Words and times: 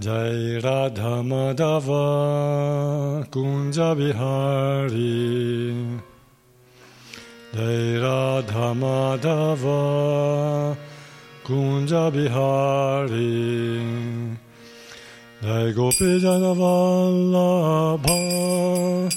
Jai 0.00 0.56
Radha 0.64 1.20
Madhava 1.22 3.22
Kunja 3.28 3.94
Bihari. 3.94 6.00
Jai 7.52 7.98
Radha 8.00 8.72
Madhava 8.82 10.74
Kunja 11.44 12.10
Bihari. 12.10 13.28
Jai 15.42 15.72
Gopi 15.72 16.18
Janavallabha 16.18 19.10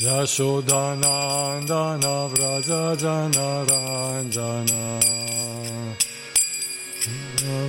Yashodanandana 0.06 2.16
Vraja 2.32 2.84
Janaranjana 3.02 4.82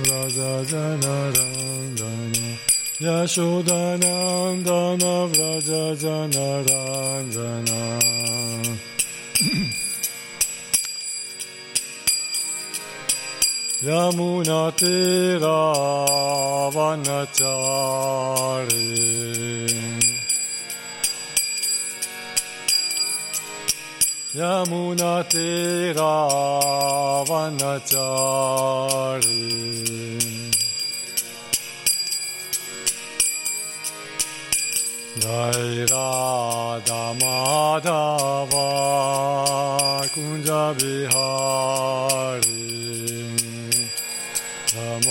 Vraja 0.03 0.53
Janaranjana 0.69 2.45
Yashodanandana 3.01 5.13
Vraja 5.33 5.83
Janaranjana 6.03 7.81
Yamunatira 13.79 15.61
Vanachari. 16.73 18.07
Yamunatira 24.33 26.13
Vanachari. 27.29 28.17
Jai 35.19 35.85
Radha 35.85 37.03
Madhava 37.21 38.67
Kunja 40.13 40.63
Bihari 40.79 42.76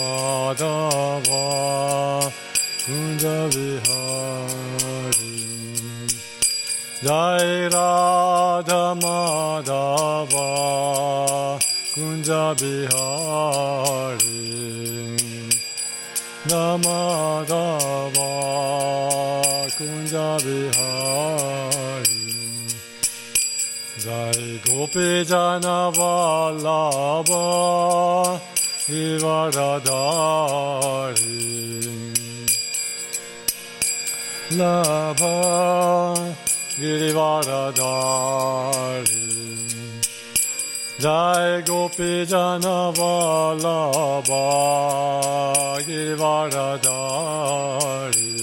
Ramadava 0.07 1.43
Kunja 2.85 3.39
Vihari 3.55 5.39
Jai 7.03 7.49
Radha 7.75 8.85
Madhava 9.03 10.49
Kunja 11.95 12.45
Bihari 12.61 14.45
Ramadava 16.53 18.31
Kunja 19.77 20.29
Vihari 20.45 22.25
Jai 24.05 24.47
Gopi 24.67 25.09
Jana 25.25 25.79
Vallabha 25.99 27.45
Givaradari 28.87 29.83
Labha 34.53 36.37
Girivaradari 36.79 39.27
Jai 41.01 41.63
Gopi 41.63 42.25
Janavalabha 42.31 44.45
Girivaradari 45.83 48.35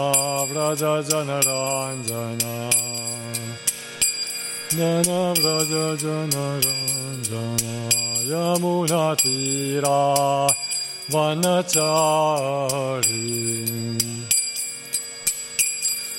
Vrajajana 0.50 1.38
Ranjana 1.48 2.54
Dana 4.76 5.20
Vrajajana 5.40 6.44
Ranjana 6.60 7.76
Yamuna 8.28 9.04
Tira 9.16 10.00
Vanachari. 11.08 11.68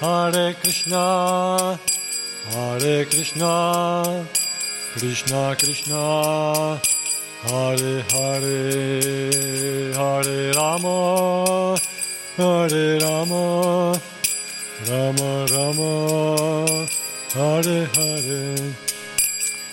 Hare 0.00 0.54
Krishna, 0.54 1.78
Hare 2.48 3.04
Krishna, 3.04 4.26
Krishna 4.94 5.54
Krishna, 5.58 6.80
Hare 7.42 8.02
Hare, 8.08 9.92
Hare 9.92 10.52
Rama, 10.54 11.76
Hare 12.38 12.98
Rama, 12.98 14.00
Rama 14.88 15.46
Rama, 15.52 16.86
Hare 17.34 17.84
Hare. 17.92 18.74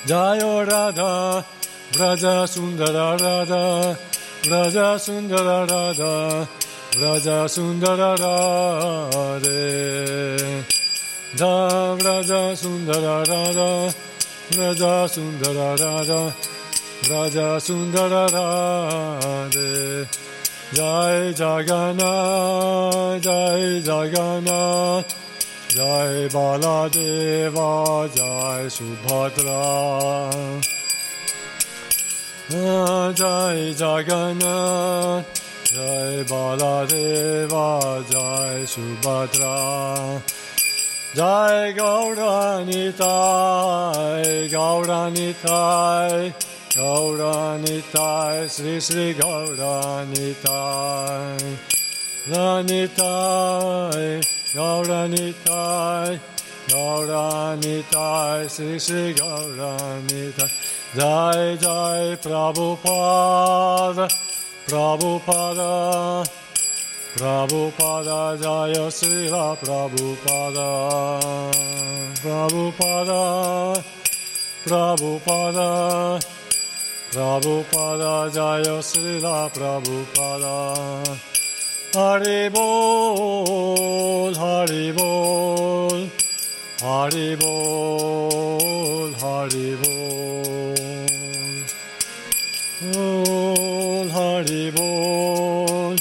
Jayo 0.08 0.68
Radha, 0.68 1.46
Vraja 1.94 2.46
Sundara 2.46 3.18
Radha, 3.18 3.98
Vraja 4.44 5.00
Sundara 5.00 5.66
Radha, 5.66 6.48
Vraja 6.98 7.48
Sundara 7.48 8.16
Radha. 8.18 9.38
Da 11.38 11.96
Vraja 11.96 12.56
Sundara 12.56 13.24
Radha, 13.24 13.94
Vraja 14.50 15.08
Sundara 15.08 15.78
Radha, 15.78 16.34
Vraja 17.04 17.60
Sundara 17.62 18.26
Radha. 18.32 20.08
Jai 20.74 21.34
Jagannath, 21.34 23.22
Jai 23.22 23.80
Jagannath, 23.86 25.16
Jai 25.70 26.28
Baladeva, 26.34 28.08
Jai 28.16 28.68
Subhadra. 28.70 29.62
Jai 32.50 33.74
Jagannath, 33.78 35.47
Jai 35.78 36.24
Baladeva, 36.24 38.02
Jai 38.10 38.66
Subhadra. 38.66 40.20
Jai 41.14 41.74
Gauranitai, 41.74 43.00
Gauranitai, 44.50 46.34
Gauranitai, 46.74 48.50
Sri 48.50 48.80
Sri 48.80 49.14
Gauranitai, 49.14 50.48
Ranitai, 52.28 54.10
Gauranitai, 54.56 56.20
Gauranitai, 56.68 58.50
Sri 58.50 58.80
Sri 58.80 59.14
Gauranitai, 59.14 60.50
Jai 60.96 61.56
Jai 61.58 62.18
Prabhupada, 62.18 64.08
Prabhupada, 64.68 66.28
Prabhupada 67.16 68.36
Jaya 68.38 68.92
Srila 68.92 69.56
Prabhupada, 69.56 70.68
Prabhupada, 72.22 73.81
Prabhupada, 74.66 76.19
Prabhupada 77.14 78.30
Jaya 78.34 78.84
Srila 78.84 79.50
Prabhupada. 79.56 81.18
Hari 81.96 82.50
Bol, 82.50 84.34
Hari 84.36 84.92
Bol, 84.92 86.10
Hari 86.84 87.36
Bol, 87.40 89.14
Hari 89.16 89.78
Bol. 89.80 91.37
Bol, 92.80 94.08
Hari 94.12 94.70
Bol, 94.70 95.98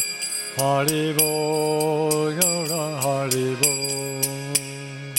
Hari 0.58 1.14
Bol, 1.14 2.34
Gaura 2.37 3.00
Hari 3.00 3.56
Bol. 3.56 5.12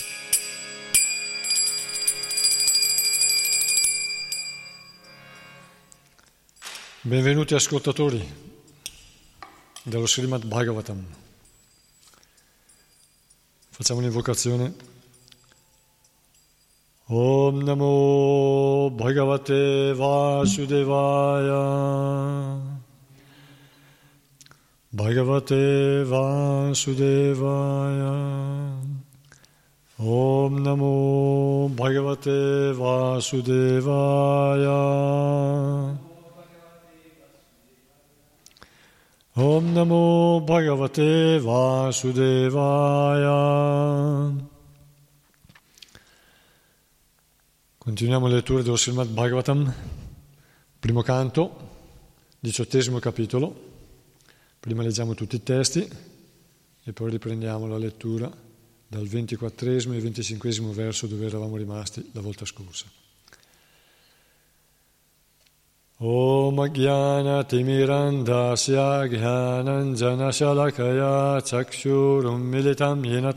Benvenuti 7.01 7.55
ascoltatori 7.55 8.21
dello 9.81 10.05
Srimad 10.05 10.45
Bhagavatam. 10.45 11.03
Facciamo 13.71 13.99
un'invocazione. 14.01 14.96
Om 17.09 17.63
Namo 17.63 18.89
Bhagavate 18.91 19.93
Vasudevaya. 19.95 21.63
Bhagavate 24.93 26.03
Vasudevaya. 26.03 26.83
Om 29.99 30.59
Namo 30.61 31.69
Bhagavate 31.69 32.73
Vasudevaya. 32.75 33.47
Om 39.37 39.73
Namo 39.73 40.45
Bhagavate 40.45 41.39
Vasudevaya. 41.39 42.57
Continuiamo 47.87 48.27
le 48.27 48.33
letture 48.33 48.63
dello 48.63 48.75
Srimad 48.75 49.07
Bhagavatam, 49.07 49.73
primo 50.77 51.01
canto, 51.03 51.69
diciottesimo 52.37 52.99
capitolo. 52.99 53.55
Prima 54.59 54.83
leggiamo 54.83 55.13
tutti 55.13 55.37
i 55.37 55.41
testi 55.41 55.89
e 56.83 56.91
poi 56.91 57.11
riprendiamo 57.11 57.65
la 57.65 57.77
lettura 57.77 58.29
dal 58.89 59.07
ventiquattresimo 59.07 59.93
e 59.93 60.01
venticinquesimo 60.01 60.73
verso 60.73 61.07
dove 61.07 61.27
eravamo 61.27 61.55
rimasti 61.55 62.09
la 62.11 62.19
volta 62.19 62.43
scorsa. 62.43 62.87
Om 65.99 66.67
Jnana 66.67 67.45
Timirandasya 67.45 69.07
Jnananjana 69.07 70.29
Shalakaya 70.29 71.41
Chakshurum 71.41 72.41
Militam 72.41 73.05
Yena 73.05 73.31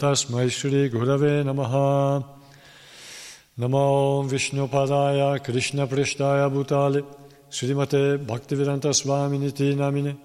Namo 3.60 4.26
Vishnu 4.26 4.66
Padaya 4.68 5.38
Krishna 5.44 5.86
Prishtaya 5.86 6.48
Bhutale 6.50 7.04
Srimate 7.50 8.16
Bhaktivedanta 8.16 8.88
Swaminiti 8.88 9.76
Namine 9.76 10.16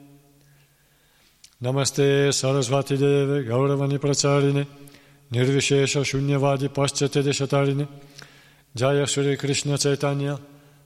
Namaste 1.61 2.29
Sarasvati 2.29 2.97
Deve 2.97 3.45
Gauravani 3.45 3.97
Pracharine 3.99 4.65
Nirvishesha 5.33 6.05
Shunyavadi 6.05 6.69
Paschate 6.69 7.21
Deshatarine 7.21 7.85
Jaya 8.73 9.05
Shri 9.05 9.35
Krishna 9.35 9.77
Chaitanya 9.77 10.39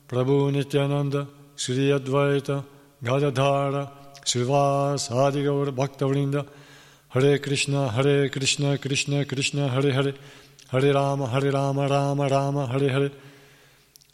Prabhu 0.08 0.51
Nityananda 0.51 1.27
Sri 1.56 1.91
Advaita 1.91 2.65
Gadadhara 3.03 3.91
Srivas 4.25 5.12
Adigaur 5.12 5.68
Bhaktavrinda 5.68 6.48
Hare 7.10 7.38
Krishna 7.38 7.89
Hare 7.89 8.27
Krishna 8.29 8.75
Krishna 8.79 9.24
Krishna 9.24 9.68
Hare 9.68 9.94
Hare 9.94 10.13
Hare 10.72 10.94
Rama 10.94 11.26
Hare 11.26 11.52
Rama 11.52 11.88
Rama 11.88 12.28
Rama 12.28 12.68
Hare 12.68 12.90
Hare. 12.90 13.12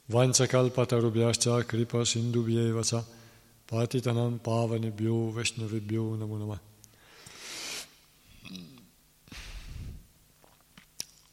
Vanchakalpatarubhyascha 0.10 1.68
Kripa 1.68 1.98
Sindubhyevacha 1.98 3.04
Patitanam 3.70 4.40
Pavanebhyo 4.40 5.34
Vaishnavibhyo 5.34 6.18
Namo 6.18 6.38
Namah. 6.40 6.60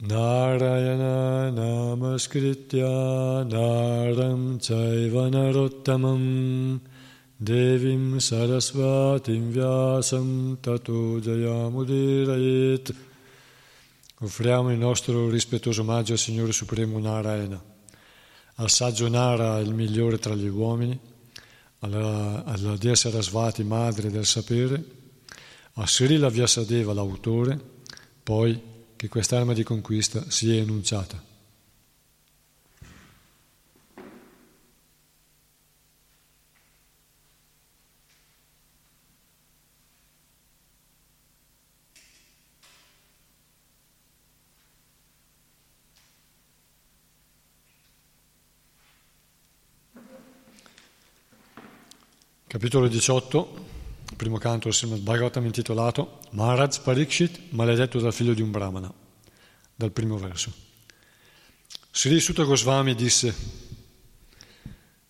Narayana 0.01 1.53
Namaskritya 1.53 3.49
Naram 3.49 4.59
Chaiva 4.59 5.31
Narottamam 5.31 6.81
Devim 7.41 8.17
Sarasvatim 8.17 9.53
Vyasam 9.53 10.61
Tato 10.61 11.21
Jayamudirayet 11.21 13.12
Offriamo 14.25 14.71
il 14.71 14.79
nostro 14.79 15.29
rispettoso 15.29 15.81
omaggio 15.81 16.13
al 16.13 16.19
Signore 16.19 16.53
Supremo 16.53 17.01
Narayana, 17.01 17.61
al 18.55 18.71
saggio 18.71 19.09
Nara, 19.09 19.59
il 19.59 19.75
migliore 19.75 20.19
tra 20.19 20.37
gli 20.37 20.47
uomini, 20.47 20.97
alla, 21.81 22.45
alla 22.45 22.77
Dea 22.77 22.95
Sarasvati, 22.95 23.65
madre 23.65 24.11
del 24.11 24.25
sapere, 24.25 24.85
a 25.73 25.87
Srila 25.89 26.29
Vyasadeva, 26.29 26.93
l'autore, 26.93 27.59
poi 28.23 28.63
che 28.95 29.09
quest'arma 29.09 29.55
di 29.55 29.65
conquista 29.65 30.31
sia 30.31 30.55
enunciata. 30.55 31.32
Capitolo 52.53 52.87
18, 52.87 53.65
primo 54.15 54.37
canto 54.37 54.69
del 54.69 54.77
Srimad 54.77 55.01
Bhagavatam 55.01 55.47
intitolato 55.47 56.19
Maharaj 56.33 56.81
Parikshit, 56.81 57.41
maledetto 57.49 57.99
dal 57.99 58.13
figlio 58.13 58.35
di 58.35 58.43
un 58.43 58.51
brahmana, 58.51 58.93
dal 59.75 59.91
primo 59.91 60.19
verso. 60.19 60.53
Sri 61.91 62.21
Sutta 62.21 62.43
Goswami 62.43 62.95
disse 62.95 63.35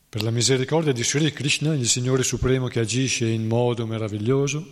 per 0.09 0.23
la 0.23 0.31
misericordia 0.31 0.93
di 0.93 1.03
Sri 1.03 1.33
Krishna, 1.33 1.75
il 1.75 1.89
Signore 1.89 2.23
Supremo 2.23 2.69
che 2.69 2.79
agisce 2.79 3.27
in 3.27 3.49
modo 3.49 3.89
meraviglioso, 3.89 4.65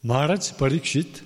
Maharaj 0.00 0.54
Parikshit, 0.54 1.24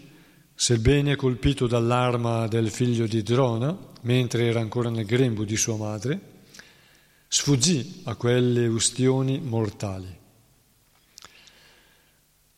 sebbene 0.54 1.16
colpito 1.16 1.66
dall'arma 1.66 2.46
del 2.46 2.70
figlio 2.70 3.06
di 3.06 3.22
Drona, 3.22 3.74
mentre 4.02 4.48
era 4.48 4.60
ancora 4.60 4.90
nel 4.90 5.06
grembo 5.06 5.44
di 5.44 5.56
sua 5.56 5.76
madre, 5.76 6.20
sfuggì 7.26 8.02
a 8.04 8.16
quelle 8.16 8.66
ustioni 8.66 9.40
mortali. 9.40 10.20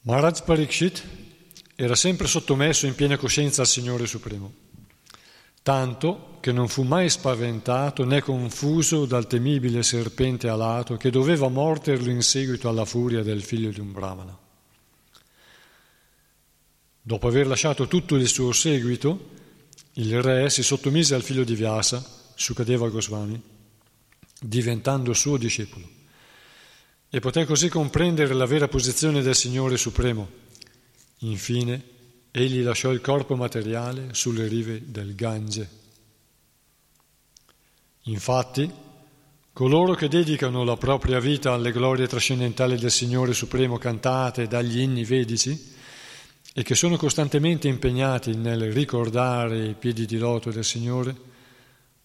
Maharaj 0.06 0.42
Parikshit 0.42 1.02
era 1.76 1.94
sempre 1.94 2.26
sottomesso 2.26 2.84
in 2.86 2.94
piena 2.94 3.16
coscienza 3.16 3.62
al 3.62 3.66
Signore 3.66 4.06
Supremo, 4.06 4.52
tanto 5.62 6.36
che 6.40 6.52
non 6.52 6.68
fu 6.68 6.82
mai 6.82 7.08
spaventato 7.08 8.04
né 8.04 8.20
confuso 8.20 9.06
dal 9.06 9.26
temibile 9.26 9.82
serpente 9.82 10.46
alato 10.46 10.98
che 10.98 11.08
doveva 11.08 11.48
morderlo 11.48 12.10
in 12.10 12.20
seguito 12.20 12.68
alla 12.68 12.84
furia 12.84 13.22
del 13.22 13.42
figlio 13.42 13.70
di 13.70 13.80
un 13.80 13.92
brahmana. 13.92 14.38
Dopo 17.00 17.26
aver 17.26 17.46
lasciato 17.46 17.88
tutto 17.88 18.16
il 18.16 18.28
suo 18.28 18.52
seguito, 18.52 19.30
il 19.94 20.20
re 20.20 20.50
si 20.50 20.62
sottomise 20.62 21.14
al 21.14 21.22
figlio 21.22 21.44
di 21.44 21.54
Vyasa, 21.54 22.04
Sukadeva 22.34 22.90
Goswami, 22.90 23.40
diventando 24.38 25.14
suo 25.14 25.38
discepolo 25.38 25.93
e 27.14 27.20
poté 27.20 27.44
così 27.44 27.68
comprendere 27.68 28.34
la 28.34 28.44
vera 28.44 28.66
posizione 28.66 29.22
del 29.22 29.36
Signore 29.36 29.76
Supremo. 29.76 30.28
Infine, 31.18 31.80
egli 32.32 32.60
lasciò 32.60 32.90
il 32.90 33.00
corpo 33.00 33.36
materiale 33.36 34.08
sulle 34.10 34.48
rive 34.48 34.82
del 34.90 35.14
Gange. 35.14 35.68
Infatti, 38.06 38.68
coloro 39.52 39.94
che 39.94 40.08
dedicano 40.08 40.64
la 40.64 40.76
propria 40.76 41.20
vita 41.20 41.52
alle 41.52 41.70
glorie 41.70 42.08
trascendentali 42.08 42.76
del 42.78 42.90
Signore 42.90 43.32
Supremo 43.32 43.78
cantate 43.78 44.48
dagli 44.48 44.80
inni 44.80 45.04
vedici 45.04 45.72
e 46.52 46.64
che 46.64 46.74
sono 46.74 46.96
costantemente 46.96 47.68
impegnati 47.68 48.34
nel 48.34 48.72
ricordare 48.72 49.66
i 49.66 49.74
piedi 49.74 50.04
di 50.04 50.18
loto 50.18 50.50
del 50.50 50.64
Signore, 50.64 51.14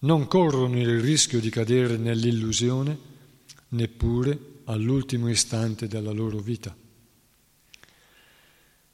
non 0.01 0.27
corrono 0.27 0.77
il 0.77 1.01
rischio 1.01 1.39
di 1.39 1.49
cadere 1.49 1.97
nell'illusione, 1.97 2.95
neppure 3.69 4.48
all'ultimo 4.69 5.29
istante 5.29 5.87
della 5.87 6.11
loro 6.11 6.37
vita. 6.39 6.75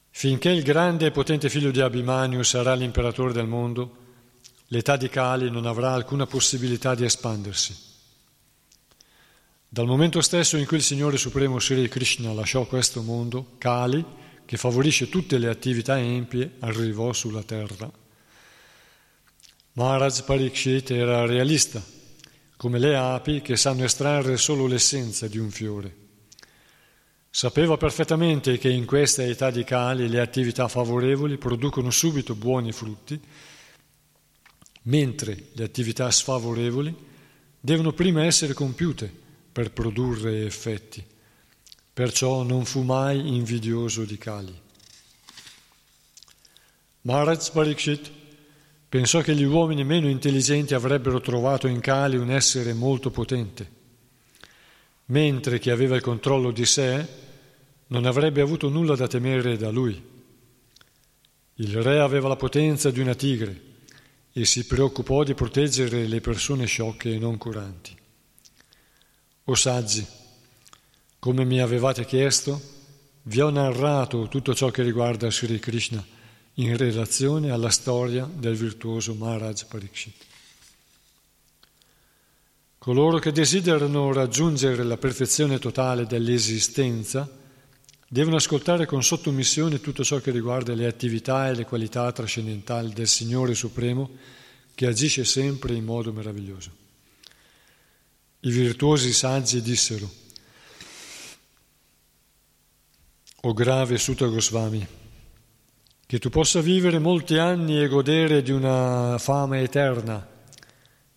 Finché 0.10 0.50
il 0.50 0.64
grande 0.64 1.08
e 1.08 1.12
potente 1.12 1.50
figlio 1.50 1.72
di 1.72 1.82
Abhimanyu 1.82 2.42
sarà 2.44 2.74
l'imperatore 2.74 3.34
del 3.34 3.48
mondo, 3.48 3.98
l'età 4.68 4.96
di 4.96 5.10
Kali 5.10 5.52
non 5.52 5.66
avrà 5.66 5.92
alcuna 5.94 6.26
possibilità 6.26 6.96
di 6.96 7.04
espandersi. 7.04 7.76
Dal 9.68 9.86
momento 9.86 10.22
stesso 10.22 10.56
in 10.56 10.66
cui 10.66 10.78
il 10.78 10.84
Signore 10.84 11.18
Supremo 11.18 11.60
Sri 11.60 11.90
Krishna 11.90 12.32
lasciò 12.32 12.66
questo 12.66 13.02
mondo, 13.02 13.56
Kali, 13.58 14.04
che 14.46 14.56
favorisce 14.56 15.10
tutte 15.10 15.38
le 15.38 15.50
attività 15.50 16.00
empie, 16.00 16.56
arrivò 16.60 17.12
sulla 17.12 17.44
terra. 17.44 17.92
Maharaj 19.74 20.22
Parikshit 20.22 20.92
era 20.92 21.26
realista 21.26 21.95
come 22.58 22.80
le 22.80 22.96
api 22.96 23.42
che 23.42 23.58
sanno 23.58 23.84
estrarre 23.84 24.38
solo 24.38 24.68
l'essenza 24.68 25.28
di 25.28 25.38
un 25.38 25.52
fiore. 25.52 26.04
Sapeva 27.30 27.76
perfettamente 27.76 28.58
che 28.58 28.70
in 28.70 28.86
questa 28.86 29.24
età 29.24 29.52
di 29.52 29.66
cali 29.66 30.08
le 30.08 30.22
attività 30.22 30.70
favorevoli 30.70 31.38
producono 31.38 31.92
subito 31.92 32.34
buoni 32.34 32.72
frutti, 32.72 33.20
mentre 34.84 35.48
le 35.52 35.64
attività 35.64 36.10
sfavorevoli 36.10 36.96
devono 37.60 37.92
prima 37.92 38.24
essere 38.24 38.54
compiute 38.54 39.12
per 39.52 39.72
produrre 39.72 40.46
effetti. 40.46 41.04
Perciò 41.92 42.44
non 42.44 42.66
fu 42.66 42.84
mai 42.84 43.36
invidioso 43.36 44.04
di 44.04 44.18
Kali. 44.18 44.62
Maharaj 47.02 47.52
Parikshit 47.52 48.12
Pensò 48.96 49.20
che 49.20 49.36
gli 49.36 49.44
uomini 49.44 49.84
meno 49.84 50.08
intelligenti 50.08 50.74
avrebbero 50.74 51.20
trovato 51.20 51.68
in 51.68 51.82
Kali 51.82 52.16
un 52.16 52.32
essere 52.32 52.72
molto 52.72 53.12
potente, 53.12 53.70
mentre 55.08 55.60
chi 55.60 55.70
aveva 55.70 55.98
il 55.98 56.02
controllo 56.02 56.52
di 56.52 56.66
sé 56.66 57.06
non 57.88 58.06
avrebbe 58.06 58.40
avuto 58.40 58.70
nulla 58.70 58.96
da 58.96 59.06
temere 59.06 59.58
da 59.58 59.70
lui. 59.70 60.02
Il 61.56 61.84
re 61.84 62.00
aveva 62.00 62.30
la 62.30 62.38
potenza 62.38 62.90
di 62.90 63.02
una 63.02 63.16
tigre 63.16 63.62
e 64.32 64.46
si 64.46 64.66
preoccupò 64.66 65.26
di 65.26 65.34
proteggere 65.34 66.08
le 66.08 66.22
persone 66.22 66.66
sciocche 66.66 67.16
e 67.16 67.20
non 67.20 67.38
curanti. 67.38 67.94
O 69.44 69.56
saggi, 69.56 70.08
come 71.20 71.44
mi 71.44 71.60
avevate 71.60 72.06
chiesto, 72.06 72.62
vi 73.24 73.42
ho 73.42 73.50
narrato 73.50 74.30
tutto 74.30 74.56
ciò 74.56 74.72
che 74.72 74.84
riguarda 74.84 75.30
Sri 75.30 75.60
Krishna 75.60 76.14
in 76.56 76.78
relazione 76.78 77.52
alla 77.52 77.70
storia 77.70 78.30
del 78.32 78.56
virtuoso 78.56 79.14
Maharaj 79.14 79.66
Pariksit. 79.66 80.24
Coloro 82.78 83.18
che 83.18 83.32
desiderano 83.32 84.14
raggiungere 84.14 84.84
la 84.84 84.98
perfezione 84.98 85.58
totale 85.58 86.06
dell'esistenza 86.06 87.28
devono 88.08 88.36
ascoltare 88.36 88.86
con 88.86 89.04
sottomissione 89.04 89.82
tutto 89.82 90.04
ciò 90.04 90.20
che 90.20 90.32
riguarda 90.32 90.74
le 90.76 90.86
attività 90.86 91.50
e 91.50 91.56
le 91.56 91.66
qualità 91.66 92.12
trascendentali 92.12 92.94
del 92.94 93.08
Signore 93.08 93.56
Supremo 93.56 94.10
che 94.76 94.86
agisce 94.86 95.26
sempre 95.26 95.74
in 95.74 95.84
modo 95.84 96.14
meraviglioso. 96.14 96.70
I 98.42 98.52
virtuosi 98.52 99.12
saggi 99.12 99.62
dissero, 99.62 100.24
O 103.42 103.54
grave 103.54 103.98
Sutta 103.98 104.26
Goswami, 104.26 104.88
che 106.08 106.20
tu 106.20 106.30
possa 106.30 106.62
vivere 106.62 107.00
molti 107.00 107.38
anni 107.38 107.82
e 107.82 107.88
godere 107.88 108.44
di 108.44 108.52
una 108.52 109.18
fama 109.18 109.60
eterna, 109.60 110.26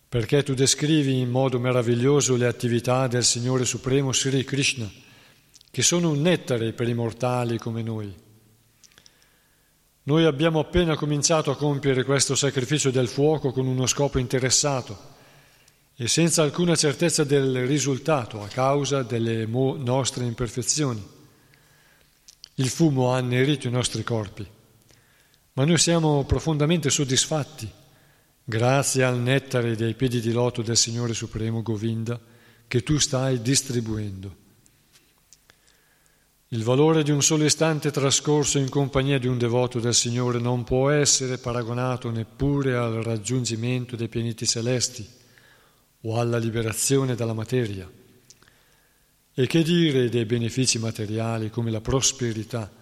perché 0.09 0.41
tu 0.41 0.55
descrivi 0.55 1.19
in 1.19 1.29
modo 1.29 1.59
meraviglioso 1.59 2.35
le 2.35 2.47
attività 2.47 3.05
del 3.05 3.23
Signore 3.23 3.65
Supremo 3.65 4.11
Sri 4.11 4.43
Krishna, 4.43 4.89
che 5.69 5.81
sono 5.83 6.09
un 6.09 6.21
nettare 6.21 6.73
per 6.73 6.87
i 6.87 6.95
mortali 6.95 7.59
come 7.59 7.83
noi. 7.83 8.11
Noi 10.03 10.25
abbiamo 10.25 10.57
appena 10.57 10.95
cominciato 10.95 11.51
a 11.51 11.55
compiere 11.55 12.03
questo 12.03 12.33
sacrificio 12.33 12.89
del 12.89 13.07
fuoco 13.07 13.51
con 13.51 13.67
uno 13.67 13.85
scopo 13.85 14.17
interessato 14.17 15.17
e 15.95 16.07
senza 16.07 16.41
alcuna 16.41 16.75
certezza 16.75 17.23
del 17.23 17.67
risultato 17.67 18.41
a 18.41 18.47
causa 18.47 19.03
delle 19.03 19.45
nostre 19.45 20.25
imperfezioni. 20.25 21.05
Il 22.55 22.69
fumo 22.69 23.13
ha 23.13 23.17
annerito 23.17 23.67
i 23.67 23.71
nostri 23.71 24.01
corpi 24.01 24.57
ma 25.59 25.65
noi 25.65 25.77
siamo 25.77 26.23
profondamente 26.23 26.89
soddisfatti 26.89 27.69
grazie 28.45 29.03
al 29.03 29.19
nettare 29.19 29.75
dei 29.75 29.93
piedi 29.93 30.21
di 30.21 30.31
loto 30.31 30.61
del 30.61 30.77
Signore 30.77 31.13
Supremo 31.13 31.61
Govinda 31.61 32.17
che 32.65 32.81
tu 32.81 32.97
stai 32.97 33.41
distribuendo. 33.41 34.35
Il 36.47 36.63
valore 36.63 37.03
di 37.03 37.11
un 37.11 37.21
solo 37.21 37.43
istante 37.43 37.91
trascorso 37.91 38.57
in 38.57 38.69
compagnia 38.69 39.19
di 39.19 39.27
un 39.27 39.37
devoto 39.37 39.81
del 39.81 39.93
Signore 39.93 40.39
non 40.39 40.63
può 40.63 40.91
essere 40.91 41.37
paragonato 41.39 42.09
neppure 42.09 42.77
al 42.77 43.03
raggiungimento 43.03 43.97
dei 43.97 44.07
pianeti 44.07 44.47
celesti 44.47 45.05
o 46.03 46.17
alla 46.21 46.37
liberazione 46.37 47.15
dalla 47.15 47.33
materia. 47.33 47.91
E 49.33 49.45
che 49.45 49.61
dire 49.61 50.07
dei 50.07 50.23
benefici 50.23 50.79
materiali 50.79 51.49
come 51.49 51.69
la 51.69 51.81
prosperità, 51.81 52.78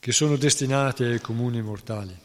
che 0.00 0.12
sono 0.12 0.36
destinati 0.36 1.04
ai 1.04 1.20
comuni 1.20 1.60
mortali. 1.60 2.16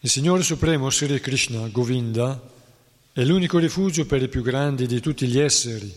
Il 0.00 0.10
Signore 0.10 0.42
Supremo 0.42 0.90
Sri 0.90 1.20
Krishna 1.20 1.68
Govinda 1.68 2.50
è 3.12 3.22
l'unico 3.22 3.58
rifugio 3.58 4.04
per 4.04 4.22
i 4.22 4.28
più 4.28 4.42
grandi 4.42 4.86
di 4.86 5.00
tutti 5.00 5.28
gli 5.28 5.38
esseri 5.38 5.94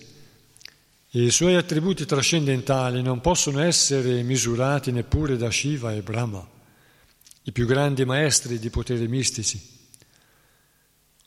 e 1.10 1.24
i 1.24 1.32
suoi 1.32 1.56
attributi 1.56 2.06
trascendentali 2.06 3.02
non 3.02 3.22
possono 3.22 3.62
essere 3.62 4.22
misurati 4.22 4.92
neppure 4.92 5.38
da 5.38 5.50
Shiva 5.50 5.94
e 5.94 6.02
Brahma, 6.02 6.46
i 7.44 7.52
più 7.52 7.66
grandi 7.66 8.06
maestri 8.06 8.60
di 8.60 8.70
poteri 8.70 9.08
mistici. 9.08 9.75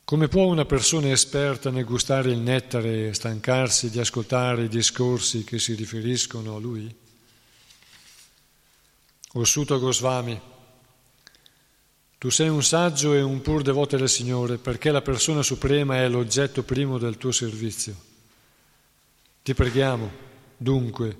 Come 0.08 0.28
può 0.28 0.46
una 0.46 0.64
persona 0.64 1.10
esperta 1.10 1.70
nel 1.70 1.84
gustare 1.84 2.30
il 2.30 2.38
nettare 2.38 3.12
stancarsi 3.12 3.90
di 3.90 3.98
ascoltare 3.98 4.64
i 4.64 4.68
discorsi 4.68 5.44
che 5.44 5.58
si 5.58 5.74
riferiscono 5.74 6.56
a 6.56 6.58
lui? 6.58 6.90
Ossuta 9.34 9.76
Goswami, 9.76 10.40
tu 12.16 12.30
sei 12.30 12.48
un 12.48 12.62
saggio 12.62 13.12
e 13.12 13.20
un 13.20 13.42
pur 13.42 13.60
devoto 13.60 13.98
del 13.98 14.08
Signore 14.08 14.56
perché 14.56 14.90
la 14.90 15.02
persona 15.02 15.42
suprema 15.42 15.98
è 15.98 16.08
l'oggetto 16.08 16.62
primo 16.62 16.96
del 16.96 17.18
tuo 17.18 17.30
servizio. 17.30 17.94
Ti 19.42 19.52
preghiamo, 19.52 20.10
dunque, 20.56 21.18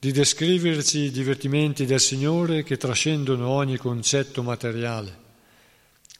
di 0.00 0.10
descriverci 0.10 0.98
i 0.98 1.10
divertimenti 1.12 1.86
del 1.86 2.00
Signore 2.00 2.64
che 2.64 2.76
trascendono 2.76 3.46
ogni 3.46 3.76
concetto 3.76 4.42
materiale, 4.42 5.25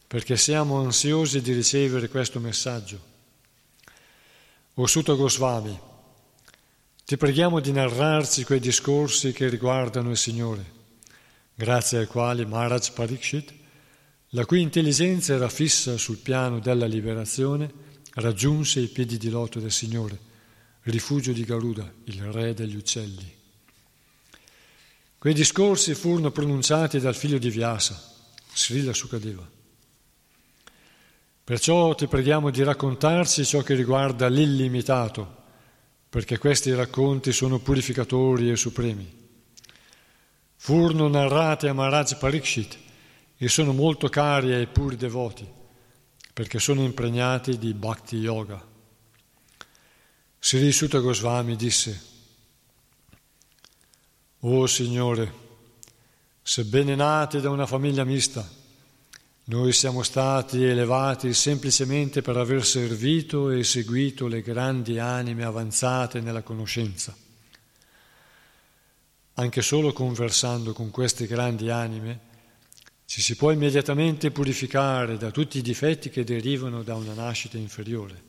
perché 0.07 0.37
siamo 0.37 0.81
ansiosi 0.81 1.41
di 1.41 1.53
ricevere 1.53 2.09
questo 2.09 2.39
messaggio. 2.39 3.15
O 4.75 4.87
Sutta 4.87 5.15
Goswami, 5.15 5.79
ti 7.05 7.17
preghiamo 7.17 7.61
di 7.61 7.73
narrarci 7.73 8.45
quei 8.45 8.61
discorsi 8.61 9.33
che 9.33 9.49
riguardano 9.49 10.11
il 10.11 10.17
Signore, 10.17 10.65
grazie 11.55 11.99
ai 11.99 12.07
quali 12.07 12.45
Maharaj 12.45 12.91
Parikshit, 12.91 13.55
la 14.31 14.45
cui 14.45 14.61
intelligenza 14.61 15.35
era 15.35 15.49
fissa 15.49 15.97
sul 15.97 16.19
piano 16.19 16.59
della 16.59 16.87
liberazione, 16.87 17.73
raggiunse 18.15 18.81
i 18.81 18.89
piedi 18.89 19.19
di 19.19 19.31
loto 19.31 19.61
del 19.61 19.73
Signore, 19.73 20.19
rifugio 20.83 21.33
di 21.33 21.45
Garuda, 21.45 21.91
il 22.05 22.23
re 22.33 22.55
degli 22.55 22.77
uccelli. 22.77 23.35
Quei 25.19 25.35
discorsi 25.35 25.95
furono 25.95 26.31
pronunciati 26.31 27.01
dal 27.01 27.17
figlio 27.17 27.39
di 27.39 27.51
Vyasa, 27.51 28.01
Srila 28.53 28.93
Sukadeva. 28.93 29.56
Perciò 31.47 31.95
ti 31.95 32.09
preghiamo 32.09 32.50
di 32.50 32.65
raccontarci 32.65 33.45
ciò 33.45 33.61
che 33.61 33.75
riguarda 33.75 34.26
l'illimitato, 34.26 35.45
perché 36.09 36.38
questi 36.38 36.75
racconti 36.75 37.31
sono 37.31 37.61
purificatori 37.61 38.50
e 38.50 38.57
supremi. 38.57 39.09
Furono 40.57 41.07
narrati 41.07 41.69
a 41.69 41.73
Maharaj 41.73 42.17
Parikshit 42.17 42.76
e 43.37 43.47
sono 43.47 43.73
molto 43.73 44.09
cari 44.09 44.55
ai 44.55 44.67
puri 44.67 44.97
devoti, 44.97 45.49
perché 46.33 46.59
sono 46.59 46.83
impregnati 46.83 47.59
di 47.59 47.73
bhakti 47.75 48.17
yoga. 48.17 48.61
Sri 50.41 50.73
Sutta 50.73 50.99
Goswami 50.99 51.55
disse, 51.55 52.03
Oh 54.41 54.67
Signore, 54.67 55.33
sebbene 56.43 56.97
nati 56.97 57.41
da 57.41 57.50
una 57.50 57.67
famiglia 57.67 58.03
mista, 58.03 58.65
noi 59.49 59.73
siamo 59.73 60.03
stati 60.03 60.65
elevati 60.65 61.33
semplicemente 61.33 62.21
per 62.21 62.37
aver 62.37 62.65
servito 62.65 63.50
e 63.50 63.62
seguito 63.62 64.26
le 64.26 64.43
grandi 64.43 64.99
anime 64.99 65.45
avanzate 65.45 66.21
nella 66.21 66.43
conoscenza. 66.43 67.17
Anche 69.35 69.62
solo 69.62 69.93
conversando 69.93 70.73
con 70.73 70.91
queste 70.91 71.26
grandi 71.26 71.71
anime 71.71 72.21
ci 73.05 73.21
si 73.21 73.37
può 73.37 73.53
immediatamente 73.53 74.33
purificare 74.33 75.17
da 75.17 75.31
tutti 75.31 75.59
i 75.59 75.62
difetti 75.62 76.11
che 76.11 76.25
derivano 76.25 76.83
da 76.83 76.97
una 76.97 77.15
nascita 77.15 77.57
inferiore. 77.57 78.23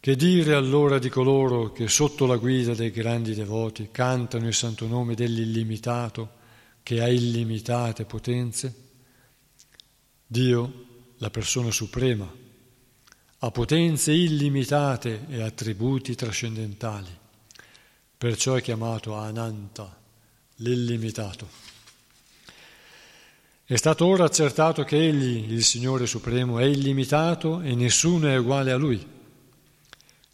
Che 0.00 0.16
dire 0.16 0.52
allora 0.52 0.98
di 0.98 1.08
coloro 1.08 1.72
che 1.72 1.88
sotto 1.88 2.26
la 2.26 2.36
guida 2.36 2.74
dei 2.74 2.90
grandi 2.90 3.34
devoti 3.34 3.88
cantano 3.90 4.46
il 4.46 4.54
santo 4.54 4.86
nome 4.86 5.14
dell'illimitato 5.14 6.36
che 6.82 7.00
ha 7.00 7.08
illimitate 7.08 8.04
potenze? 8.04 8.87
Dio, 10.30 10.84
la 11.16 11.30
persona 11.30 11.70
suprema, 11.70 12.30
ha 13.38 13.50
potenze 13.50 14.12
illimitate 14.12 15.24
e 15.30 15.40
attributi 15.40 16.14
trascendentali, 16.14 17.08
perciò 18.18 18.54
è 18.54 18.60
chiamato 18.60 19.14
Ananta, 19.14 19.98
l'illimitato. 20.56 21.48
È 23.64 23.76
stato 23.76 24.04
ora 24.04 24.24
accertato 24.24 24.84
che 24.84 24.98
Egli, 24.98 25.50
il 25.50 25.64
Signore 25.64 26.06
Supremo, 26.06 26.58
è 26.58 26.64
illimitato 26.64 27.62
e 27.62 27.74
nessuno 27.74 28.28
è 28.28 28.36
uguale 28.36 28.72
a 28.72 28.76
Lui. 28.76 29.02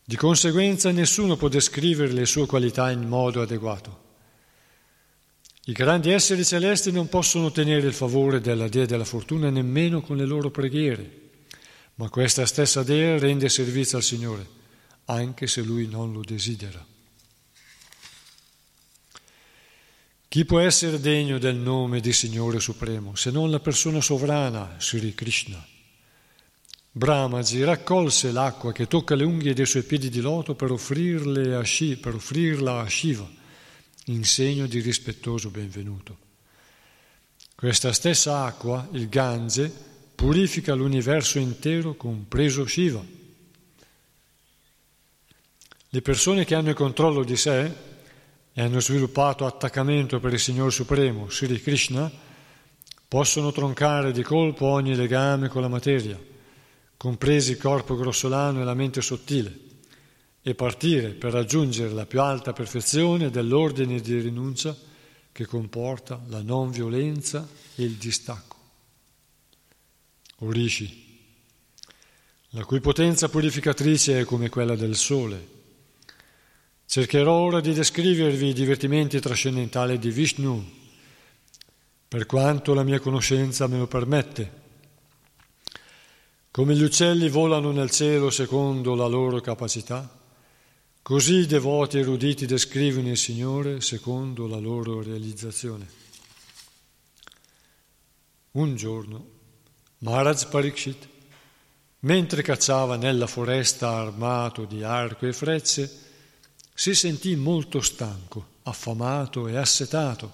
Di 0.04 0.16
conseguenza 0.16 0.90
nessuno 0.90 1.36
può 1.36 1.46
descrivere 1.46 2.12
le 2.12 2.26
sue 2.26 2.46
qualità 2.46 2.90
in 2.90 3.06
modo 3.06 3.42
adeguato. 3.42 4.03
I 5.66 5.72
grandi 5.72 6.10
esseri 6.10 6.44
celesti 6.44 6.92
non 6.92 7.08
possono 7.08 7.46
ottenere 7.46 7.86
il 7.86 7.94
favore 7.94 8.38
della 8.42 8.68
Dea 8.68 8.84
della 8.84 9.06
fortuna 9.06 9.48
nemmeno 9.48 10.02
con 10.02 10.18
le 10.18 10.26
loro 10.26 10.50
preghiere, 10.50 11.30
ma 11.94 12.10
questa 12.10 12.44
stessa 12.44 12.82
Dea 12.82 13.18
rende 13.18 13.48
servizio 13.48 13.96
al 13.96 14.02
Signore, 14.02 14.46
anche 15.06 15.46
se 15.46 15.62
Lui 15.62 15.86
non 15.86 16.12
lo 16.12 16.20
desidera. 16.20 16.84
Chi 20.28 20.44
può 20.44 20.58
essere 20.58 21.00
degno 21.00 21.38
del 21.38 21.56
nome 21.56 22.00
di 22.00 22.12
Signore 22.12 22.60
Supremo 22.60 23.14
se 23.14 23.30
non 23.30 23.50
la 23.50 23.60
persona 23.60 24.02
sovrana, 24.02 24.76
Sri 24.78 25.14
Krishna? 25.14 25.66
Brahmaji 26.90 27.64
raccolse 27.64 28.32
l'acqua 28.32 28.72
che 28.72 28.86
tocca 28.86 29.14
le 29.14 29.24
unghie 29.24 29.54
dei 29.54 29.64
suoi 29.64 29.84
piedi 29.84 30.10
di 30.10 30.20
loto 30.20 30.54
per, 30.54 30.72
offrirla 30.72 31.58
a 31.58 31.64
Shiva 31.64 33.42
in 34.04 34.24
segno 34.24 34.66
di 34.66 34.80
rispettoso 34.80 35.50
benvenuto. 35.50 36.18
Questa 37.54 37.92
stessa 37.92 38.44
acqua, 38.44 38.88
il 38.92 39.08
Gange, 39.08 39.72
purifica 40.14 40.74
l'universo 40.74 41.38
intero, 41.38 41.94
compreso 41.94 42.66
Shiva. 42.66 43.04
Le 45.88 46.02
persone 46.02 46.44
che 46.44 46.54
hanno 46.54 46.70
il 46.70 46.74
controllo 46.74 47.24
di 47.24 47.36
sé 47.36 47.72
e 48.52 48.62
hanno 48.62 48.80
sviluppato 48.80 49.46
attaccamento 49.46 50.20
per 50.20 50.32
il 50.32 50.40
Signore 50.40 50.70
Supremo, 50.70 51.30
Sri 51.30 51.60
Krishna, 51.60 52.10
possono 53.06 53.52
troncare 53.52 54.12
di 54.12 54.22
colpo 54.22 54.66
ogni 54.66 54.94
legame 54.94 55.48
con 55.48 55.62
la 55.62 55.68
materia 55.68 56.32
compresi 57.04 57.52
il 57.52 57.58
corpo 57.58 57.96
grossolano 57.96 58.62
e 58.62 58.64
la 58.64 58.72
mente 58.72 59.02
sottile, 59.02 59.54
e 60.46 60.54
partire 60.54 61.08
per 61.14 61.32
raggiungere 61.32 61.94
la 61.94 62.04
più 62.04 62.20
alta 62.20 62.52
perfezione 62.52 63.30
dell'ordine 63.30 63.98
di 64.00 64.20
rinuncia 64.20 64.76
che 65.32 65.46
comporta 65.46 66.22
la 66.28 66.42
non 66.42 66.70
violenza 66.70 67.48
e 67.74 67.82
il 67.82 67.92
distacco. 67.92 68.56
Orishi, 70.40 71.02
la 72.50 72.64
cui 72.64 72.80
potenza 72.80 73.30
purificatrice 73.30 74.20
è 74.20 74.24
come 74.24 74.50
quella 74.50 74.76
del 74.76 74.96
sole. 74.96 75.48
Cercherò 76.84 77.32
ora 77.32 77.60
di 77.60 77.72
descrivervi 77.72 78.48
i 78.48 78.52
divertimenti 78.52 79.18
trascendentali 79.20 79.98
di 79.98 80.10
Vishnu, 80.10 80.62
per 82.06 82.26
quanto 82.26 82.74
la 82.74 82.82
mia 82.82 83.00
conoscenza 83.00 83.66
me 83.66 83.78
lo 83.78 83.86
permette 83.86 84.62
come 86.54 86.76
gli 86.76 86.84
uccelli 86.84 87.28
volano 87.28 87.72
nel 87.72 87.90
cielo 87.90 88.30
secondo 88.30 88.94
la 88.94 89.06
loro 89.06 89.40
capacità, 89.40 90.08
così 91.04 91.40
i 91.40 91.46
devoti 91.46 91.98
eruditi 91.98 92.46
descrivono 92.46 93.10
il 93.10 93.18
Signore 93.18 93.82
secondo 93.82 94.46
la 94.46 94.56
loro 94.56 95.02
realizzazione. 95.02 95.86
Un 98.52 98.74
giorno 98.74 99.26
Maharaj 99.98 100.46
Parikshit, 100.46 101.08
mentre 102.00 102.40
cacciava 102.40 102.96
nella 102.96 103.26
foresta 103.26 103.90
armato 103.90 104.64
di 104.64 104.82
arco 104.82 105.26
e 105.26 105.34
frecce, 105.34 105.94
si 106.72 106.94
sentì 106.94 107.36
molto 107.36 107.82
stanco, 107.82 108.46
affamato 108.62 109.46
e 109.46 109.58
assetato 109.58 110.32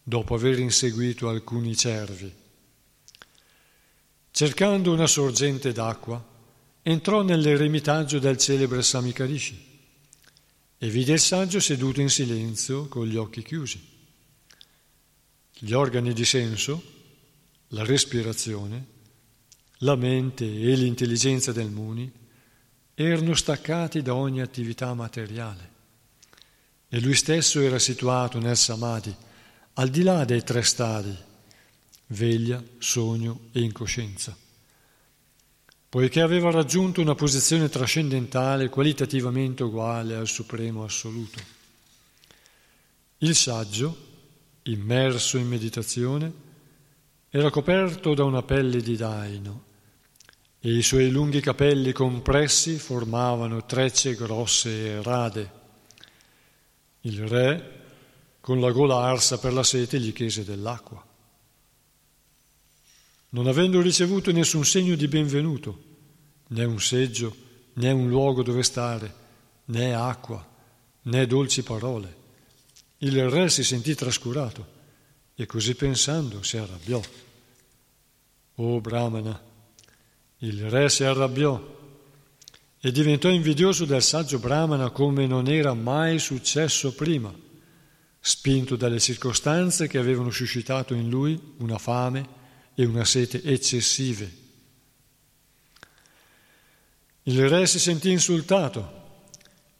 dopo 0.00 0.36
aver 0.36 0.60
inseguito 0.60 1.28
alcuni 1.28 1.74
cervi. 1.74 2.32
Cercando 4.30 4.92
una 4.92 5.08
sorgente 5.08 5.72
d'acqua, 5.72 6.24
entrò 6.82 7.22
nell'eremitaggio 7.22 8.20
del 8.20 8.36
celebre 8.36 8.80
Samikarishi 8.82 9.66
e 10.78 10.88
vide 10.88 11.12
il 11.12 11.20
saggio 11.20 11.60
seduto 11.60 12.00
in 12.00 12.08
silenzio 12.08 12.86
con 12.86 13.06
gli 13.06 13.16
occhi 13.16 13.42
chiusi. 13.42 13.80
Gli 15.58 15.72
organi 15.72 16.12
di 16.12 16.24
senso, 16.24 16.82
la 17.68 17.84
respirazione, 17.84 18.86
la 19.78 19.96
mente 19.96 20.44
e 20.44 20.74
l'intelligenza 20.74 21.52
del 21.52 21.70
Muni 21.70 22.10
erano 22.94 23.34
staccati 23.34 24.02
da 24.02 24.14
ogni 24.14 24.40
attività 24.40 24.94
materiale 24.94 25.76
e 26.88 27.00
lui 27.00 27.14
stesso 27.14 27.60
era 27.60 27.78
situato 27.78 28.38
nel 28.38 28.56
Samadhi, 28.56 29.14
al 29.74 29.88
di 29.88 30.02
là 30.02 30.24
dei 30.24 30.42
tre 30.42 30.62
stadi 30.62 31.16
veglia, 32.08 32.62
sogno 32.78 33.48
e 33.52 33.60
incoscienza. 33.60 34.36
Poiché 35.90 36.20
aveva 36.20 36.50
raggiunto 36.50 37.00
una 37.00 37.14
posizione 37.14 37.70
trascendentale 37.70 38.68
qualitativamente 38.68 39.62
uguale 39.62 40.16
al 40.16 40.26
Supremo 40.26 40.84
Assoluto. 40.84 41.40
Il 43.18 43.34
saggio, 43.34 43.96
immerso 44.64 45.38
in 45.38 45.48
meditazione, 45.48 46.30
era 47.30 47.48
coperto 47.48 48.12
da 48.12 48.24
una 48.24 48.42
pelle 48.42 48.82
di 48.82 48.96
daino 48.96 49.64
e 50.60 50.76
i 50.76 50.82
suoi 50.82 51.10
lunghi 51.10 51.40
capelli 51.40 51.92
compressi 51.92 52.78
formavano 52.78 53.64
trecce 53.64 54.14
grosse 54.14 54.88
e 54.88 55.02
rade. 55.02 55.52
Il 57.00 57.26
re, 57.26 57.80
con 58.40 58.60
la 58.60 58.72
gola 58.72 58.98
arsa 59.06 59.38
per 59.38 59.54
la 59.54 59.62
sete, 59.62 59.98
gli 59.98 60.12
chiese 60.12 60.44
dell'acqua. 60.44 61.07
Non 63.30 63.46
avendo 63.46 63.82
ricevuto 63.82 64.32
nessun 64.32 64.64
segno 64.64 64.94
di 64.94 65.06
benvenuto, 65.06 65.84
né 66.48 66.64
un 66.64 66.80
seggio, 66.80 67.36
né 67.74 67.90
un 67.90 68.08
luogo 68.08 68.42
dove 68.42 68.62
stare, 68.62 69.14
né 69.66 69.94
acqua, 69.94 70.46
né 71.02 71.26
dolci 71.26 71.62
parole. 71.62 72.16
Il 72.98 73.28
re 73.28 73.50
si 73.50 73.62
sentì 73.64 73.94
trascurato 73.94 74.76
e 75.34 75.44
così 75.44 75.74
pensando 75.74 76.42
si 76.42 76.56
arrabbiò. 76.56 77.00
O 78.54 78.80
Brahmana, 78.80 79.38
il 80.38 80.70
re 80.70 80.88
si 80.88 81.04
arrabbiò 81.04 81.76
e 82.80 82.92
diventò 82.92 83.28
invidioso 83.28 83.84
del 83.84 84.02
saggio 84.02 84.38
Brahmana 84.38 84.88
come 84.88 85.26
non 85.26 85.48
era 85.48 85.74
mai 85.74 86.18
successo 86.18 86.94
prima, 86.94 87.32
spinto 88.18 88.74
dalle 88.74 88.98
circostanze 88.98 89.86
che 89.86 89.98
avevano 89.98 90.30
suscitato 90.30 90.94
in 90.94 91.10
lui 91.10 91.38
una 91.58 91.76
fame 91.76 92.37
e 92.80 92.84
una 92.84 93.04
sete 93.04 93.42
eccessive. 93.42 94.32
Il 97.24 97.48
re 97.48 97.66
si 97.66 97.80
sentì 97.80 98.12
insultato 98.12 99.16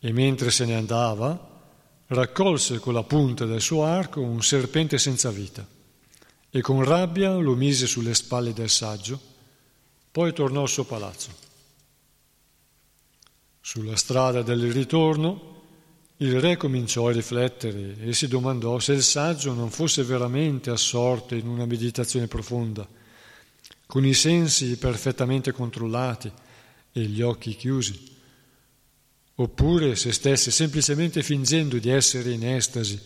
e 0.00 0.10
mentre 0.10 0.50
se 0.50 0.64
ne 0.64 0.74
andava 0.74 1.62
raccolse 2.08 2.80
con 2.80 2.94
la 2.94 3.04
punta 3.04 3.44
del 3.44 3.60
suo 3.60 3.84
arco 3.84 4.20
un 4.20 4.42
serpente 4.42 4.98
senza 4.98 5.30
vita 5.30 5.64
e 6.50 6.60
con 6.60 6.82
rabbia 6.82 7.34
lo 7.34 7.54
mise 7.54 7.86
sulle 7.86 8.14
spalle 8.14 8.52
del 8.52 8.68
saggio, 8.68 9.20
poi 10.10 10.32
tornò 10.32 10.62
al 10.62 10.68
suo 10.68 10.82
palazzo. 10.82 11.30
Sulla 13.60 13.94
strada 13.94 14.42
del 14.42 14.72
ritorno 14.72 15.57
il 16.20 16.40
re 16.40 16.56
cominciò 16.56 17.08
a 17.08 17.12
riflettere 17.12 17.96
e 18.00 18.12
si 18.12 18.26
domandò 18.26 18.78
se 18.80 18.92
il 18.92 19.02
saggio 19.02 19.52
non 19.52 19.70
fosse 19.70 20.02
veramente 20.02 20.70
assorto 20.70 21.36
in 21.36 21.46
una 21.46 21.64
meditazione 21.64 22.26
profonda, 22.26 22.88
con 23.86 24.04
i 24.04 24.14
sensi 24.14 24.76
perfettamente 24.78 25.52
controllati 25.52 26.30
e 26.92 27.00
gli 27.02 27.22
occhi 27.22 27.54
chiusi, 27.54 28.16
oppure 29.36 29.94
se 29.94 30.10
stesse 30.12 30.50
semplicemente 30.50 31.22
fingendo 31.22 31.78
di 31.78 31.88
essere 31.88 32.32
in 32.32 32.44
estasi 32.44 33.00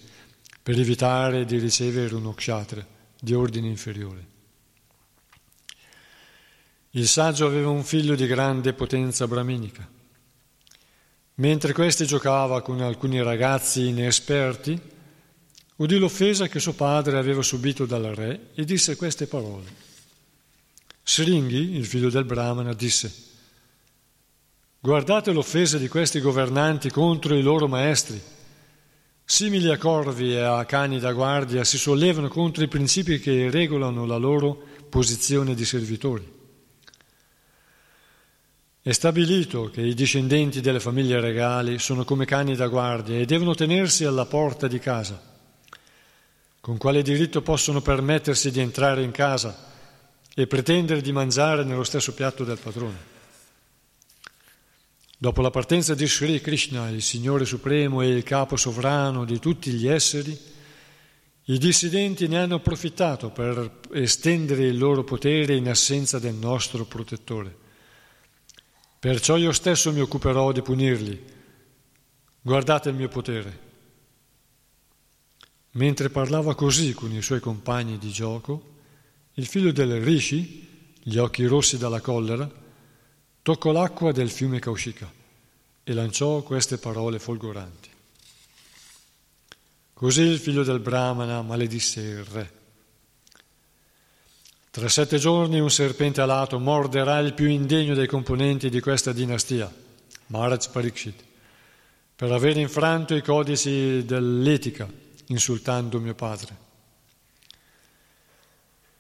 per 0.62 0.79
evitare 0.79 1.44
di 1.44 1.59
ricevere 1.59 2.14
uno 2.14 2.33
kshatra 2.33 2.87
di 3.20 3.35
ordine 3.35 3.68
inferiore. 3.68 4.31
Il 6.92 7.09
saggio 7.09 7.46
aveva 7.46 7.68
un 7.68 7.85
figlio 7.85 8.14
di 8.14 8.27
grande 8.27 8.72
potenza 8.72 9.27
brahminica 9.27 10.01
Mentre 11.42 11.72
questi 11.72 12.07
giocava 12.07 12.62
con 12.62 12.81
alcuni 12.81 13.20
ragazzi 13.20 13.88
inesperti, 13.88 14.81
udì 15.74 15.98
l'offesa 15.98 16.46
che 16.46 16.61
suo 16.61 16.72
padre 16.72 17.18
aveva 17.18 17.42
subito 17.42 17.85
dal 17.85 18.05
re 18.14 18.50
e 18.55 18.64
disse 18.64 18.94
queste 18.94 19.26
parole. 19.26 19.64
Sringhi, 21.02 21.74
il 21.74 21.85
figlio 21.85 22.11
del 22.11 22.26
Brahmana, 22.26 22.72
disse 22.74 23.12
Guardate 24.78 25.33
l'offesa 25.33 25.78
di 25.78 25.88
questi 25.88 26.20
governanti 26.20 26.90
contro 26.90 27.35
i 27.35 27.42
loro 27.42 27.66
maestri. 27.66 28.22
Simili 29.24 29.68
a 29.68 29.78
corvi 29.78 30.35
e 30.35 30.42
a 30.42 30.64
cani 30.64 31.00
da 31.00 31.12
guardia 31.12 31.64
si 31.64 31.76
sollevano 31.76 32.28
contro 32.28 32.62
i 32.62 32.68
principi 32.68 33.18
che 33.18 33.50
regolano 33.50 34.07
la 34.07 34.16
loro 34.16 34.62
posizione 34.88 35.57
di 35.57 35.64
servitori. 35.64 36.31
È 38.84 38.90
stabilito 38.90 39.70
che 39.70 39.80
i 39.80 39.94
discendenti 39.94 40.60
delle 40.60 40.80
famiglie 40.80 41.20
regali 41.20 41.78
sono 41.78 42.04
come 42.04 42.24
cani 42.24 42.56
da 42.56 42.66
guardia 42.66 43.16
e 43.16 43.26
devono 43.26 43.54
tenersi 43.54 44.04
alla 44.04 44.26
porta 44.26 44.66
di 44.66 44.80
casa. 44.80 45.22
Con 46.58 46.78
quale 46.78 47.02
diritto 47.02 47.42
possono 47.42 47.80
permettersi 47.80 48.50
di 48.50 48.58
entrare 48.58 49.04
in 49.04 49.12
casa 49.12 49.70
e 50.34 50.48
pretendere 50.48 51.00
di 51.00 51.12
mangiare 51.12 51.62
nello 51.62 51.84
stesso 51.84 52.12
piatto 52.12 52.42
del 52.42 52.58
padrone? 52.58 53.10
Dopo 55.16 55.42
la 55.42 55.50
partenza 55.50 55.94
di 55.94 56.08
Sri 56.08 56.40
Krishna, 56.40 56.88
il 56.88 57.02
Signore 57.02 57.44
Supremo 57.44 58.02
e 58.02 58.08
il 58.08 58.24
capo 58.24 58.56
sovrano 58.56 59.24
di 59.24 59.38
tutti 59.38 59.70
gli 59.70 59.86
esseri, 59.86 60.36
i 61.44 61.58
dissidenti 61.58 62.26
ne 62.26 62.38
hanno 62.38 62.56
approfittato 62.56 63.30
per 63.30 63.78
estendere 63.92 64.64
il 64.64 64.76
loro 64.76 65.04
potere 65.04 65.54
in 65.54 65.68
assenza 65.68 66.18
del 66.18 66.34
nostro 66.34 66.84
protettore. 66.84 67.60
Perciò 69.02 69.36
io 69.36 69.50
stesso 69.50 69.90
mi 69.90 69.98
occuperò 69.98 70.52
di 70.52 70.62
punirli. 70.62 71.24
Guardate 72.40 72.90
il 72.90 72.94
mio 72.94 73.08
potere. 73.08 73.58
Mentre 75.72 76.08
parlava 76.08 76.54
così 76.54 76.94
con 76.94 77.12
i 77.12 77.20
suoi 77.20 77.40
compagni 77.40 77.98
di 77.98 78.12
gioco, 78.12 78.74
il 79.32 79.46
figlio 79.46 79.72
del 79.72 80.00
Rishi, 80.00 80.94
gli 81.02 81.16
occhi 81.16 81.44
rossi 81.46 81.78
dalla 81.78 82.00
collera, 82.00 82.48
toccò 83.42 83.72
l'acqua 83.72 84.12
del 84.12 84.30
fiume 84.30 84.60
Kaushika 84.60 85.12
e 85.82 85.92
lanciò 85.92 86.40
queste 86.42 86.78
parole 86.78 87.18
folgoranti. 87.18 87.90
Così 89.94 90.20
il 90.20 90.38
figlio 90.38 90.62
del 90.62 90.78
Brahmana 90.78 91.42
maledisse 91.42 92.00
il 92.00 92.24
re. 92.24 92.62
Tra 94.72 94.88
sette 94.88 95.18
giorni 95.18 95.61
un 95.61 95.70
serpente 95.70 96.22
alato 96.22 96.58
morderà 96.58 97.18
il 97.18 97.35
più 97.35 97.46
indegno 97.46 97.92
dei 97.92 98.06
componenti 98.06 98.70
di 98.70 98.80
questa 98.80 99.12
dinastia, 99.12 99.70
Maharaj 100.28 100.68
Parikshit, 100.70 101.22
per 102.16 102.32
aver 102.32 102.56
infranto 102.56 103.14
i 103.14 103.20
codici 103.20 104.02
dell'etica, 104.06 104.88
insultando 105.26 106.00
mio 106.00 106.14
padre. 106.14 106.56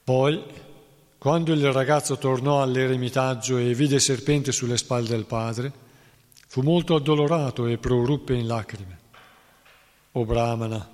Poi, 0.04 0.42
quando 1.16 1.54
il 1.54 1.72
ragazzo 1.72 2.18
tornò 2.18 2.60
all'eremitaggio 2.60 3.56
e 3.56 3.72
vide 3.72 3.94
il 3.94 4.02
serpente 4.02 4.52
sulle 4.52 4.76
spalle 4.76 5.08
del 5.08 5.24
padre, 5.24 5.72
fu 6.48 6.60
molto 6.60 6.96
addolorato 6.96 7.66
e 7.66 7.78
proruppe 7.78 8.34
in 8.34 8.46
lacrime. 8.46 8.98
O 10.12 10.26
Brahmana, 10.26 10.86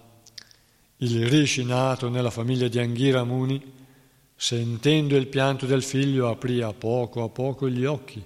il 0.98 1.26
rishi 1.26 1.64
nato 1.64 2.08
nella 2.08 2.30
famiglia 2.30 2.68
di 2.68 2.78
Anghira 2.78 3.24
Muni, 3.24 3.74
Sentendo 4.40 5.16
il 5.16 5.26
pianto 5.26 5.66
del 5.66 5.82
figlio 5.82 6.30
aprì 6.30 6.62
a 6.62 6.72
poco 6.72 7.24
a 7.24 7.28
poco 7.28 7.68
gli 7.68 7.84
occhi 7.84 8.22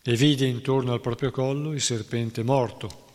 e 0.00 0.14
vide 0.14 0.46
intorno 0.46 0.92
al 0.92 1.00
proprio 1.00 1.32
collo 1.32 1.72
il 1.72 1.80
serpente 1.80 2.44
morto. 2.44 3.06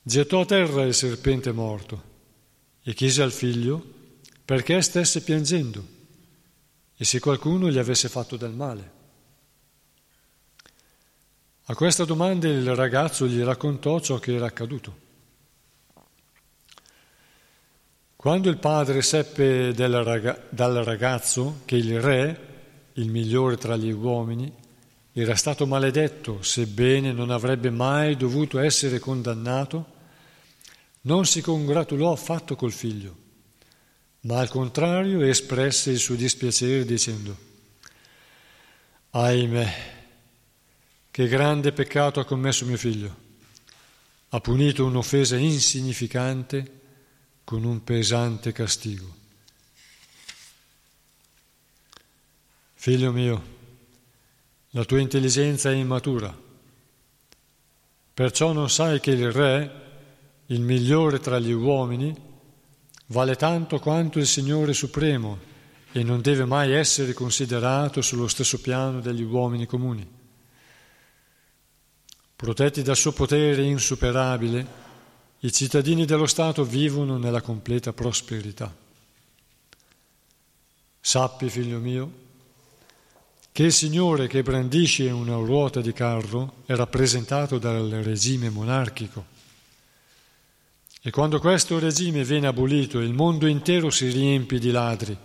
Gettò 0.00 0.42
a 0.42 0.46
terra 0.46 0.84
il 0.84 0.94
serpente 0.94 1.50
morto 1.50 2.02
e 2.84 2.94
chiese 2.94 3.22
al 3.22 3.32
figlio 3.32 3.84
perché 4.44 4.80
stesse 4.82 5.22
piangendo 5.22 5.84
e 6.96 7.04
se 7.04 7.18
qualcuno 7.18 7.68
gli 7.68 7.78
avesse 7.78 8.08
fatto 8.08 8.36
del 8.36 8.52
male. 8.52 8.92
A 11.64 11.74
questa 11.74 12.04
domanda 12.04 12.46
il 12.46 12.72
ragazzo 12.72 13.26
gli 13.26 13.42
raccontò 13.42 13.98
ciò 13.98 14.20
che 14.20 14.32
era 14.32 14.46
accaduto. 14.46 15.05
Quando 18.26 18.48
il 18.48 18.58
padre 18.58 19.02
seppe 19.02 19.72
dal 19.72 20.82
ragazzo 20.82 21.60
che 21.64 21.76
il 21.76 22.00
re, 22.00 22.40
il 22.94 23.08
migliore 23.08 23.56
tra 23.56 23.76
gli 23.76 23.92
uomini, 23.92 24.52
era 25.12 25.36
stato 25.36 25.64
maledetto, 25.64 26.42
sebbene 26.42 27.12
non 27.12 27.30
avrebbe 27.30 27.70
mai 27.70 28.16
dovuto 28.16 28.58
essere 28.58 28.98
condannato, 28.98 29.86
non 31.02 31.24
si 31.24 31.40
congratulò 31.40 32.10
affatto 32.10 32.56
col 32.56 32.72
figlio, 32.72 33.16
ma 34.22 34.40
al 34.40 34.48
contrario 34.48 35.22
espresse 35.22 35.92
il 35.92 35.98
suo 35.98 36.16
dispiacere 36.16 36.84
dicendo, 36.84 37.36
ahimè, 39.10 39.74
che 41.12 41.28
grande 41.28 41.70
peccato 41.70 42.18
ha 42.18 42.24
commesso 42.24 42.66
mio 42.66 42.76
figlio, 42.76 43.16
ha 44.30 44.40
punito 44.40 44.84
un'offesa 44.84 45.36
insignificante 45.36 46.85
con 47.46 47.62
un 47.62 47.84
pesante 47.84 48.50
castigo. 48.50 49.06
Figlio 52.74 53.12
mio, 53.12 53.44
la 54.70 54.84
tua 54.84 54.98
intelligenza 54.98 55.70
è 55.70 55.74
immatura, 55.74 56.36
perciò 58.12 58.50
non 58.50 58.68
sai 58.68 58.98
che 58.98 59.12
il 59.12 59.30
Re, 59.30 59.84
il 60.46 60.60
migliore 60.60 61.20
tra 61.20 61.38
gli 61.38 61.52
uomini, 61.52 62.12
vale 63.06 63.36
tanto 63.36 63.78
quanto 63.78 64.18
il 64.18 64.26
Signore 64.26 64.72
Supremo 64.72 65.38
e 65.92 66.02
non 66.02 66.20
deve 66.22 66.46
mai 66.46 66.72
essere 66.72 67.12
considerato 67.12 68.02
sullo 68.02 68.26
stesso 68.26 68.60
piano 68.60 69.00
degli 69.00 69.22
uomini 69.22 69.66
comuni. 69.66 70.04
Protetti 72.34 72.82
dal 72.82 72.96
suo 72.96 73.12
potere 73.12 73.62
insuperabile, 73.62 74.85
i 75.40 75.52
cittadini 75.52 76.04
dello 76.04 76.26
Stato 76.26 76.64
vivono 76.64 77.18
nella 77.18 77.40
completa 77.40 77.92
prosperità. 77.92 78.74
Sappi, 81.00 81.48
figlio 81.48 81.78
mio, 81.78 82.24
che 83.52 83.62
il 83.64 83.72
Signore 83.72 84.26
che 84.26 84.42
brandisce 84.42 85.10
una 85.10 85.36
ruota 85.36 85.80
di 85.80 85.92
carro 85.92 86.62
è 86.66 86.74
rappresentato 86.74 87.58
dal 87.58 87.88
regime 87.88 88.50
monarchico. 88.50 89.24
E 91.00 91.10
quando 91.10 91.38
questo 91.38 91.78
regime 91.78 92.24
viene 92.24 92.48
abolito, 92.48 92.98
il 92.98 93.12
mondo 93.12 93.46
intero 93.46 93.90
si 93.90 94.10
riempie 94.10 94.58
di 94.58 94.70
ladri 94.70 95.16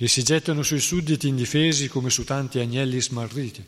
che 0.00 0.08
si 0.08 0.22
gettano 0.22 0.62
sui 0.62 0.80
sudditi 0.80 1.28
indifesi 1.28 1.88
come 1.88 2.08
su 2.08 2.24
tanti 2.24 2.58
agnelli 2.58 3.00
smarriti. 3.00 3.66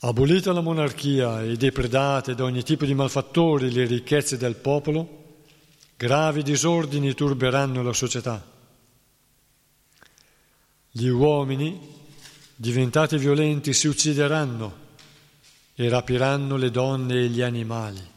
Abolita 0.00 0.52
la 0.52 0.60
monarchia 0.60 1.42
e 1.42 1.56
depredate 1.56 2.34
da 2.34 2.44
ogni 2.44 2.62
tipo 2.62 2.84
di 2.84 2.94
malfattori 2.94 3.72
le 3.72 3.86
ricchezze 3.86 4.36
del 4.36 4.56
popolo, 4.56 5.38
gravi 5.96 6.42
disordini 6.42 7.14
turberanno 7.14 7.82
la 7.82 7.94
società. 7.94 8.44
Gli 10.90 11.08
uomini, 11.08 11.80
diventati 12.54 13.16
violenti, 13.16 13.72
si 13.72 13.86
uccideranno 13.86 14.84
e 15.74 15.88
rapiranno 15.88 16.56
le 16.56 16.70
donne 16.70 17.14
e 17.14 17.28
gli 17.28 17.40
animali 17.40 18.14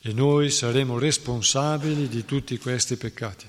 e 0.00 0.12
noi 0.12 0.50
saremo 0.50 0.98
responsabili 0.98 2.08
di 2.08 2.24
tutti 2.24 2.56
questi 2.58 2.96
peccati. 2.96 3.46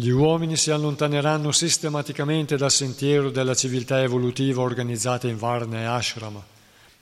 Gli 0.00 0.08
uomini 0.08 0.56
si 0.56 0.70
allontaneranno 0.70 1.52
sistematicamente 1.52 2.56
dal 2.56 2.70
sentiero 2.70 3.28
della 3.28 3.54
civiltà 3.54 4.00
evolutiva 4.00 4.62
organizzata 4.62 5.28
in 5.28 5.36
Varna 5.36 5.80
e 5.80 5.84
Ashrama, 5.84 6.42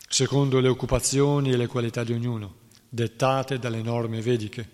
secondo 0.09 0.59
le 0.59 0.67
occupazioni 0.67 1.53
e 1.53 1.57
le 1.57 1.69
qualità 1.69 2.03
di 2.03 2.13
ognuno, 2.13 2.55
dettate 2.89 3.61
dalle 3.61 3.83
norme 3.83 4.21
vediche. 4.21 4.69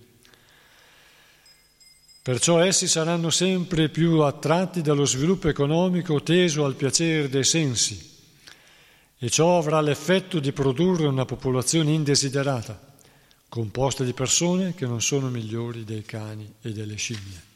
Perciò 2.23 2.61
essi 2.61 2.89
saranno 2.89 3.29
sempre 3.29 3.91
più 3.91 4.21
attratti 4.21 4.81
dallo 4.81 5.05
sviluppo 5.05 5.49
economico 5.49 6.23
teso 6.23 6.65
al 6.65 6.77
piacere 6.77 7.29
dei 7.29 7.45
sensi 7.45 8.11
e 9.19 9.29
ciò 9.29 9.59
avrà 9.59 9.83
l'effetto 9.83 10.41
di 10.41 10.53
produrre 10.53 11.07
una 11.07 11.27
popolazione 11.27 11.93
indesiderata, 11.93 12.81
composta 13.51 14.03
di 14.03 14.15
persone 14.15 14.75
che 14.75 14.87
non 14.87 15.03
sono 15.03 15.29
migliori 15.29 15.85
dei 15.85 16.05
cani 16.05 16.51
e 16.63 16.73
delle 16.73 16.97
scimmie. 16.97 17.53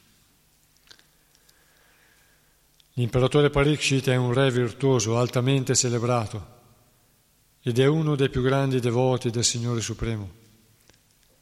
L'imperatore 2.99 3.49
Parikshit 3.49 4.09
è 4.09 4.17
un 4.17 4.33
re 4.33 4.51
virtuoso, 4.51 5.17
altamente 5.17 5.73
celebrato, 5.73 6.45
ed 7.61 7.79
è 7.79 7.85
uno 7.85 8.17
dei 8.17 8.27
più 8.27 8.41
grandi 8.41 8.81
devoti 8.81 9.29
del 9.29 9.45
Signore 9.45 9.79
Supremo. 9.79 10.29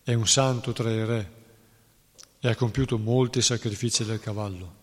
È 0.03 0.13
un 0.13 0.27
santo 0.27 0.71
tra 0.71 0.91
i 0.91 1.03
re 1.03 1.31
e 2.39 2.47
ha 2.47 2.55
compiuto 2.55 2.99
molti 2.99 3.41
sacrifici 3.41 4.05
del 4.05 4.19
cavallo. 4.19 4.75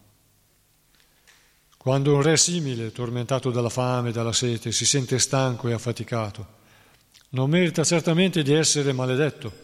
Quando 1.77 2.13
un 2.13 2.23
re 2.23 2.37
simile, 2.37 2.91
tormentato 2.91 3.53
dalla 3.53 3.69
fame 3.69 4.09
e 4.09 4.13
dalla 4.13 4.33
sete, 4.33 4.73
si 4.73 4.85
sente 4.85 5.21
stanco 5.21 5.69
e 5.69 5.75
affaticato, 5.75 6.47
non 7.29 7.51
merita 7.51 7.85
certamente 7.85 8.43
di 8.43 8.53
essere 8.53 8.93
maledetto. 8.93 9.64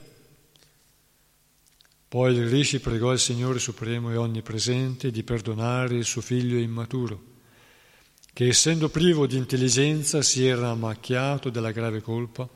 Poi 2.10 2.34
il 2.34 2.48
Rishi 2.48 2.80
pregò 2.80 3.12
il 3.12 3.20
Signore 3.20 3.60
Supremo 3.60 4.10
e 4.10 4.16
Onnipresente 4.16 5.12
di 5.12 5.22
perdonare 5.22 5.94
il 5.94 6.04
suo 6.04 6.20
figlio 6.20 6.58
immaturo, 6.58 7.22
che 8.32 8.48
essendo 8.48 8.88
privo 8.88 9.28
di 9.28 9.36
intelligenza 9.36 10.20
si 10.20 10.44
era 10.44 10.74
macchiato 10.74 11.50
della 11.50 11.70
grave 11.70 12.00
colpa 12.00 12.48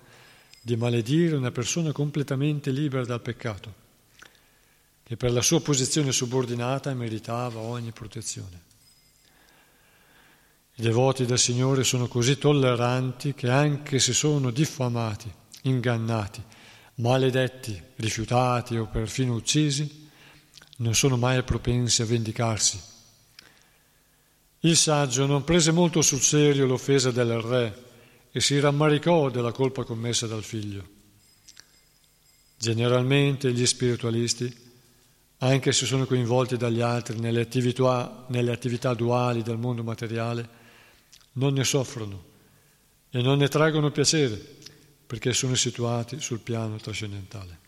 di 0.61 0.75
maledire 0.75 1.37
una 1.37 1.53
persona 1.53 1.93
completamente 1.93 2.73
libera 2.73 3.05
dal 3.05 3.21
peccato, 3.21 3.75
che 5.05 5.17
per 5.17 5.31
la 5.31 5.41
sua 5.41 5.61
posizione 5.61 6.11
subordinata 6.11 6.93
meritava 6.93 7.61
ogni 7.61 7.93
protezione. 7.93 8.61
I 10.75 10.83
devoti 10.83 11.27
del 11.27 11.39
Signore 11.39 11.85
sono 11.85 12.09
così 12.09 12.39
tolleranti 12.39 13.35
che 13.35 13.49
anche 13.49 14.01
se 14.01 14.15
sono 14.15 14.51
diffamati, 14.51 15.33
ingannati, 15.63 16.43
maledetti, 16.97 17.81
rifiutati 17.97 18.77
o 18.77 18.87
perfino 18.87 19.35
uccisi, 19.35 20.09
non 20.79 20.95
sono 20.95 21.17
mai 21.17 21.43
propensi 21.43 22.03
a 22.03 22.07
vendicarsi. 22.07 22.81
Il 24.61 24.77
saggio 24.77 25.27
non 25.27 25.45
prese 25.45 25.73
molto 25.73 26.03
sul 26.03 26.21
serio 26.21 26.67
l'offesa 26.67 27.11
del 27.11 27.41
re 27.41 27.83
e 28.33 28.41
si 28.41 28.59
rammaricò 28.59 29.31
della 29.31 29.53
colpa 29.53 29.85
commessa 29.85 30.27
dal 30.27 30.43
figlio. 30.43 30.93
Generalmente 32.57 33.53
gli 33.53 33.67
spiritualisti, 33.67 34.63
anche 35.39 35.73
se 35.73 35.85
sono 35.85 36.07
coinvolti 36.07 36.57
dagli 36.57 36.81
altri 36.81 37.19
nelle 37.19 37.43
attività, 37.43 38.25
nelle 38.29 38.53
attività 38.53 38.95
duali 38.95 39.43
del 39.43 39.59
mondo 39.59 39.83
materiale, 39.83 40.49
non 41.33 41.53
ne 41.53 41.65
soffrono 41.65 42.25
e 43.11 43.21
non 43.21 43.39
ne 43.39 43.49
traggono 43.49 43.91
piacere 43.91 44.63
perché 45.07 45.33
sono 45.33 45.55
situati 45.55 46.21
sul 46.21 46.41
piano 46.41 46.77
trascendentale. 46.77 47.59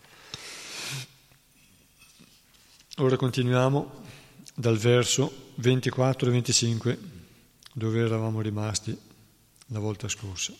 Ora 2.97 3.15
continuiamo 3.15 4.05
dal 4.55 4.77
verso 4.77 5.51
24 5.55 6.27
e 6.27 6.31
25 6.31 6.99
dove 7.73 7.99
eravamo 7.99 8.41
rimasti 8.41 8.97
la 9.67 9.79
volta 9.79 10.07
scorsa. 10.07 10.53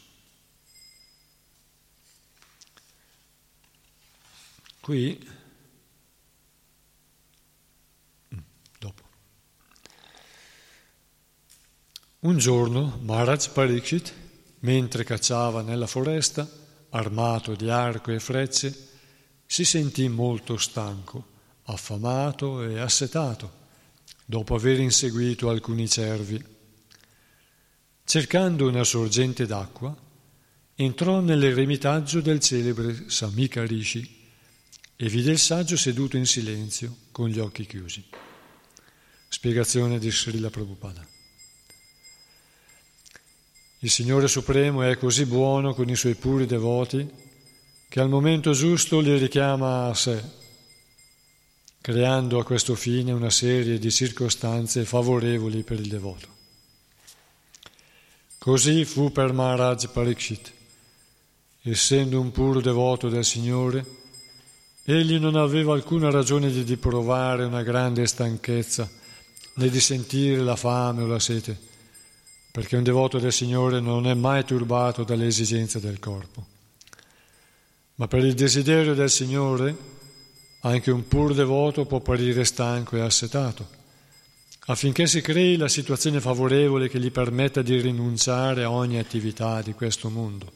Qui 4.80 5.36
Un 12.20 12.40
giorno 12.40 13.00
Maharaj 13.04 13.50
Pariksit, 13.50 14.12
mentre 14.60 15.04
cacciava 15.04 15.62
nella 15.62 15.86
foresta, 15.86 16.50
armato 16.89 17.56
di 17.56 17.69
arco 17.69 18.12
e 18.12 18.19
frecce, 18.19 18.88
si 19.45 19.63
sentì 19.65 20.08
molto 20.08 20.58
stanco, 20.58 21.26
affamato 21.63 22.63
e 22.63 22.80
assetato, 22.80 23.65
dopo 24.26 24.56
aver 24.56 24.80
inseguito 24.80 25.50
alcuni 25.50 25.88
cervi. 25.88 26.43
Cercando 28.04 28.67
una 28.67 28.84
sorgente 28.84 29.45
d'acqua, 29.45 29.95
entrò 30.76 31.19
nell'eremitaggio 31.19 32.21
del 32.21 32.39
celebre 32.39 33.10
Samika 33.10 33.65
Rishi 33.65 34.15
e 34.95 35.10
vide 35.10 35.32
il 35.32 35.39
saggio 35.39 35.78
seduto 35.78 36.17
in 36.17 36.26
silenzio 36.26 36.95
con 37.12 37.30
gli 37.30 37.39
occhi 37.39 37.65
chiusi. 37.65 38.04
Spiegazione 39.30 40.00
di 40.00 40.12
Srila 40.12 40.50
Prabhupada. 40.50 41.16
Il 43.82 43.92
Signore 43.92 44.28
Supremo 44.28 44.82
è 44.82 44.98
così 44.98 45.26
buono 45.26 45.76
con 45.76 45.88
i 45.88 45.96
suoi 45.96 46.16
puri 46.16 46.48
devoti 46.48 47.08
che 47.88 48.00
al 48.00 48.10
momento 48.10 48.52
giusto 48.52 49.00
li 49.00 49.16
richiama 49.20 49.86
a 49.86 49.94
sé, 49.94 50.20
creando 51.80 52.40
a 52.40 52.44
questo 52.44 52.74
fine 52.74 53.12
una 53.12 53.30
serie 53.30 53.78
di 53.78 53.92
circostanze 53.92 54.84
favorevoli 54.84 55.62
per 55.62 55.80
il 55.80 55.90
devoto. 55.90 56.28
Così 58.40 58.84
fu 58.84 59.12
per 59.12 59.32
Maharaj 59.32 59.90
Parikshit. 59.90 60.52
Essendo 61.62 62.20
un 62.20 62.32
puro 62.32 62.62
devoto 62.62 63.10
del 63.10 63.26
Signore, 63.26 63.86
egli 64.86 65.20
non 65.20 65.36
aveva 65.36 65.76
alcuna 65.76 66.10
ragione 66.10 66.50
di 66.50 66.78
provare 66.78 67.46
una 67.46 67.62
grande 67.62 68.08
stanchezza 68.08 68.90
né 69.54 69.70
di 69.70 69.80
sentire 69.80 70.42
la 70.42 70.56
fame 70.56 71.04
o 71.04 71.06
la 71.06 71.20
sete 71.20 71.66
perché 72.58 72.76
un 72.76 72.82
devoto 72.82 73.20
del 73.20 73.32
Signore 73.32 73.80
non 73.80 74.08
è 74.08 74.15
mai 74.15 74.43
turbato 74.43 75.04
dalle 75.04 75.28
esigenze 75.28 75.80
del 75.80 76.00
corpo. 76.00 76.43
Ma 77.98 78.08
per 78.08 78.26
il 78.26 78.34
desiderio 78.34 78.96
del 78.96 79.12
Signore 79.12 79.78
anche 80.62 80.89
un 80.89 81.08
pur 81.08 81.36
devoto 81.36 81.86
può 81.86 82.00
apparire 82.00 82.43
stanco 82.46 82.96
e 82.96 83.02
assetato, 83.02 83.67
affinché 84.65 85.06
si 85.06 85.22
crei 85.22 85.56
la 85.56 85.67
situazione 85.67 86.20
favorevole 86.20 86.89
che 86.89 87.00
gli 87.00 87.12
permetta 87.12 87.62
di 87.62 87.80
rinunciare 87.80 88.63
a 88.63 88.72
ogni 88.72 88.98
attività 88.98 89.62
di 89.62 89.74
questo 89.74 90.10
mondo. 90.10 90.52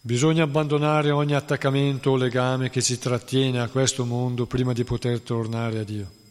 Bisogna 0.00 0.44
abbandonare 0.44 1.10
ogni 1.10 1.34
attaccamento 1.34 2.10
o 2.10 2.16
legame 2.16 2.70
che 2.70 2.82
ci 2.82 3.00
trattiene 3.00 3.58
a 3.58 3.68
questo 3.68 4.04
mondo 4.04 4.46
prima 4.46 4.72
di 4.72 4.84
poter 4.84 5.18
tornare 5.22 5.80
a 5.80 5.82
Dio. 5.82 6.24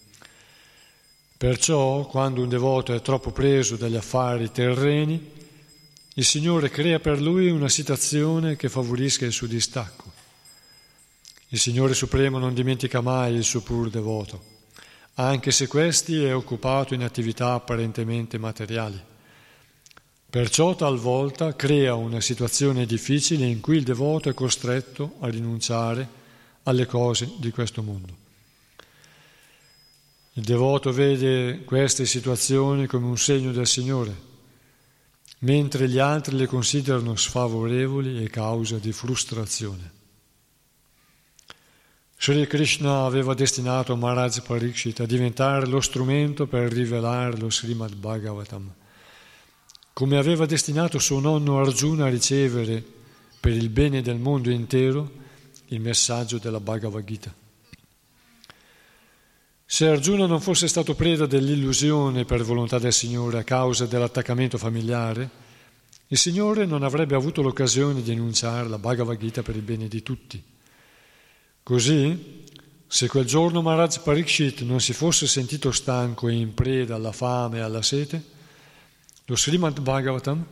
Perciò, 1.38 2.06
quando 2.06 2.42
un 2.42 2.48
devoto 2.48 2.94
è 2.94 3.02
troppo 3.02 3.32
preso 3.32 3.76
dagli 3.76 3.98
affari 3.98 4.52
terreni, 4.52 5.34
il 6.14 6.24
Signore 6.24 6.70
crea 6.70 7.00
per 7.00 7.22
lui 7.22 7.50
una 7.50 7.68
situazione 7.68 8.56
che 8.56 8.70
favorisca 8.70 9.26
il 9.26 9.34
suo 9.34 9.46
distacco. 9.46 10.14
Il 11.50 11.60
Signore 11.60 11.94
Supremo 11.94 12.38
non 12.38 12.54
dimentica 12.54 13.02
mai 13.02 13.36
il 13.36 13.44
suo 13.44 13.60
pur 13.60 13.90
devoto, 13.90 14.42
anche 15.16 15.52
se 15.52 15.68
questi 15.68 16.24
è 16.24 16.34
occupato 16.34 16.94
in 16.94 17.04
attività 17.04 17.52
apparentemente 17.52 18.38
materiali. 18.38 19.02
Perciò 20.30 20.74
talvolta 20.74 21.54
crea 21.54 21.96
una 21.96 22.22
situazione 22.22 22.86
difficile 22.86 23.46
in 23.46 23.60
cui 23.60 23.76
il 23.76 23.84
devoto 23.84 24.30
è 24.30 24.34
costretto 24.34 25.16
a 25.20 25.28
rinunciare 25.28 26.08
alle 26.64 26.86
cose 26.86 27.30
di 27.38 27.52
questo 27.52 27.84
mondo. 27.84 28.25
Il 30.38 30.44
devoto 30.44 30.92
vede 30.92 31.64
queste 31.64 32.06
situazioni 32.06 32.88
come 32.88 33.06
un 33.06 33.18
segno 33.18 33.54
del 33.54 33.68
Signore, 33.68 34.14
mentre 35.40 35.88
gli 35.88 35.98
altri 35.98 36.36
le 36.36 36.46
considerano 36.46 37.16
sfavorevoli 37.16 38.22
e 38.22 38.30
causa 38.30 38.78
di 38.78 38.92
frustrazione. 38.92 39.92
Sri 42.18 42.46
Krishna 42.48 43.06
aveva 43.06 43.34
destinato 43.34 43.96
Maharaj 43.96 44.42
Parikshit 44.42 45.00
a 45.00 45.06
diventare 45.06 45.68
lo 45.68 45.80
strumento 45.80 46.48
per 46.48 46.70
rivelare 46.70 47.38
lo 47.38 47.50
Srimad 47.50 47.96
Bhagavatam, 47.96 48.74
come 49.94 50.18
aveva 50.18 50.46
destinato 50.46 51.00
suo 51.00 51.22
nonno 51.22 51.62
Arjuna 51.62 52.08
a 52.08 52.10
ricevere 52.10 52.84
per 53.40 53.54
il 53.54 53.70
bene 53.70 54.02
del 54.02 54.18
mondo 54.18 54.50
intero 54.50 55.10
il 55.68 55.80
messaggio 55.80 56.40
della 56.40 56.60
Bhagavad 56.60 57.06
Gita. 57.06 57.45
Se 59.68 59.88
Arjuna 59.88 60.28
non 60.28 60.42
fosse 60.42 60.68
stato 60.68 60.94
preda 60.94 61.26
dell'illusione 61.26 62.24
per 62.24 62.44
volontà 62.44 62.78
del 62.78 62.94
Signore 62.94 63.40
a 63.40 63.44
causa 63.44 63.88
dell'attaccamento 63.88 64.60
familiare, 64.60 65.44
il 66.08 66.18
Signore 66.18 66.66
non 66.66 66.84
avrebbe 66.84 67.16
avuto 67.16 67.42
l'occasione 67.42 68.04
di 68.04 68.12
enunciare 68.12 68.70
la 68.70 68.78
Bhagavad 68.78 69.18
Gita 69.18 69.42
per 69.42 69.56
il 69.56 69.64
bene 69.64 69.88
di 69.88 70.04
tutti. 70.04 70.42
Così, 71.64 72.44
se 72.86 73.08
quel 73.08 73.26
giorno 73.26 73.64
Maharaj 73.64 74.02
Parikshit 74.02 74.62
non 74.62 74.80
si 74.80 74.94
fosse 74.94 75.26
sentito 75.26 75.72
stanco 75.72 76.30
e 76.30 76.34
in 76.34 76.54
preda 76.54 76.94
alla 76.94 77.12
fame 77.12 77.58
e 77.58 77.62
alla 77.62 77.82
sete, 77.82 78.24
lo 79.26 79.36
Srimad 79.36 79.82
Bhagavatam 79.82 80.46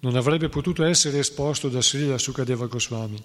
non 0.00 0.16
avrebbe 0.16 0.48
potuto 0.48 0.84
essere 0.84 1.20
esposto 1.20 1.68
da 1.68 1.80
Srila 1.80 2.18
Sukadeva 2.18 2.66
Goswami, 2.66 3.22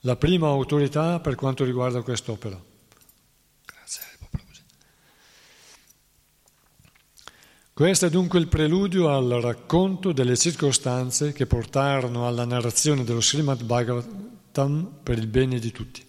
la 0.00 0.16
prima 0.16 0.48
autorità 0.48 1.20
per 1.20 1.36
quanto 1.36 1.64
riguarda 1.64 2.02
quest'opera. 2.02 2.60
Grazie, 3.64 4.02
Questo 7.76 8.06
è 8.06 8.08
dunque 8.08 8.38
il 8.38 8.48
preludio 8.48 9.14
al 9.14 9.28
racconto 9.42 10.12
delle 10.12 10.38
circostanze 10.38 11.34
che 11.34 11.44
portarono 11.44 12.26
alla 12.26 12.46
narrazione 12.46 13.04
dello 13.04 13.20
Srimad 13.20 13.64
Bhagavatam 13.64 15.00
per 15.02 15.18
il 15.18 15.26
bene 15.26 15.58
di 15.58 15.70
tutti. 15.72 16.02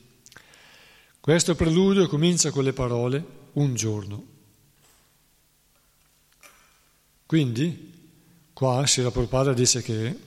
Questo 1.20 1.56
preludio 1.56 2.08
comincia 2.08 2.52
con 2.52 2.64
le 2.64 2.72
parole 2.72 3.26
un 3.56 3.76
giorno. 3.76 4.26
Quindi 7.26 7.92
Qua 8.54 8.88
Srila 8.88 9.12
Prabhupada 9.12 9.52
dice 9.52 9.82
che 9.82 10.20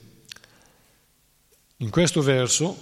in 1.75 1.89
questo 1.89 2.21
verso, 2.21 2.77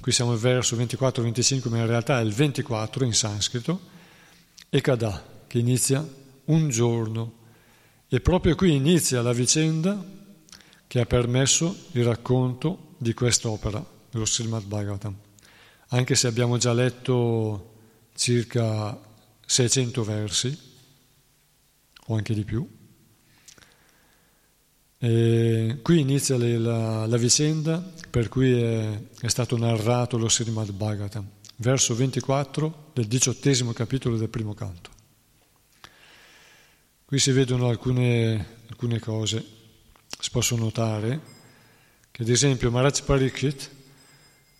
qui 0.00 0.12
siamo 0.12 0.32
al 0.32 0.38
verso 0.38 0.76
24-25, 0.76 1.68
ma 1.68 1.76
in 1.76 1.86
realtà 1.86 2.20
è 2.20 2.22
il 2.22 2.32
24 2.32 3.04
in 3.04 3.12
sanscrito, 3.12 3.78
Ekada, 4.70 5.42
che 5.46 5.58
inizia 5.58 6.02
un 6.46 6.70
giorno. 6.70 7.37
E 8.10 8.20
proprio 8.20 8.54
qui 8.54 8.74
inizia 8.74 9.20
la 9.20 9.34
vicenda 9.34 10.02
che 10.86 11.00
ha 11.00 11.04
permesso 11.04 11.76
il 11.92 12.04
racconto 12.04 12.94
di 12.96 13.12
quest'opera, 13.12 13.84
dello 14.10 14.24
Srimad 14.24 14.64
Bhagavatam. 14.64 15.14
Anche 15.88 16.14
se 16.14 16.26
abbiamo 16.26 16.56
già 16.56 16.72
letto 16.72 17.74
circa 18.14 18.98
600 19.44 20.04
versi, 20.04 20.58
o 22.06 22.14
anche 22.16 22.32
di 22.32 22.44
più, 22.44 22.66
e 25.00 25.78
qui 25.82 26.00
inizia 26.00 26.38
la, 26.38 27.06
la, 27.06 27.16
vicenda 27.18 27.78
per 28.08 28.28
cui 28.28 28.52
è, 28.52 29.00
è, 29.20 29.28
stato 29.28 29.58
narrato 29.58 30.16
lo 30.16 30.30
Srimad 30.30 30.72
Bhagavatam, 30.72 31.28
verso 31.56 31.94
24 31.94 32.90
del 32.94 33.06
diciottesimo 33.06 33.74
capitolo 33.74 34.16
del 34.16 34.30
primo 34.30 34.54
canto. 34.54 34.96
Qui 37.08 37.18
si 37.18 37.30
vedono 37.30 37.68
alcune, 37.68 38.58
alcune 38.68 38.98
cose, 38.98 39.42
si 40.20 40.28
possono 40.30 40.64
notare 40.64 41.18
che 42.10 42.20
ad 42.20 42.28
esempio 42.28 42.70
Maharaj 42.70 43.00
Pariksit 43.00 43.70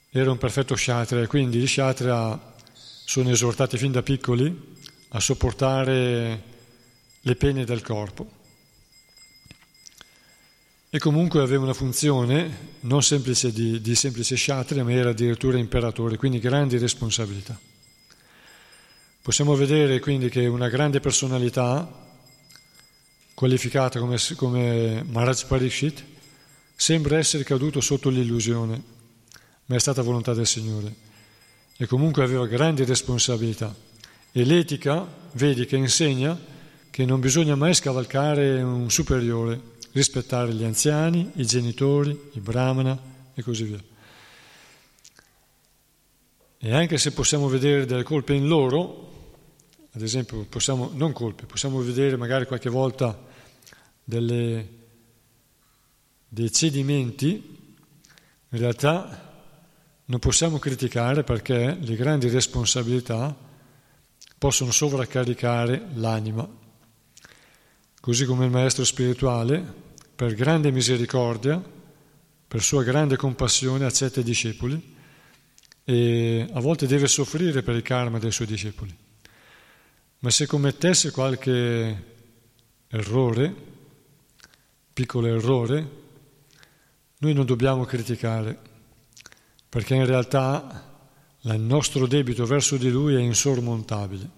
era 0.09 0.31
un 0.31 0.39
perfetto 0.39 0.75
kshatriya, 0.75 1.27
quindi 1.27 1.59
gli 1.59 1.67
kshatriya 1.67 2.55
sono 3.05 3.29
esortati 3.29 3.77
fin 3.77 3.93
da 3.93 4.03
piccoli 4.03 4.77
a 5.09 5.21
sopportare 5.21 6.43
le 7.21 7.37
pene 7.37 7.67
del 7.67 7.83
corpo 7.83 8.31
e 10.89 10.99
comunque 10.99 11.43
aveva 11.43 11.65
una 11.65 11.75
funzione 11.75 12.77
non 12.81 13.03
semplice 13.03 13.53
di, 13.53 13.79
di 13.83 13.95
semplice 13.95 14.37
sciatria, 14.37 14.85
ma 14.85 14.93
era 14.93 15.11
addirittura 15.11 15.59
imperatore, 15.59 16.17
quindi 16.17 16.39
grandi 16.39 16.79
responsabilità. 16.79 17.61
Possiamo 19.21 19.55
vedere 19.55 20.01
quindi 20.01 20.31
che 20.31 20.47
una 20.47 20.71
grande 20.71 20.99
personalità, 21.01 22.07
qualificata 23.38 24.01
come, 24.01 24.16
come 24.35 25.05
Maharaj 25.07 25.44
Parikshit, 25.44 26.05
sembra 26.74 27.18
essere 27.18 27.44
caduto 27.44 27.81
sotto 27.81 28.09
l'illusione, 28.09 28.83
ma 29.66 29.77
è 29.77 29.79
stata 29.79 30.03
volontà 30.03 30.35
del 30.35 30.44
Signore. 30.44 30.92
E 31.77 31.87
comunque 31.87 32.24
aveva 32.24 32.48
grandi 32.48 32.85
responsabilità. 32.85 33.72
E 34.33 34.44
l'etica, 34.44 35.07
vedi, 35.35 35.66
che 35.66 35.77
insegna 35.77 36.37
che 36.90 37.05
non 37.05 37.20
bisogna 37.20 37.55
mai 37.55 37.74
scavalcare 37.74 38.61
un 38.61 38.90
superiore, 38.90 39.61
rispettare 39.92 40.53
gli 40.53 40.64
anziani, 40.64 41.31
i 41.37 41.46
genitori, 41.46 42.31
i 42.33 42.40
brahmana 42.40 43.01
e 43.35 43.42
così 43.44 43.62
via. 43.62 43.85
E 46.59 46.74
anche 46.74 46.98
se 46.98 47.12
possiamo 47.12 47.46
vedere 47.46 47.87
delle 47.87 48.03
colpe 48.03 48.35
in 48.35 48.48
loro, 48.48 49.37
ad 49.92 50.03
esempio, 50.03 50.44
possiamo, 50.48 50.90
non 50.92 51.12
colpe, 51.12 51.46
possiamo 51.46 51.81
vedere 51.81 52.16
magari 52.16 52.44
qualche 52.44 52.68
volta 52.68 53.27
delle, 54.09 54.68
dei 56.27 56.51
cedimenti, 56.51 57.57
in 58.49 58.59
realtà 58.59 59.27
non 60.07 60.18
possiamo 60.18 60.59
criticare 60.59 61.25
perché 61.25 61.77
le 61.79 61.97
grandi 61.97 62.29
responsabilità 62.29 63.37
possono 64.38 64.71
sovraccaricare 64.71 65.88
l'anima 65.94 66.59
così 68.01 68.25
come 68.25 68.47
il 68.47 68.51
Maestro 68.51 68.85
spirituale, 68.85 69.62
per 70.14 70.33
grande 70.33 70.71
misericordia, 70.71 71.62
per 72.49 72.62
sua 72.62 72.83
grande 72.83 73.16
compassione, 73.16 73.85
accetta 73.85 74.21
i 74.21 74.25
discepoli 74.25 74.97
e 75.85 76.47
a 76.51 76.61
volte 76.61 76.87
deve 76.87 77.07
soffrire 77.07 77.62
per 77.62 77.77
il 77.77 77.83
karma 77.83 78.18
dei 78.18 78.33
suoi 78.33 78.47
discepoli. 78.47 78.97
Ma 80.21 80.31
se 80.31 80.47
commettesse 80.47 81.11
qualche 81.11 82.05
errore, 82.88 83.55
piccolo 84.99 85.29
errore, 85.29 85.91
noi 87.19 87.33
non 87.33 87.47
dobbiamo 87.47 87.85
criticare, 87.85 88.59
perché 89.69 89.95
in 89.95 90.05
realtà 90.05 91.07
il 91.43 91.61
nostro 91.61 92.09
debito 92.09 92.45
verso 92.47 92.77
di 92.77 92.91
lui 92.91 93.15
è 93.15 93.21
insormontabile, 93.21 94.29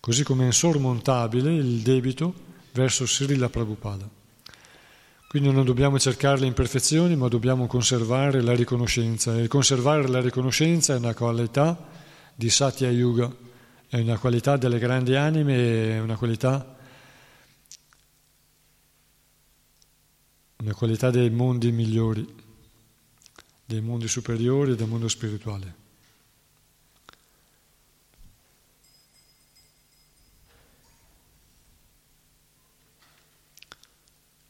così 0.00 0.24
come 0.24 0.42
è 0.42 0.46
insormontabile 0.46 1.54
il 1.54 1.78
debito 1.78 2.34
verso 2.72 3.06
Srila 3.06 3.48
Prabhupada. 3.48 4.08
Quindi 5.28 5.52
non 5.52 5.64
dobbiamo 5.64 5.96
cercare 5.96 6.40
le 6.40 6.46
imperfezioni, 6.46 7.14
ma 7.14 7.28
dobbiamo 7.28 7.68
conservare 7.68 8.42
la 8.42 8.54
riconoscenza. 8.54 9.38
E 9.38 9.46
conservare 9.46 10.08
la 10.08 10.20
riconoscenza 10.20 10.94
è 10.94 10.96
una 10.96 11.14
qualità 11.14 11.88
di 12.34 12.50
Satya 12.50 12.90
Yuga, 12.90 13.32
è 13.86 14.00
una 14.00 14.18
qualità 14.18 14.56
delle 14.56 14.80
grandi 14.80 15.14
anime, 15.14 15.94
è 15.94 16.00
una 16.00 16.16
qualità, 16.16 16.80
una 20.62 20.74
qualità 20.74 21.10
dei 21.10 21.28
mondi 21.28 21.72
migliori, 21.72 22.24
dei 23.64 23.80
mondi 23.80 24.06
superiori 24.06 24.72
e 24.72 24.76
del 24.76 24.86
mondo 24.86 25.08
spirituale. 25.08 25.80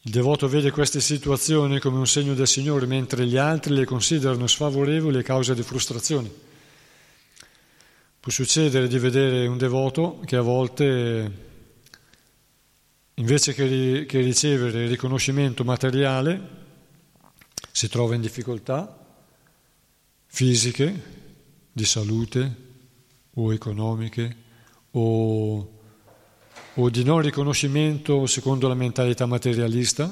Il 0.04 0.10
devoto 0.10 0.48
vede 0.48 0.70
queste 0.70 1.00
situazioni 1.00 1.78
come 1.78 1.96
un 1.96 2.06
segno 2.06 2.34
del 2.34 2.48
Signore, 2.48 2.86
mentre 2.86 3.24
gli 3.24 3.36
altri 3.36 3.72
le 3.72 3.84
considerano 3.84 4.46
sfavorevoli 4.46 5.18
a 5.18 5.22
causa 5.22 5.54
di 5.54 5.62
frustrazioni. 5.62 6.30
Può 8.20 8.30
succedere 8.30 8.88
di 8.88 8.98
vedere 8.98 9.46
un 9.46 9.56
devoto 9.56 10.20
che 10.24 10.36
a 10.36 10.42
volte, 10.42 11.51
invece 13.14 13.54
che, 13.54 14.06
che 14.08 14.20
ricevere 14.20 14.86
riconoscimento 14.86 15.64
materiale, 15.64 16.60
si 17.70 17.88
trova 17.88 18.14
in 18.14 18.20
difficoltà 18.20 18.98
fisiche, 20.26 21.20
di 21.72 21.84
salute 21.84 22.56
o 23.34 23.52
economiche 23.52 24.36
o 24.92 25.80
o 26.74 26.88
di 26.88 27.04
non 27.04 27.20
riconoscimento 27.20 28.26
secondo 28.26 28.68
la 28.68 28.74
mentalità 28.74 29.26
materialista. 29.26 30.10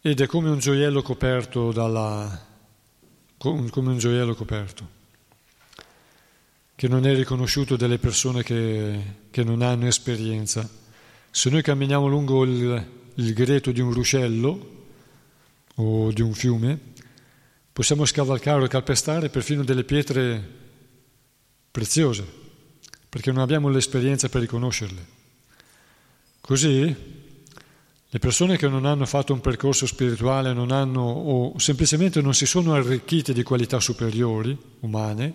Ed 0.00 0.20
è 0.20 0.26
come 0.26 0.50
un 0.50 0.58
gioiello 0.58 1.02
coperto 1.02 1.70
dalla 1.70 2.50
come 3.36 3.70
un 3.74 3.98
gioiello 3.98 4.34
coperto 4.34 5.00
che 6.74 6.88
non 6.88 7.06
è 7.06 7.14
riconosciuto 7.14 7.76
dalle 7.76 7.98
persone 7.98 8.42
che, 8.42 9.00
che 9.30 9.44
non 9.44 9.62
hanno 9.62 9.86
esperienza. 9.86 10.68
Se 11.30 11.50
noi 11.50 11.62
camminiamo 11.62 12.06
lungo 12.06 12.44
il, 12.44 12.90
il 13.14 13.32
greto 13.32 13.70
di 13.72 13.80
un 13.80 13.92
ruscello 13.92 14.86
o 15.76 16.12
di 16.12 16.22
un 16.22 16.32
fiume, 16.32 16.78
possiamo 17.72 18.04
scavalcare 18.04 18.64
o 18.64 18.66
calpestare 18.66 19.28
perfino 19.28 19.64
delle 19.64 19.84
pietre 19.84 20.60
preziose 21.70 22.40
perché 23.08 23.30
non 23.30 23.42
abbiamo 23.42 23.68
l'esperienza 23.68 24.28
per 24.28 24.40
riconoscerle. 24.40 25.06
Così 26.40 27.20
Le 28.14 28.18
persone 28.18 28.58
che 28.58 28.68
non 28.68 28.84
hanno 28.84 29.06
fatto 29.06 29.32
un 29.32 29.40
percorso 29.40 29.86
spirituale 29.86 30.52
non 30.52 30.70
hanno, 30.70 31.00
o 31.00 31.58
semplicemente 31.58 32.20
non 32.20 32.34
si 32.34 32.44
sono 32.44 32.74
arricchite 32.74 33.32
di 33.32 33.42
qualità 33.42 33.80
superiori, 33.80 34.54
umane, 34.80 35.34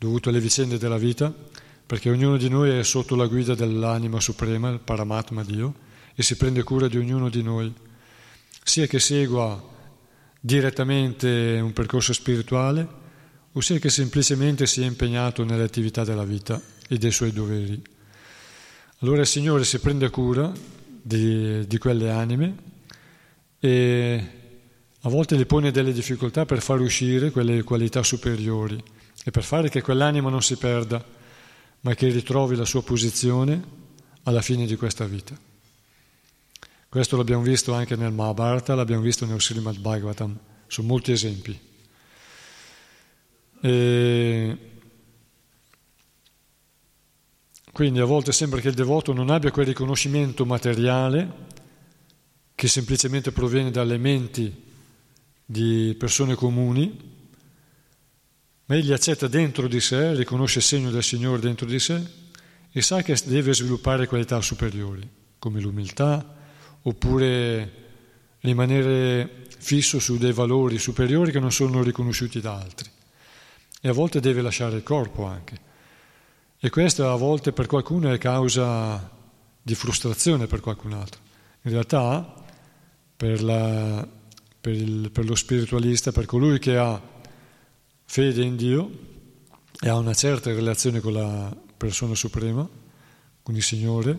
dovute 0.00 0.30
alle 0.30 0.40
vicende 0.40 0.78
della 0.78 0.96
vita, 0.96 1.30
perché 1.84 2.08
ognuno 2.08 2.38
di 2.38 2.48
noi 2.48 2.70
è 2.70 2.82
sotto 2.82 3.16
la 3.16 3.26
guida 3.26 3.54
dell'anima 3.54 4.18
suprema, 4.18 4.70
il 4.70 4.80
Paramatma 4.80 5.44
Dio, 5.44 5.74
e 6.14 6.22
si 6.22 6.36
prende 6.36 6.62
cura 6.62 6.88
di 6.88 6.96
ognuno 6.96 7.28
di 7.28 7.42
noi, 7.42 7.70
sia 8.62 8.86
che 8.86 8.98
segua 8.98 9.62
direttamente 10.40 11.60
un 11.60 11.74
percorso 11.74 12.14
spirituale, 12.14 12.88
o 13.52 13.60
sia 13.60 13.78
che 13.78 13.90
semplicemente 13.90 14.66
sia 14.66 14.86
impegnato 14.86 15.44
nelle 15.44 15.64
attività 15.64 16.02
della 16.02 16.24
vita 16.24 16.58
e 16.88 16.96
dei 16.96 17.12
suoi 17.12 17.32
doveri. 17.32 17.82
Allora 19.00 19.20
il 19.20 19.26
Signore 19.26 19.64
si 19.64 19.80
prende 19.80 20.08
cura 20.08 20.50
di, 21.02 21.66
di 21.66 21.78
quelle 21.78 22.10
anime 22.10 22.54
e 23.58 24.30
a 24.98 25.08
volte 25.10 25.36
le 25.36 25.44
pone 25.44 25.70
delle 25.70 25.92
difficoltà 25.92 26.46
per 26.46 26.62
far 26.62 26.80
uscire 26.80 27.30
quelle 27.30 27.62
qualità 27.64 28.02
superiori 28.02 28.82
e 29.24 29.30
per 29.30 29.42
fare 29.42 29.68
che 29.68 29.82
quell'anima 29.82 30.30
non 30.30 30.42
si 30.42 30.56
perda, 30.56 31.04
ma 31.80 31.94
che 31.94 32.08
ritrovi 32.08 32.56
la 32.56 32.64
sua 32.64 32.82
posizione 32.82 33.62
alla 34.24 34.42
fine 34.42 34.66
di 34.66 34.76
questa 34.76 35.04
vita. 35.04 35.38
Questo 36.88 37.16
l'abbiamo 37.16 37.42
visto 37.42 37.72
anche 37.72 37.96
nel 37.96 38.12
Mahabharata, 38.12 38.74
l'abbiamo 38.74 39.02
visto 39.02 39.24
nel 39.24 39.40
Srimad 39.40 39.78
Bhagavatam, 39.78 40.38
su 40.66 40.82
molti 40.82 41.12
esempi. 41.12 41.58
E 43.62 44.58
quindi 47.72 48.00
a 48.00 48.04
volte 48.04 48.32
sembra 48.32 48.60
che 48.60 48.68
il 48.68 48.74
devoto 48.74 49.12
non 49.12 49.30
abbia 49.30 49.50
quel 49.50 49.66
riconoscimento 49.66 50.44
materiale 50.44 51.48
che 52.54 52.68
semplicemente 52.68 53.32
proviene 53.32 53.70
dalle 53.70 53.96
menti 53.96 54.68
di 55.44 55.94
persone 55.98 56.34
comuni, 56.34 57.09
ma 58.70 58.76
egli 58.76 58.92
accetta 58.92 59.26
dentro 59.26 59.66
di 59.66 59.80
sé, 59.80 60.14
riconosce 60.14 60.58
il 60.60 60.64
segno 60.64 60.90
del 60.92 61.02
Signore 61.02 61.40
dentro 61.40 61.66
di 61.66 61.80
sé 61.80 62.00
e 62.70 62.80
sa 62.80 63.02
che 63.02 63.18
deve 63.24 63.52
sviluppare 63.52 64.06
qualità 64.06 64.40
superiori, 64.40 65.02
come 65.40 65.60
l'umiltà, 65.60 66.36
oppure 66.82 67.72
rimanere 68.38 69.48
fisso 69.58 69.98
su 69.98 70.18
dei 70.18 70.30
valori 70.30 70.78
superiori 70.78 71.32
che 71.32 71.40
non 71.40 71.50
sono 71.50 71.82
riconosciuti 71.82 72.40
da 72.40 72.60
altri. 72.60 72.88
E 73.80 73.88
a 73.88 73.92
volte 73.92 74.20
deve 74.20 74.40
lasciare 74.40 74.76
il 74.76 74.84
corpo 74.84 75.24
anche 75.24 75.58
e 76.60 76.70
questo 76.70 77.10
a 77.10 77.16
volte 77.16 77.50
per 77.50 77.66
qualcuno 77.66 78.12
è 78.12 78.18
causa 78.18 79.10
di 79.60 79.74
frustrazione 79.74 80.46
per 80.46 80.60
qualcun 80.60 80.92
altro. 80.92 81.20
In 81.62 81.72
realtà, 81.72 82.34
per, 83.16 83.42
la, 83.42 84.06
per, 84.60 84.72
il, 84.72 85.10
per 85.10 85.24
lo 85.24 85.34
spiritualista, 85.34 86.12
per 86.12 86.26
colui 86.26 86.60
che 86.60 86.76
ha 86.76 87.09
fede 88.12 88.42
in 88.42 88.56
Dio 88.56 88.90
e 89.78 89.88
ha 89.88 89.94
una 89.94 90.14
certa 90.14 90.52
relazione 90.52 90.98
con 90.98 91.12
la 91.12 91.56
persona 91.76 92.16
suprema, 92.16 92.68
con 93.40 93.54
il 93.54 93.62
Signore, 93.62 94.18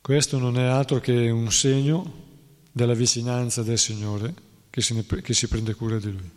questo 0.00 0.38
non 0.38 0.56
è 0.56 0.62
altro 0.62 1.00
che 1.00 1.28
un 1.30 1.50
segno 1.50 2.24
della 2.70 2.94
vicinanza 2.94 3.64
del 3.64 3.76
Signore 3.76 4.32
che, 4.70 4.84
ne, 4.94 5.04
che 5.04 5.34
si 5.34 5.48
prende 5.48 5.74
cura 5.74 5.98
di 5.98 6.12
Lui. 6.12 6.30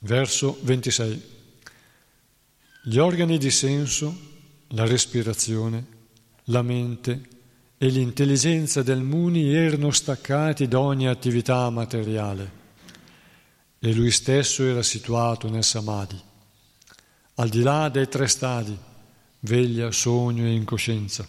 Verso 0.00 0.58
26. 0.60 1.22
Gli 2.82 2.98
organi 2.98 3.38
di 3.38 3.50
senso, 3.50 4.14
la 4.68 4.84
respirazione, 4.84 5.86
la 6.44 6.60
mente 6.60 7.40
e 7.82 7.88
l'intelligenza 7.88 8.84
del 8.84 9.02
Muni 9.02 9.52
erano 9.52 9.90
staccati 9.90 10.68
da 10.68 10.78
ogni 10.78 11.08
attività 11.08 11.68
materiale 11.68 12.52
e 13.80 13.92
lui 13.92 14.12
stesso 14.12 14.62
era 14.62 14.84
situato 14.84 15.50
nel 15.50 15.64
Samadhi, 15.64 16.16
al 17.34 17.48
di 17.48 17.60
là 17.60 17.88
dei 17.88 18.06
tre 18.06 18.28
stadi, 18.28 18.78
veglia, 19.40 19.90
sogno 19.90 20.44
e 20.44 20.52
incoscienza, 20.52 21.26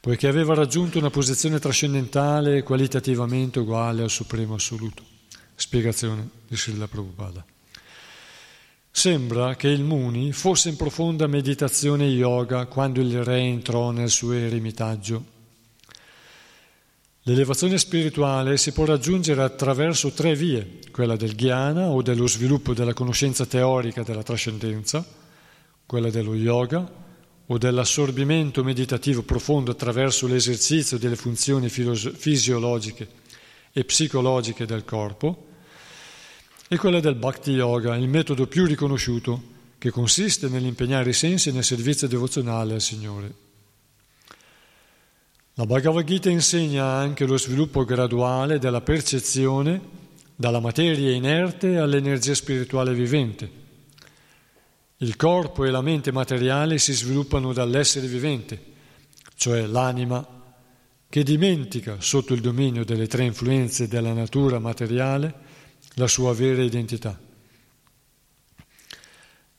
poiché 0.00 0.26
aveva 0.26 0.54
raggiunto 0.54 0.98
una 0.98 1.10
posizione 1.10 1.60
trascendentale 1.60 2.64
qualitativamente 2.64 3.60
uguale 3.60 4.02
al 4.02 4.10
Supremo 4.10 4.54
Assoluto. 4.54 5.04
Spiegazione 5.54 6.28
di 6.48 6.56
Srila 6.56 6.88
Prabhupada. 6.88 7.44
Sembra 8.90 9.54
che 9.54 9.68
il 9.68 9.84
Muni 9.84 10.32
fosse 10.32 10.70
in 10.70 10.76
profonda 10.76 11.26
meditazione 11.26 12.06
yoga 12.06 12.66
quando 12.66 13.00
il 13.00 13.22
re 13.22 13.38
entrò 13.38 13.90
nel 13.90 14.10
suo 14.10 14.32
eremitaggio. 14.32 15.36
L'elevazione 17.22 17.76
spirituale 17.76 18.56
si 18.56 18.72
può 18.72 18.86
raggiungere 18.86 19.42
attraverso 19.42 20.12
tre 20.12 20.34
vie, 20.34 20.78
quella 20.90 21.14
del 21.14 21.34
jnana 21.34 21.88
o 21.90 22.00
dello 22.00 22.26
sviluppo 22.26 22.72
della 22.72 22.94
conoscenza 22.94 23.44
teorica 23.44 24.02
della 24.02 24.22
trascendenza, 24.22 25.04
quella 25.84 26.08
dello 26.10 26.34
yoga 26.34 26.90
o 27.50 27.58
dell'assorbimento 27.58 28.64
meditativo 28.64 29.22
profondo 29.22 29.70
attraverso 29.70 30.26
l'esercizio 30.26 30.98
delle 30.98 31.16
funzioni 31.16 31.68
fisiologiche 31.68 33.08
e 33.72 33.84
psicologiche 33.84 34.66
del 34.66 34.84
corpo, 34.84 35.47
e 36.68 36.76
quella 36.76 37.00
del 37.00 37.14
Bhakti 37.14 37.52
Yoga, 37.52 37.96
il 37.96 38.08
metodo 38.08 38.46
più 38.46 38.66
riconosciuto 38.66 39.56
che 39.78 39.90
consiste 39.90 40.48
nell'impegnare 40.48 41.10
i 41.10 41.14
sensi 41.14 41.50
nel 41.50 41.64
servizio 41.64 42.06
devozionale 42.06 42.74
al 42.74 42.82
Signore. 42.82 43.34
La 45.54 45.64
Bhagavad 45.64 46.04
Gita 46.04 46.28
insegna 46.28 46.84
anche 46.84 47.24
lo 47.24 47.38
sviluppo 47.38 47.84
graduale 47.84 48.58
della 48.58 48.82
percezione 48.82 49.96
dalla 50.36 50.60
materia 50.60 51.10
inerte 51.10 51.78
all'energia 51.78 52.34
spirituale 52.34 52.92
vivente. 52.92 53.50
Il 54.98 55.16
corpo 55.16 55.64
e 55.64 55.70
la 55.70 55.80
mente 55.80 56.12
materiale 56.12 56.78
si 56.78 56.92
sviluppano 56.92 57.52
dall'essere 57.52 58.06
vivente, 58.06 58.62
cioè 59.36 59.64
l'anima, 59.66 60.24
che 61.08 61.22
dimentica, 61.22 61.96
sotto 62.00 62.34
il 62.34 62.40
dominio 62.40 62.84
delle 62.84 63.06
tre 63.06 63.24
influenze 63.24 63.88
della 63.88 64.12
natura 64.12 64.58
materiale, 64.58 65.46
la 65.98 66.06
sua 66.06 66.32
vera 66.32 66.62
identità. 66.62 67.18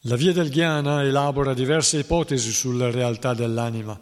La 0.04 0.16
via 0.16 0.32
del 0.32 0.50
Jnana 0.50 1.04
elabora 1.04 1.54
diverse 1.54 2.00
ipotesi 2.00 2.52
sulla 2.52 2.90
realtà 2.90 3.34
dell'anima, 3.34 4.00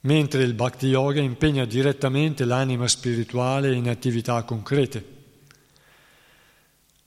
mentre 0.00 0.42
il 0.42 0.54
Bhakti 0.54 0.86
Yoga 0.86 1.20
impegna 1.20 1.66
direttamente 1.66 2.46
l'anima 2.46 2.88
spirituale 2.88 3.74
in 3.74 3.88
attività 3.88 4.42
concrete. 4.44 5.14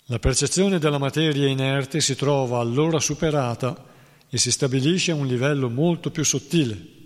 La 0.05 0.19
percezione 0.19 0.77
della 0.77 0.99
materia 0.99 1.47
inerte 1.47 1.99
si 1.99 2.15
trova 2.15 2.59
allora 2.59 2.99
superata 2.99 3.88
e 4.30 4.38
si 4.38 4.51
stabilisce 4.51 5.11
a 5.11 5.15
un 5.15 5.25
livello 5.25 5.69
molto 5.69 6.11
più 6.11 6.23
sottile. 6.23 6.97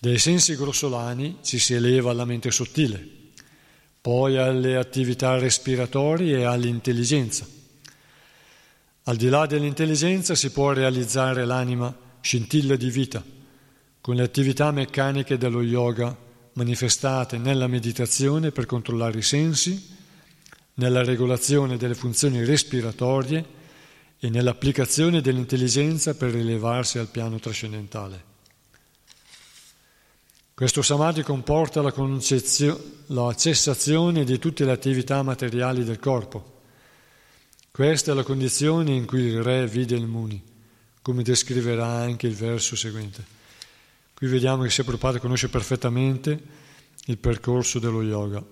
Dai 0.00 0.18
sensi 0.18 0.56
grossolani 0.56 1.38
ci 1.42 1.60
si 1.60 1.74
eleva 1.74 2.10
alla 2.10 2.24
mente 2.24 2.50
sottile 2.50 3.15
poi 4.06 4.36
alle 4.38 4.76
attività 4.76 5.36
respiratorie 5.36 6.38
e 6.38 6.44
all'intelligenza. 6.44 7.44
Al 9.02 9.16
di 9.16 9.28
là 9.28 9.46
dell'intelligenza 9.46 10.36
si 10.36 10.52
può 10.52 10.70
realizzare 10.70 11.44
l'anima 11.44 11.92
scintilla 12.20 12.76
di 12.76 12.88
vita, 12.88 13.20
con 14.00 14.14
le 14.14 14.22
attività 14.22 14.70
meccaniche 14.70 15.36
dello 15.36 15.60
yoga 15.60 16.16
manifestate 16.52 17.36
nella 17.36 17.66
meditazione 17.66 18.52
per 18.52 18.64
controllare 18.64 19.18
i 19.18 19.22
sensi, 19.22 19.96
nella 20.74 21.02
regolazione 21.02 21.76
delle 21.76 21.96
funzioni 21.96 22.44
respiratorie 22.44 23.44
e 24.20 24.30
nell'applicazione 24.30 25.20
dell'intelligenza 25.20 26.14
per 26.14 26.30
rilevarsi 26.30 27.00
al 27.00 27.08
piano 27.08 27.40
trascendentale. 27.40 28.25
Questo 30.56 30.80
samadhi 30.80 31.22
comporta 31.22 31.82
la, 31.82 31.92
la 33.08 33.34
cessazione 33.34 34.24
di 34.24 34.38
tutte 34.38 34.64
le 34.64 34.72
attività 34.72 35.22
materiali 35.22 35.84
del 35.84 35.98
corpo. 35.98 36.62
Questa 37.70 38.12
è 38.12 38.14
la 38.14 38.22
condizione 38.22 38.94
in 38.94 39.04
cui 39.04 39.20
il 39.20 39.42
re 39.42 39.66
vide 39.66 39.96
il 39.96 40.06
Muni, 40.06 40.42
come 41.02 41.22
descriverà 41.22 41.86
anche 41.86 42.26
il 42.26 42.32
verso 42.32 42.74
seguente. 42.74 43.22
Qui 44.14 44.28
vediamo 44.28 44.62
che 44.62 44.82
Prabhupada 44.82 45.18
conosce 45.18 45.50
perfettamente 45.50 46.42
il 47.04 47.18
percorso 47.18 47.78
dello 47.78 48.02
yoga. 48.02 48.42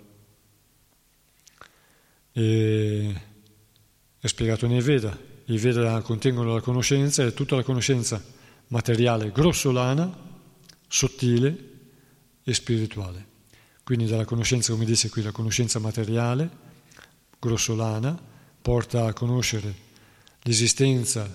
E 2.33 3.21
è 4.21 4.27
spiegato 4.27 4.67
nei 4.67 4.83
Veda. 4.83 5.19
I 5.47 5.57
Veda 5.57 6.03
contengono 6.03 6.53
la 6.53 6.61
conoscenza 6.61 7.25
e 7.25 7.33
tutta 7.33 7.57
la 7.57 7.63
conoscenza 7.63 8.23
materiale 8.67 9.33
grossolana, 9.33 10.15
sottile, 10.87 11.73
e 12.45 12.55
spirituale. 12.55 13.33
Quindi 13.83 14.07
dalla 14.07 14.25
conoscenza, 14.25 14.73
come 14.73 14.85
dice 14.85 15.09
qui, 15.09 15.23
la 15.23 15.33
conoscenza 15.33 15.79
materiale, 15.79 16.49
grossolana, 17.39 18.19
porta 18.61 19.07
a 19.07 19.13
conoscere 19.13 19.75
l'esistenza 20.43 21.29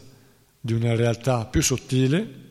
di 0.60 0.74
una 0.74 0.96
realtà 0.96 1.46
più 1.46 1.62
sottile 1.62 2.48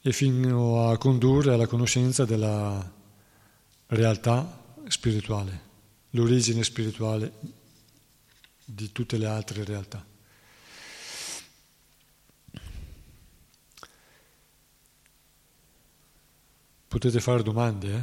e 0.00 0.12
fino 0.12 0.88
a 0.88 0.98
condurre 0.98 1.54
alla 1.54 1.66
conoscenza 1.66 2.24
della 2.24 2.92
realtà 3.86 4.62
spirituale, 4.88 5.60
l'origine 6.10 6.62
spirituale 6.62 7.32
di 8.64 8.92
tutte 8.92 9.16
le 9.16 9.26
altre 9.26 9.64
realtà. 9.64 10.04
Potete 16.94 17.18
fare 17.18 17.42
domande, 17.42 17.92
eh? 17.92 18.02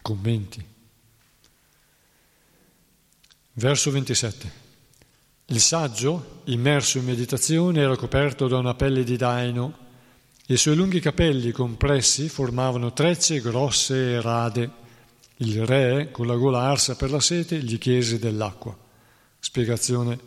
commenti. 0.00 0.66
Verso 3.52 3.90
27. 3.90 4.52
Il 5.44 5.60
saggio, 5.60 6.40
immerso 6.44 6.96
in 6.96 7.04
meditazione, 7.04 7.82
era 7.82 7.94
coperto 7.94 8.48
da 8.48 8.56
una 8.56 8.72
pelle 8.72 9.04
di 9.04 9.18
daino 9.18 9.76
i 10.46 10.56
suoi 10.56 10.76
lunghi 10.76 10.98
capelli 10.98 11.50
compressi 11.50 12.30
formavano 12.30 12.94
trecce 12.94 13.42
grosse 13.42 14.12
e 14.12 14.20
rade. 14.22 14.70
Il 15.36 15.66
re, 15.66 16.10
con 16.10 16.26
la 16.26 16.34
gola 16.34 16.60
arsa 16.62 16.96
per 16.96 17.10
la 17.10 17.20
sete, 17.20 17.58
gli 17.62 17.76
chiese 17.76 18.18
dell'acqua. 18.18 18.74
Spiegazione. 19.40 20.18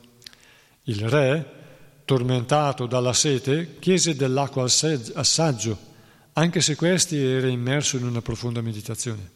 Il 0.84 1.10
re, 1.10 2.01
tormentato 2.06 2.86
dalla 2.86 3.14
sete, 3.14 3.80
chiese 3.80 4.16
dell'acqua 4.16 4.62
al, 4.62 5.26
saggio, 5.26 5.93
anche 6.38 6.61
se 6.61 6.75
questi 6.75 7.17
era 7.17 7.47
immerso 7.47 7.97
in 7.97 8.05
una 8.05 8.21
profonda 8.21 8.61
meditazione. 8.61 9.29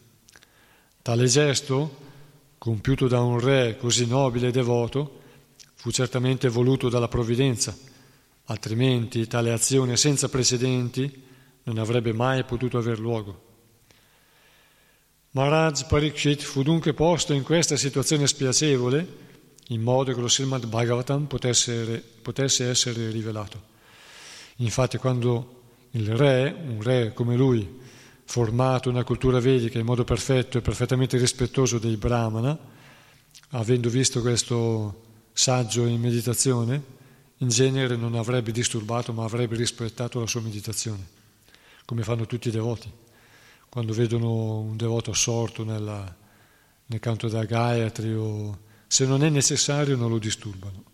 Tale 1.02 1.26
gesto, 1.26 1.98
compiuto 2.56 3.08
da 3.08 3.20
un 3.20 3.38
re 3.38 3.76
così 3.76 4.06
nobile 4.06 4.48
e 4.48 4.52
devoto, 4.52 5.20
fu 5.74 5.90
certamente 5.90 6.48
voluto 6.48 6.88
dalla 6.88 7.08
provvidenza 7.08 7.88
altrimenti 8.50 9.26
tale 9.26 9.52
azione 9.52 9.96
senza 9.96 10.28
precedenti 10.28 11.28
non 11.62 11.78
avrebbe 11.78 12.12
mai 12.12 12.44
potuto 12.44 12.78
aver 12.78 12.98
luogo. 12.98 13.48
Maharaj 15.32 15.86
Parikshit 15.86 16.42
fu 16.42 16.62
dunque 16.62 16.92
posto 16.92 17.32
in 17.32 17.44
questa 17.44 17.76
situazione 17.76 18.26
spiacevole 18.26 19.28
in 19.68 19.80
modo 19.80 20.12
che 20.12 20.20
lo 20.20 20.28
Srimad 20.28 20.66
Bhagavatam 20.66 21.26
potesse, 21.26 22.02
potesse 22.22 22.68
essere 22.68 23.10
rivelato. 23.10 23.68
Infatti 24.56 24.98
quando 24.98 25.59
il 25.92 26.16
re, 26.16 26.54
un 26.66 26.82
re 26.82 27.12
come 27.12 27.36
lui, 27.36 27.78
formato 28.24 28.88
in 28.88 28.94
una 28.94 29.04
cultura 29.04 29.40
vedica 29.40 29.78
in 29.78 29.84
modo 29.84 30.04
perfetto 30.04 30.58
e 30.58 30.60
perfettamente 30.60 31.18
rispettoso 31.18 31.78
dei 31.78 31.96
brahmana, 31.96 32.56
avendo 33.50 33.88
visto 33.88 34.20
questo 34.20 35.02
saggio 35.32 35.86
in 35.86 36.00
meditazione, 36.00 36.98
in 37.38 37.48
genere 37.48 37.96
non 37.96 38.14
avrebbe 38.14 38.52
disturbato 38.52 39.12
ma 39.12 39.24
avrebbe 39.24 39.56
rispettato 39.56 40.20
la 40.20 40.26
sua 40.26 40.42
meditazione, 40.42 41.04
come 41.84 42.02
fanno 42.02 42.26
tutti 42.26 42.48
i 42.48 42.52
devoti. 42.52 42.90
Quando 43.68 43.92
vedono 43.92 44.58
un 44.58 44.76
devoto 44.76 45.10
assorto 45.12 45.64
nella, 45.64 46.16
nel 46.86 47.00
canto 47.00 47.28
della 47.28 47.44
Gayatri 47.44 48.12
o 48.14 48.58
se 48.86 49.06
non 49.06 49.24
è 49.24 49.28
necessario 49.28 49.96
non 49.96 50.10
lo 50.10 50.18
disturbano. 50.18 50.89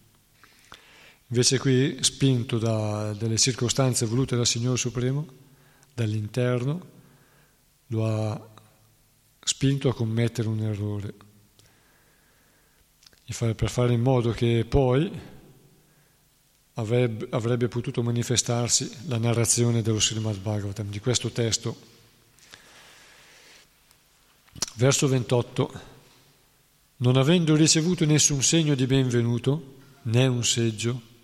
Invece 1.29 1.59
qui, 1.59 1.99
spinto 2.03 2.57
da 2.57 3.13
delle 3.15 3.37
circostanze 3.37 4.07
volute 4.07 4.37
dal 4.37 4.47
Signore 4.47 4.77
Supremo, 4.77 5.27
dall'interno, 5.93 6.95
lo 7.89 8.07
ha 8.07 8.55
spinto 9.41 9.89
a 9.89 9.95
commettere 9.95 10.49
un 10.49 10.61
errore, 10.61 11.15
per 13.55 13.71
fare 13.71 13.93
in 13.93 14.03
modo 14.03 14.31
che 14.31 14.65
poi 14.69 15.11
avrebbe, 16.75 17.27
avrebbe 17.31 17.69
potuto 17.69 18.03
manifestarsi 18.03 18.91
la 19.07 19.19
narrazione 19.19 19.83
dello 19.83 20.01
Srimad 20.01 20.39
Bhagavatam, 20.39 20.89
di 20.89 21.01
questo 21.01 21.31
testo. 21.31 21.95
Verso 24.75 25.09
28. 25.09 25.95
Non 26.99 27.17
avendo 27.17 27.57
ricevuto 27.57 28.05
nessun 28.05 28.43
segno 28.43 28.75
di 28.75 28.87
benvenuto, 28.87 29.75
né 30.03 30.27
un 30.27 30.45
seggio, 30.45 31.15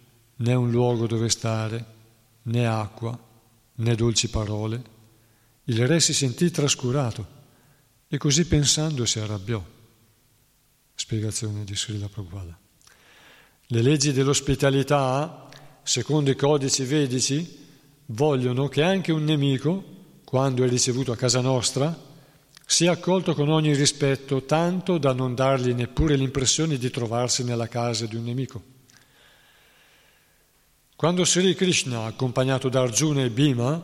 né 0.43 0.55
un 0.55 0.71
luogo 0.71 1.07
dove 1.07 1.29
stare, 1.29 1.85
né 2.43 2.67
acqua, 2.67 3.17
né 3.75 3.95
dolci 3.95 4.29
parole, 4.29 4.91
il 5.65 5.87
re 5.87 6.01
si 6.01 6.13
sentì 6.13 6.51
trascurato 6.51 7.41
e 8.09 8.19
così 8.19 8.47
pensando 8.47 9.05
si 9.05 9.21
arrabbiò. 9.21 9.65
Spiegazione 10.95 11.65
di 11.65 11.77
Srila 11.77 12.09
Prabhupada. 12.09 12.59
Le 13.67 13.83
leggi 13.83 14.13
dell'ospitalità, 14.13 15.49
secondo 15.83 16.31
i 16.31 16.37
codici 16.37 16.85
vedici, 16.85 17.61
vogliono 18.07 18.69
che 18.69 18.83
anche 18.83 19.13
un 19.13 19.25
nemico, 19.25 19.85
quando 20.25 20.65
è 20.65 20.69
ricevuto 20.69 21.13
a 21.13 21.17
casa 21.17 21.41
nostra, 21.41 22.11
sia 22.67 22.93
accolto 22.93 23.35
con 23.35 23.49
ogni 23.49 23.75
rispetto, 23.75 24.45
tanto 24.45 24.99
da 24.99 25.13
non 25.13 25.35
dargli 25.35 25.73
neppure 25.73 26.17
l'impressione 26.17 26.77
di 26.79 26.91
trovarsi 26.91 27.45
nella 27.45 27.69
casa 27.69 28.07
di 28.07 28.17
un 28.17 28.25
nemico. 28.25 28.72
Quando 31.03 31.25
Sri 31.25 31.57
Krishna, 31.57 32.05
accompagnato 32.05 32.69
da 32.69 32.83
Arjuna 32.83 33.25
e 33.25 33.31
Bhima, 33.31 33.83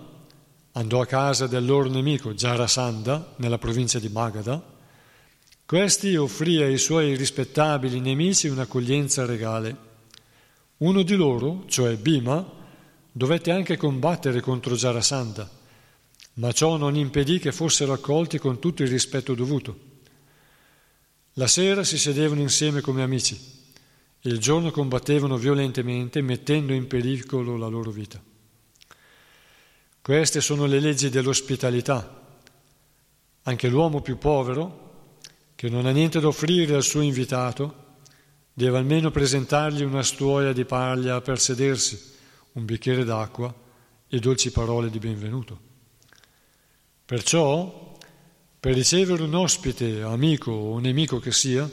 andò 0.71 1.01
a 1.01 1.07
casa 1.07 1.49
del 1.49 1.65
loro 1.65 1.89
nemico 1.89 2.33
Jarasandha, 2.33 3.35
nella 3.39 3.59
provincia 3.59 3.99
di 3.99 4.09
Magadha, 4.09 4.63
questi 5.67 6.15
offrì 6.15 6.63
ai 6.63 6.79
suoi 6.79 7.17
rispettabili 7.17 7.99
nemici 7.99 8.47
un'accoglienza 8.47 9.27
regale. 9.27 9.77
Uno 10.77 11.03
di 11.03 11.17
loro, 11.17 11.65
cioè 11.67 11.97
Bhima, 11.97 12.49
dovette 13.11 13.51
anche 13.51 13.77
combattere 13.77 14.41
contro 14.41 14.77
Jarasandha, 14.77 15.51
ma 16.35 16.53
ciò 16.53 16.77
non 16.77 16.95
impedì 16.95 17.41
che 17.41 17.51
fossero 17.51 17.95
accolti 17.95 18.39
con 18.39 18.61
tutto 18.61 18.85
il 18.85 18.91
rispetto 18.91 19.35
dovuto. 19.35 19.77
La 21.33 21.49
sera 21.49 21.83
si 21.83 21.99
sedevano 21.99 22.43
insieme 22.43 22.81
come 22.81 23.03
amici 23.03 23.58
e 24.21 24.29
il 24.29 24.39
giorno 24.39 24.71
combattevano 24.71 25.37
violentemente 25.37 26.21
mettendo 26.23 26.73
in 26.73 26.87
pericolo 26.87 27.57
la 27.57 27.69
loro 27.69 27.91
vita. 27.91 28.21
Queste 30.01 30.41
sono 30.41 30.67
le 30.67 30.81
leggi 30.81 31.11
dell'ospitalità. 31.11 32.37
Anche 33.43 33.69
l'uomo 33.69 34.01
più 34.01 34.19
povero, 34.19 34.87
che 35.55 35.69
non 35.69 35.87
ha 35.87 35.91
niente 35.91 36.21
da 36.21 36.29
offrire 36.29 36.75
al 36.75 36.83
suo 36.83 37.01
invitato, 37.01 37.87
deve 38.53 38.79
almeno 38.79 39.11
presentargli 39.11 39.83
una 39.83 40.03
stuoia 40.03 40.53
di 40.53 40.65
paglia 40.65 41.21
per 41.21 41.39
sedersi, 41.39 42.15
un 42.53 42.65
bicchiere 42.65 43.05
d'acqua 43.05 43.55
e 44.09 44.19
dolci 44.19 44.51
parole 44.51 44.91
di 44.91 44.99
benvenuto. 44.99 45.61
Perciò, 47.05 47.97
per 48.59 48.75
ricevere 48.75 49.23
un 49.23 49.35
ospite, 49.35 50.03
amico 50.03 50.51
o 50.51 50.79
nemico 50.79 51.21
che 51.21 51.33
sia, 51.33 51.71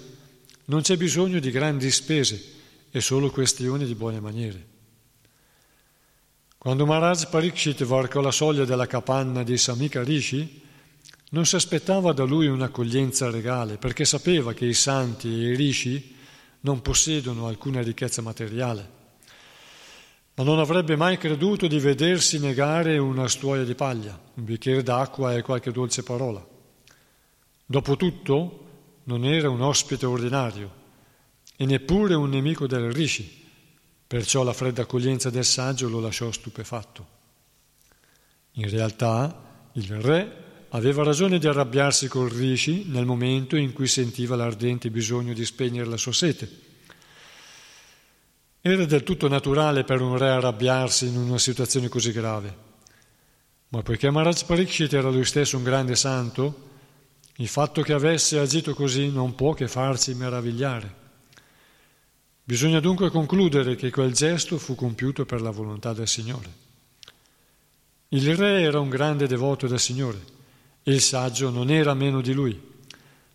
non 0.66 0.82
c'è 0.82 0.97
bisogno 0.97 1.39
di 1.39 1.51
grandi 1.51 1.91
spese, 1.91 2.53
è 2.89 2.99
solo 2.99 3.30
questione 3.30 3.86
di 3.86 3.95
buone 3.95 4.20
maniere. 4.20 4.74
Quando 6.57 6.86
Maharaj 6.86 7.28
Parikshit 7.28 7.84
varcò 7.84 8.22
la 8.22 8.32
soglia 8.32 8.66
della 8.66 8.88
capanna 8.88 9.43
di 9.43 9.57
Samika 9.57 10.01
Rishi, 10.01 10.63
non 11.32 11.45
si 11.45 11.55
aspettava 11.55 12.13
da 12.13 12.24
lui 12.24 12.47
un'accoglienza 12.47 13.30
regale, 13.30 13.78
perché 13.78 14.05
sapeva 14.05 14.53
che 14.53 14.66
i 14.66 14.74
santi 14.74 15.28
e 15.28 15.51
i 15.51 15.55
rishi 15.55 16.16
non 16.61 16.82
possiedono 16.82 17.47
alcuna 17.47 17.82
ricchezza 17.82 18.24
materiale, 18.24 18.89
ma 20.34 20.43
non 20.43 20.57
avrebbe 20.57 20.95
mai 20.95 21.18
creduto 21.18 21.68
di 21.68 21.80
vedersi 21.80 22.39
negare 22.39 22.97
una 22.97 23.28
stuoia 23.28 23.63
di 23.63 23.76
paglia, 23.76 24.20
un 24.34 24.43
bicchiere 24.43 24.82
d'acqua 24.82 25.36
e 25.36 25.43
qualche 25.43 25.72
dolce 25.72 26.01
parola. 26.01 26.43
Dopotutto 27.66 28.64
non 29.06 29.26
era 29.26 29.49
un 29.49 29.62
ospite 29.62 30.06
ordinario 30.06 30.84
e 31.56 31.66
neppure 31.66 32.14
un 32.14 32.30
nemico 32.30 32.68
del 32.68 32.91
rishi, 32.91 33.43
perciò 34.06 34.43
la 34.43 34.53
fredda 34.53 34.84
accoglienza 34.84 35.30
del 35.30 35.45
saggio 35.45 35.89
lo 35.89 35.99
lasciò 35.99 36.32
stupefatto. 36.32 37.08
In 38.53 38.70
realtà 38.70 39.70
il 39.74 40.01
re 40.01 40.43
Aveva 40.76 41.03
ragione 41.03 41.39
di 41.39 41.47
arrabbiarsi 41.47 42.10
col 42.10 42.30
Rishi 42.30 42.84
nel 42.88 43.06
momento 43.06 43.56
in 43.56 43.72
cui 43.72 43.88
sentiva 43.88 44.36
l'ardente 44.36 44.89
bisogno 44.89 45.32
di 45.32 45.45
spegnere 45.45 45.88
la 45.88 45.95
sua 45.95 46.12
sete. 46.12 46.64
Era 48.60 48.84
del 48.84 49.03
tutto 49.03 49.30
naturale 49.30 49.86
per 49.86 50.01
un 50.01 50.18
re 50.18 50.28
arrabbiarsi 50.28 51.08
in 51.08 51.16
una 51.16 51.38
situazione 51.38 51.88
così 51.88 52.12
grave. 52.12 52.64
Ma 53.70 53.84
poiché 53.84 54.12
Maharaj 54.12 54.43
Parikshit 54.43 54.93
era 54.93 55.10
lui 55.10 55.24
stesso 55.24 55.56
un 55.56 55.64
grande 55.64 55.95
santo, 55.95 56.72
il 57.38 57.47
fatto 57.47 57.81
che 57.81 57.93
avesse 57.93 58.39
agito 58.39 58.73
così 58.73 59.09
non 59.09 59.36
può 59.36 59.53
che 59.53 59.67
farci 59.67 60.13
meravigliare. 60.13 61.03
Bisogna 62.43 62.79
dunque 62.79 63.09
concludere 63.09 63.75
che 63.75 63.89
quel 63.89 64.13
gesto 64.13 64.57
fu 64.57 64.75
compiuto 64.75 65.25
per 65.25 65.41
la 65.41 65.51
volontà 65.51 65.93
del 65.93 66.07
Signore. 66.07 66.63
Il 68.09 68.36
re 68.36 68.61
era 68.61 68.79
un 68.79 68.89
grande 68.89 69.27
devoto 69.27 69.67
del 69.67 69.79
Signore 69.79 70.33
il 70.88 71.01
saggio 71.01 71.49
non 71.49 71.71
era 71.71 71.95
meno 71.95 72.21
di 72.21 72.31
lui, 72.31 72.61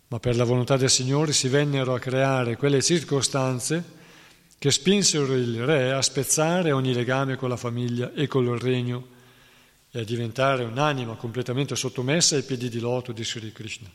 ma 0.07 0.19
per 0.19 0.37
la 0.37 0.45
volontà 0.45 0.77
del 0.77 0.89
Signore 0.89 1.33
si 1.33 1.49
vennero 1.49 1.93
a 1.93 1.99
creare 1.99 2.55
quelle 2.55 2.81
circostanze 2.81 3.99
che 4.57 4.71
spinsero 4.71 5.33
il 5.33 5.65
re 5.65 5.91
a 5.91 6.01
spezzare 6.01 6.71
ogni 6.71 6.93
legame 6.93 7.35
con 7.35 7.49
la 7.49 7.57
famiglia 7.57 8.13
e 8.13 8.27
col 8.27 8.57
regno 8.57 9.10
e 9.91 9.99
a 9.99 10.03
diventare 10.03 10.63
un'anima 10.63 11.15
completamente 11.15 11.75
sottomessa 11.75 12.35
ai 12.35 12.43
piedi 12.43 12.69
di 12.69 12.79
loto 12.79 13.11
di 13.11 13.25
Sri 13.25 13.51
Krishna. 13.51 13.89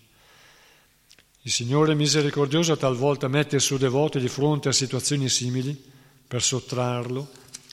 Il 1.42 1.50
Signore 1.50 1.94
misericordioso 1.94 2.76
talvolta 2.76 3.28
mette 3.28 3.56
il 3.56 3.62
suo 3.62 3.78
devoto 3.78 4.18
di 4.18 4.28
fronte 4.28 4.68
a 4.68 4.72
situazioni 4.72 5.28
simili 5.28 5.80
per 6.26 6.42
sottrarlo 6.42 7.30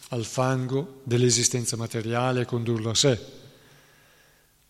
al 0.09 0.26
fango 0.26 1.01
dell'esistenza 1.03 1.76
materiale 1.76 2.41
e 2.41 2.45
condurlo 2.45 2.91
a 2.91 2.95
sé, 2.95 3.19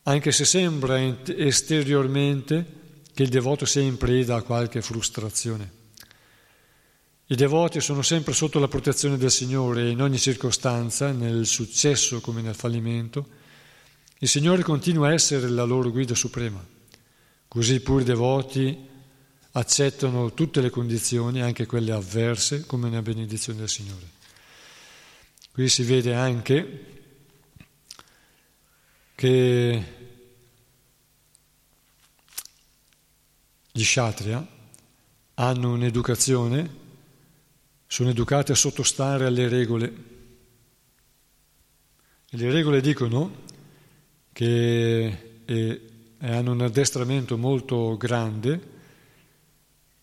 anche 0.03 0.31
se 0.31 0.45
sembra 0.45 0.99
esteriormente 1.25 2.81
che 3.13 3.23
il 3.23 3.29
devoto 3.29 3.65
sia 3.65 3.81
in 3.81 3.97
preda 3.97 4.35
a 4.35 4.41
qualche 4.41 4.81
frustrazione. 4.81 5.81
I 7.27 7.35
devoti 7.35 7.81
sono 7.81 8.01
sempre 8.01 8.33
sotto 8.33 8.59
la 8.59 8.67
protezione 8.67 9.17
del 9.17 9.31
Signore 9.31 9.83
e 9.83 9.89
in 9.89 10.01
ogni 10.01 10.17
circostanza, 10.17 11.11
nel 11.11 11.45
successo 11.45 12.21
come 12.21 12.41
nel 12.41 12.55
fallimento, 12.55 13.41
il 14.23 14.29
Signore 14.29 14.63
continua 14.63 15.09
a 15.09 15.13
essere 15.13 15.49
la 15.49 15.65
loro 15.65 15.91
guida 15.91 16.15
suprema. 16.15 16.65
Così 17.45 17.81
pure 17.81 18.03
i 18.03 18.05
devoti 18.05 18.87
accettano 19.51 20.33
tutte 20.33 20.61
le 20.61 20.69
condizioni, 20.69 21.41
anche 21.41 21.65
quelle 21.65 21.91
avverse, 21.91 22.65
come 22.65 22.87
una 22.87 23.01
benedizione 23.01 23.59
del 23.59 23.67
Signore. 23.67 24.09
Qui 25.51 25.67
si 25.67 25.83
vede 25.83 26.15
anche 26.15 26.85
che 29.13 29.83
gli 33.73 33.83
kshatriya 33.83 34.47
hanno 35.33 35.73
un'educazione, 35.73 36.75
sono 37.87 38.09
educati 38.09 38.53
a 38.53 38.55
sottostare 38.55 39.25
alle 39.25 39.49
regole. 39.49 39.93
E 42.29 42.37
le 42.37 42.51
regole 42.51 42.79
dicono 42.79 43.42
che 44.33 45.17
eh, 45.45 45.81
hanno 46.19 46.51
un 46.51 46.61
addestramento 46.61 47.37
molto 47.37 47.95
grande 47.95 48.71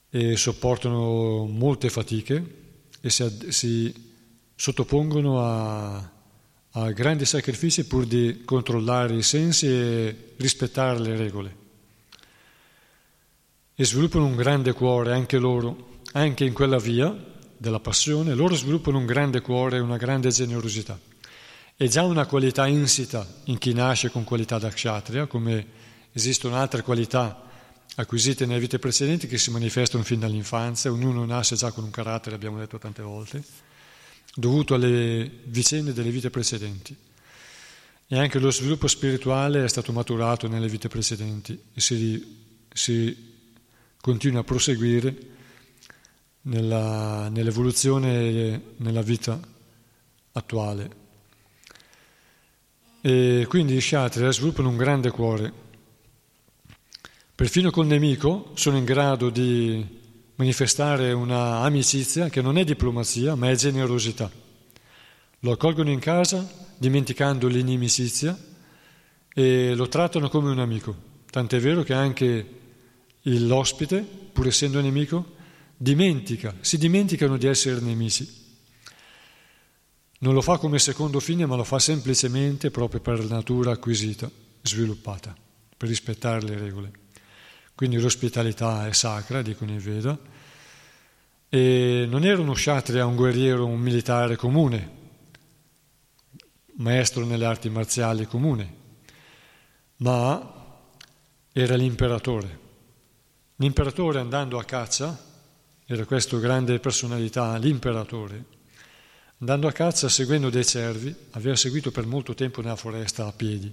e 0.08 0.36
sopportano 0.36 1.44
molte 1.46 1.90
fatiche 1.90 2.58
e 3.00 3.10
si, 3.10 3.46
si 3.48 3.94
sottopongono 4.54 5.44
a, 5.44 6.10
a 6.70 6.90
grandi 6.92 7.24
sacrifici 7.24 7.84
pur 7.84 8.06
di 8.06 8.42
controllare 8.44 9.14
i 9.14 9.22
sensi 9.22 9.66
e 9.66 10.32
rispettare 10.36 10.98
le 10.98 11.16
regole 11.16 11.56
e 13.74 13.84
sviluppano 13.84 14.26
un 14.26 14.36
grande 14.36 14.74
cuore 14.74 15.14
anche 15.14 15.38
loro, 15.38 16.00
anche 16.12 16.44
in 16.44 16.52
quella 16.52 16.76
via 16.76 17.16
della 17.56 17.80
passione, 17.80 18.34
loro 18.34 18.54
sviluppano 18.54 18.98
un 18.98 19.06
grande 19.06 19.40
cuore 19.40 19.78
e 19.78 19.80
una 19.80 19.96
grande 19.96 20.28
generosità. 20.28 20.98
È 21.80 21.88
già 21.88 22.02
una 22.02 22.26
qualità 22.26 22.66
insita 22.66 23.26
in 23.44 23.56
chi 23.56 23.72
nasce 23.72 24.10
con 24.10 24.22
qualità 24.22 24.58
da 24.58 24.68
kshatriya, 24.68 25.24
come 25.24 25.66
esistono 26.12 26.56
altre 26.56 26.82
qualità 26.82 27.42
acquisite 27.94 28.44
nelle 28.44 28.60
vite 28.60 28.78
precedenti 28.78 29.26
che 29.26 29.38
si 29.38 29.50
manifestano 29.50 30.04
fin 30.04 30.20
dall'infanzia, 30.20 30.92
ognuno 30.92 31.24
nasce 31.24 31.56
già 31.56 31.72
con 31.72 31.84
un 31.84 31.90
carattere, 31.90 32.34
abbiamo 32.34 32.58
detto 32.58 32.76
tante 32.76 33.00
volte, 33.00 33.42
dovuto 34.34 34.74
alle 34.74 35.38
vicende 35.44 35.94
delle 35.94 36.10
vite 36.10 36.28
precedenti. 36.28 36.94
E 38.08 38.18
anche 38.18 38.38
lo 38.38 38.50
sviluppo 38.50 38.86
spirituale 38.86 39.64
è 39.64 39.68
stato 39.68 39.90
maturato 39.90 40.48
nelle 40.48 40.68
vite 40.68 40.88
precedenti 40.88 41.58
e 41.72 41.80
si, 41.80 42.66
si 42.74 43.38
continua 44.02 44.40
a 44.40 44.44
proseguire 44.44 45.16
nella, 46.42 47.30
nell'evoluzione 47.30 48.60
nella 48.76 49.00
vita 49.00 49.40
attuale. 50.32 50.99
E 53.02 53.46
quindi 53.48 53.76
i 53.76 53.78
Kshatriya 53.78 54.30
sviluppano 54.30 54.68
un 54.68 54.76
grande 54.76 55.10
cuore. 55.10 55.52
Perfino 57.34 57.70
col 57.70 57.86
nemico 57.86 58.50
sono 58.54 58.76
in 58.76 58.84
grado 58.84 59.30
di 59.30 59.98
manifestare 60.34 61.12
una 61.12 61.60
amicizia 61.60 62.28
che 62.28 62.42
non 62.42 62.58
è 62.58 62.64
diplomazia, 62.64 63.34
ma 63.34 63.50
è 63.50 63.54
generosità. 63.54 64.30
Lo 65.40 65.52
accolgono 65.52 65.90
in 65.90 65.98
casa 65.98 66.46
dimenticando 66.76 67.46
l'inimicizia 67.46 68.38
e 69.32 69.74
lo 69.74 69.88
trattano 69.88 70.28
come 70.28 70.50
un 70.50 70.58
amico. 70.58 70.94
Tant'è 71.30 71.58
vero 71.58 71.82
che 71.82 71.94
anche 71.94 72.58
l'ospite, 73.22 74.04
pur 74.32 74.46
essendo 74.46 74.80
nemico, 74.82 75.36
dimentica, 75.74 76.54
si 76.60 76.76
dimenticano 76.76 77.38
di 77.38 77.46
essere 77.46 77.80
nemici. 77.80 78.39
Non 80.20 80.34
lo 80.34 80.40
fa 80.40 80.56
come 80.58 80.78
secondo 80.78 81.20
fine, 81.20 81.46
ma 81.46 81.56
lo 81.56 81.64
fa 81.64 81.78
semplicemente 81.78 82.70
proprio 82.70 83.00
per 83.00 83.22
natura 83.24 83.72
acquisita, 83.72 84.30
sviluppata, 84.62 85.34
per 85.76 85.88
rispettare 85.88 86.42
le 86.42 86.58
regole. 86.58 86.92
Quindi 87.74 87.98
l'ospitalità 87.98 88.86
è 88.86 88.92
sacra, 88.92 89.42
dicono 89.42 89.72
i 89.72 89.78
Veda, 89.78 90.18
e 91.48 92.06
non 92.08 92.24
era 92.24 92.40
uno 92.40 92.52
kshatriya, 92.52 93.06
un 93.06 93.16
guerriero, 93.16 93.66
un 93.66 93.80
militare 93.80 94.36
comune, 94.36 94.90
maestro 96.74 97.24
nelle 97.24 97.44
arti 97.44 97.68
marziali 97.68 98.26
comune, 98.26 98.74
ma 99.96 100.54
era 101.52 101.74
l'imperatore 101.76 102.60
L'imperatore 103.60 104.20
andando 104.20 104.58
a 104.58 104.64
caccia, 104.64 105.14
era 105.84 106.06
questa 106.06 106.38
grande 106.38 106.78
personalità, 106.78 107.58
l'imperatore, 107.58 108.44
andando 109.40 109.68
a 109.68 109.72
caccia 109.72 110.08
seguendo 110.08 110.48
dei 110.48 110.64
cervi, 110.64 111.14
aveva 111.32 111.56
seguito 111.56 111.90
per 111.90 112.06
molto 112.06 112.34
tempo 112.34 112.62
nella 112.62 112.76
foresta 112.76 113.26
a 113.26 113.32
piedi 113.32 113.72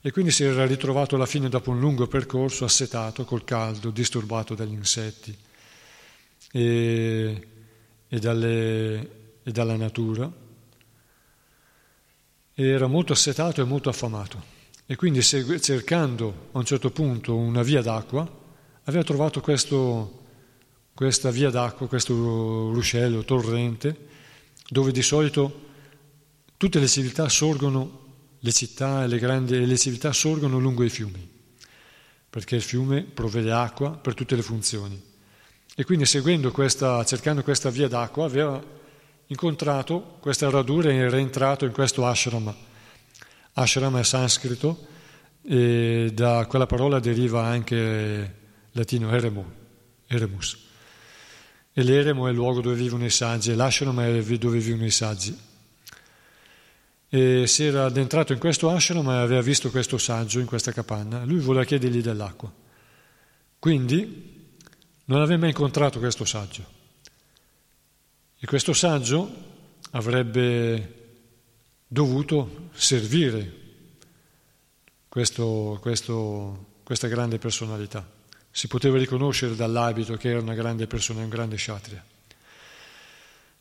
e 0.00 0.10
quindi 0.10 0.30
si 0.30 0.44
era 0.44 0.66
ritrovato 0.66 1.14
alla 1.14 1.24
fine 1.24 1.48
dopo 1.48 1.70
un 1.70 1.80
lungo 1.80 2.06
percorso 2.06 2.66
assetato 2.66 3.24
col 3.24 3.44
caldo, 3.44 3.88
disturbato 3.88 4.54
dagli 4.54 4.72
insetti 4.72 5.34
e, 6.52 7.48
e, 8.06 8.18
dalle, 8.18 9.10
e 9.42 9.50
dalla 9.50 9.76
natura. 9.76 10.30
E 12.56 12.68
era 12.68 12.86
molto 12.86 13.14
assetato 13.14 13.62
e 13.62 13.64
molto 13.64 13.88
affamato 13.88 14.52
e 14.86 14.96
quindi 14.96 15.22
cercando 15.22 16.48
a 16.52 16.58
un 16.58 16.64
certo 16.66 16.90
punto 16.90 17.34
una 17.34 17.62
via 17.62 17.80
d'acqua, 17.80 18.30
aveva 18.84 19.02
trovato 19.02 19.40
questo, 19.40 20.24
questa 20.92 21.30
via 21.30 21.48
d'acqua, 21.48 21.88
questo 21.88 22.12
ruscello, 22.72 23.24
torrente, 23.24 24.12
dove 24.68 24.92
di 24.92 25.02
solito 25.02 25.62
tutte 26.56 26.78
le 26.78 26.88
civiltà 26.88 27.28
sorgono, 27.28 28.02
le 28.38 28.52
città 28.52 29.04
e 29.04 29.06
le 29.06 29.18
grandi 29.18 29.64
le 29.64 29.76
civiltà 29.76 30.12
sorgono 30.12 30.58
lungo 30.58 30.84
i 30.84 30.90
fiumi, 30.90 31.28
perché 32.30 32.56
il 32.56 32.62
fiume 32.62 33.02
provvede 33.02 33.52
acqua 33.52 33.90
per 33.90 34.14
tutte 34.14 34.36
le 34.36 34.42
funzioni. 34.42 35.00
E 35.76 35.84
quindi 35.84 36.06
seguendo 36.06 36.50
questa, 36.52 37.04
cercando 37.04 37.42
questa 37.42 37.70
via 37.70 37.88
d'acqua, 37.88 38.24
aveva 38.24 38.62
incontrato 39.26 40.18
questa 40.20 40.48
radura 40.50 40.90
e 40.90 40.96
era 40.96 41.18
entrato 41.18 41.64
in 41.64 41.72
questo 41.72 42.06
ashrama. 42.06 42.54
Ashrama 43.54 44.00
è 44.00 44.04
sanscrito 44.04 44.86
e 45.42 46.10
da 46.12 46.46
quella 46.46 46.66
parola 46.66 47.00
deriva 47.00 47.44
anche 47.44 48.34
latino 48.72 49.10
eremo, 49.10 49.52
eremus. 50.06 50.63
E 51.76 51.82
l'eremo 51.82 52.28
è 52.28 52.30
il 52.30 52.36
luogo 52.36 52.60
dove 52.60 52.76
vivono 52.76 53.04
i 53.04 53.10
saggi 53.10 53.50
e 53.50 53.56
l'ashram 53.56 54.00
è 54.00 54.22
dove 54.38 54.58
vivono 54.58 54.86
i 54.86 54.92
saggi. 54.92 55.36
E 57.08 57.46
si 57.48 57.64
era 57.64 57.84
addentrato 57.84 58.32
in 58.32 58.38
questo 58.38 58.70
ashram 58.70 59.08
e 59.10 59.16
aveva 59.16 59.40
visto 59.40 59.70
questo 59.70 59.98
saggio 59.98 60.38
in 60.38 60.46
questa 60.46 60.70
capanna. 60.70 61.24
Lui 61.24 61.40
voleva 61.40 61.64
chiedergli 61.64 62.00
dell'acqua. 62.00 62.52
Quindi 63.58 64.32
non 65.06 65.20
aveva 65.20 65.40
mai 65.40 65.48
incontrato 65.48 65.98
questo 65.98 66.24
saggio. 66.24 66.64
E 68.38 68.46
questo 68.46 68.72
saggio 68.72 69.28
avrebbe 69.90 71.02
dovuto 71.88 72.68
servire 72.72 73.62
questo, 75.08 75.78
questo, 75.80 76.66
questa 76.84 77.08
grande 77.08 77.38
personalità. 77.38 78.13
Si 78.56 78.68
poteva 78.68 78.98
riconoscere 78.98 79.56
dall'abito 79.56 80.14
che 80.14 80.28
era 80.28 80.38
una 80.38 80.54
grande 80.54 80.86
persona, 80.86 81.22
un 81.22 81.28
grande 81.28 81.56
kshatriya. 81.56 82.04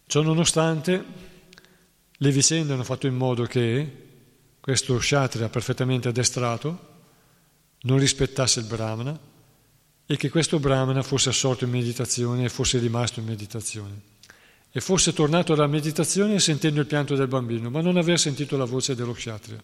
Ciò 0.06 0.22
nonostante, 0.22 1.04
le 2.16 2.32
vicende 2.32 2.74
hanno 2.74 2.84
fatto 2.84 3.08
in 3.08 3.16
modo 3.16 3.46
che 3.46 3.92
questo 4.60 4.96
kshatriya 4.96 5.50
perfettamente 5.50 6.10
addestrato 6.10 6.92
non 7.82 7.98
rispettasse 7.98 8.60
il 8.60 8.68
brahmana 8.68 9.20
e 10.06 10.16
che 10.16 10.30
questo 10.30 10.60
brahmana 10.60 11.02
fosse 11.02 11.30
assorto 11.30 11.64
in 11.64 11.72
meditazione 11.72 12.44
e 12.44 12.50
fosse 12.50 12.78
rimasto 12.78 13.20
in 13.20 13.26
meditazione 13.26 14.00
e 14.70 14.80
fosse 14.80 15.12
tornato 15.12 15.54
alla 15.54 15.66
meditazione 15.66 16.40
sentendo 16.40 16.82
il 16.82 16.86
pianto 16.86 17.16
del 17.16 17.28
bambino, 17.28 17.72
ma 17.72 17.82
non 17.82 17.98
aver 17.98 18.20
sentito 18.20 18.58
la 18.58 18.66
voce 18.66 18.94
dello 18.94 19.14
kshatriya. 19.14 19.64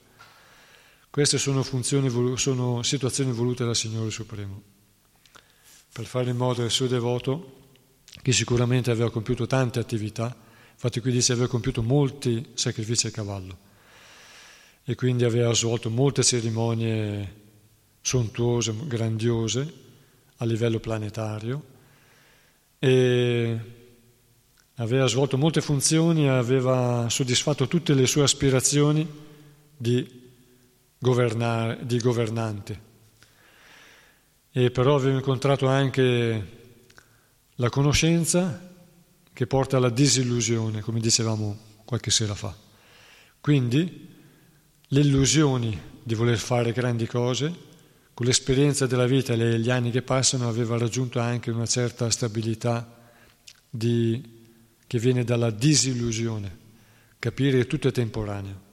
Queste 1.12 1.38
sono, 1.38 1.64
sono 2.36 2.82
situazioni 2.82 3.32
volute 3.32 3.64
dal 3.64 3.76
Signore 3.76 4.10
Supremo 4.10 4.78
per 5.92 6.06
fare 6.06 6.30
in 6.30 6.38
modo 6.38 6.60
che 6.60 6.66
il 6.66 6.72
suo 6.72 6.88
devoto 6.88 7.58
che 8.22 8.32
sicuramente 8.32 8.92
aveva 8.92 9.12
compiuto 9.12 9.48
tante 9.48 9.80
attività, 9.80 10.36
infatti 10.72 11.00
qui 11.00 11.12
dice 11.12 11.34
aveva 11.34 11.48
compiuto 11.48 11.82
molti 11.82 12.52
sacrifici 12.54 13.08
a 13.08 13.12
cavallo 13.12 13.58
e 14.84 14.96
quindi 14.96 15.24
aveva 15.24 15.54
svolto 15.54 15.90
molte 15.90 16.24
cerimonie 16.24 17.36
sontuose, 18.02 18.74
grandiose 18.86 19.74
a 20.38 20.46
livello 20.46 20.80
planetario 20.80 21.64
e 22.80 23.60
aveva 24.76 25.06
svolto 25.08 25.38
molte 25.38 25.62
funzioni, 25.62 26.28
aveva 26.28 27.08
soddisfatto 27.10 27.68
tutte 27.68 27.94
le 27.94 28.08
sue 28.08 28.24
aspirazioni 28.24 29.08
di, 29.76 30.32
di 30.98 32.00
governante. 32.00 32.88
E 34.60 34.72
però 34.72 34.96
aveva 34.96 35.16
incontrato 35.16 35.68
anche 35.68 36.48
la 37.56 37.70
conoscenza 37.70 38.76
che 39.32 39.48
porta 39.48 39.78
alla 39.78 39.90
disillusione, 39.90 40.82
come 40.82 41.00
dicevamo 41.00 41.58
qualche 41.86 42.12
sera 42.12 42.36
fa. 42.36 42.54
Quindi 43.40 44.10
le 44.86 45.00
illusioni 45.00 45.80
di 46.04 46.14
voler 46.14 46.38
fare 46.38 46.74
grandi 46.74 47.08
cose, 47.08 47.56
con 48.14 48.26
l'esperienza 48.26 48.86
della 48.86 49.06
vita 49.06 49.32
e 49.32 49.60
gli 49.60 49.70
anni 49.70 49.92
che 49.92 50.02
passano, 50.02 50.50
aveva 50.50 50.78
raggiunto 50.78 51.22
anche 51.22 51.52
una 51.52 51.66
certa 51.66 52.10
stabilità 52.10 53.14
di 53.70 54.22
che 54.86 55.00
viene 55.00 55.24
dalla 55.24 55.52
disillusione, 55.52 56.58
capire 57.18 57.60
che 57.60 57.68
tutto 57.68 57.88
è 57.88 57.92
temporaneo. 57.94 58.68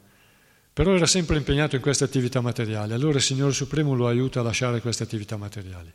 Però 0.77 0.95
era 0.95 1.07
sempre 1.07 1.39
impegnato 1.39 1.74
in 1.74 1.81
queste 1.81 2.05
attività 2.05 2.43
materiali, 2.43 2.93
allora 2.93 3.16
il 3.16 3.22
Signore 3.22 3.55
Supremo 3.55 3.95
lo 3.95 4.09
aiuta 4.09 4.41
a 4.41 4.43
lasciare 4.43 4.83
queste 4.83 5.05
attività 5.05 5.39
materiali. 5.39 5.91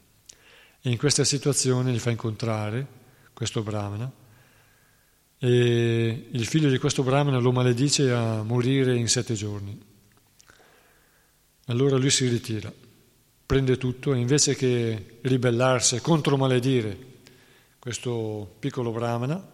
E 0.81 0.89
in 0.89 0.97
questa 0.97 1.23
situazione 1.23 1.91
gli 1.91 1.99
fa 1.99 2.09
incontrare 2.09 2.87
questo 3.31 3.61
Brahmana 3.61 4.11
e 5.37 6.27
il 6.31 6.45
figlio 6.47 6.67
di 6.71 6.79
questo 6.79 7.03
Brahmana 7.03 7.37
lo 7.37 7.51
maledice 7.51 8.11
a 8.11 8.41
morire 8.41 8.95
in 8.95 9.07
sette 9.07 9.35
giorni. 9.35 9.79
Allora 11.67 11.97
lui 11.97 12.09
si 12.09 12.27
ritira, 12.27 12.73
prende 13.45 13.77
tutto 13.77 14.15
e 14.15 14.17
invece 14.17 14.55
che 14.55 15.19
ribellarsi 15.21 15.97
e 15.97 16.01
contromaledire 16.01 16.97
questo 17.77 18.55
piccolo 18.57 18.89
Brahmana, 18.89 19.47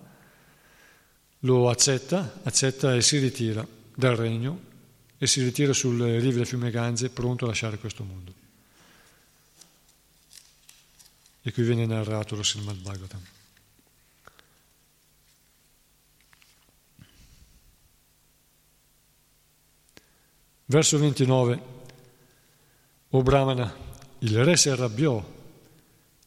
lo 1.39 1.69
accetta, 1.69 2.39
accetta 2.43 2.95
e 2.95 3.01
si 3.01 3.17
ritira 3.17 3.67
dal 3.93 4.15
regno 4.15 4.67
e 5.17 5.25
si 5.25 5.43
ritira 5.43 5.73
sulle 5.73 6.19
rive 6.19 6.37
del 6.37 6.45
fiume 6.45 6.69
Gange 6.69 7.09
pronto 7.09 7.45
a 7.45 7.47
lasciare 7.47 7.77
questo 7.77 8.03
mondo. 8.03 8.33
E 11.41 11.51
qui 11.51 11.63
viene 11.63 11.85
narrato 11.85 12.35
lo 12.35 12.43
Srimad 12.43 12.77
Bhagavatam. 12.77 13.21
Verso 20.65 20.97
29. 20.99 21.75
O 23.11 23.23
Brahmana, 23.23 23.73
il 24.19 24.43
re 24.43 24.57
si 24.57 24.69
arrabbiò 24.69 25.35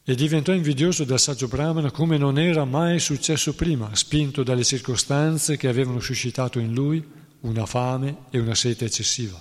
e 0.02 0.14
diventò 0.14 0.52
invidioso 0.52 1.04
del 1.04 1.20
saggio 1.20 1.46
Brahmana 1.46 1.90
come 1.90 2.16
non 2.16 2.38
era 2.38 2.64
mai 2.64 2.98
successo 2.98 3.54
prima, 3.54 3.94
spinto 3.94 4.42
dalle 4.42 4.64
circostanze 4.64 5.58
che 5.58 5.68
avevano 5.68 6.00
suscitato 6.00 6.58
in 6.58 6.72
lui 6.72 7.19
una 7.40 7.66
fame 7.66 8.24
e 8.30 8.38
una 8.38 8.54
sete 8.54 8.84
eccessiva. 8.84 9.40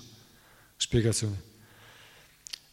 Spiegazione. 0.76 1.48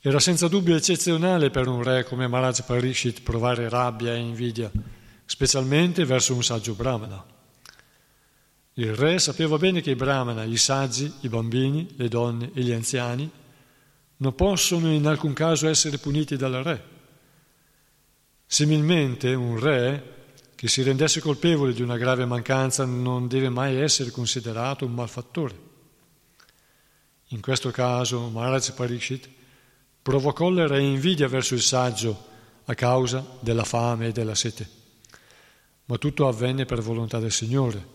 Era 0.01 0.21
senza 0.21 0.47
dubbio 0.49 0.77
eccezionale 0.77 1.51
per 1.51 1.67
un 1.67 1.83
re 1.83 2.05
come 2.05 2.29
Maharaj 2.29 2.63
Parishit 2.63 3.23
provare 3.23 3.69
rabbia 3.69 4.15
e 4.15 4.19
invidia, 4.19 4.71
specialmente 5.25 6.05
verso 6.05 6.35
un 6.35 6.45
saggio 6.45 6.75
Brahmana. 6.75 7.25
Il 8.75 8.95
re 8.95 9.19
sapeva 9.19 9.57
bene 9.57 9.81
che 9.81 9.91
i 9.91 9.97
Brahmana, 9.97 10.45
i 10.45 10.57
saggi, 10.57 11.13
i 11.23 11.29
bambini, 11.29 11.95
le 11.97 12.09
donne 12.09 12.51
e 12.55 12.63
gli 12.63 12.73
anziani 12.73 13.29
non 14.19 14.35
possono 14.35 14.93
in 14.93 15.07
alcun 15.07 15.33
caso 15.33 15.69
essere 15.69 15.99
puniti 15.99 16.37
dal 16.37 16.53
re 16.63 16.95
Similmente 18.47 19.35
un 19.35 19.59
re 19.59 20.15
che 20.57 20.69
si 20.69 20.83
rendesse 20.83 21.21
colpevole 21.21 21.75
di 21.75 21.83
una 21.83 21.99
grave 21.99 22.25
mancanza 22.25 22.87
non 22.87 23.29
deve 23.29 23.51
mai 23.51 23.77
essere 23.77 24.11
considerato 24.11 24.87
un 24.87 24.95
malfattore. 24.95 25.55
In 27.31 27.41
questo 27.43 27.71
caso 27.71 28.31
Maharaj 28.31 28.73
Pariksit 28.73 29.29
provò 30.01 30.33
collera 30.33 30.77
e 30.77 30.81
invidia 30.81 31.29
verso 31.29 31.55
il 31.55 31.61
saggio 31.61 32.25
a 32.65 32.75
causa 32.75 33.25
della 33.41 33.65
fame 33.65 34.09
e 34.09 34.13
della 34.13 34.35
sete. 34.35 34.69
Ma 35.85 35.99
tutto 35.99 36.27
avvenne 36.27 36.65
per 36.65 36.81
volontà 36.81 37.19
del 37.19 37.33
Signore. 37.33 37.95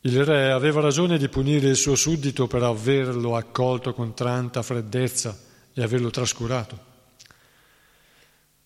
Il 0.00 0.24
re 0.24 0.50
aveva 0.50 0.80
ragione 0.80 1.18
di 1.18 1.28
punire 1.28 1.68
il 1.68 1.76
suo 1.76 1.96
suddito 1.96 2.46
per 2.46 2.62
averlo 2.62 3.36
accolto 3.36 3.92
con 3.92 4.14
tanta 4.14 4.62
freddezza 4.62 5.38
e 5.74 5.82
averlo 5.82 6.08
trascurato. 6.08 6.88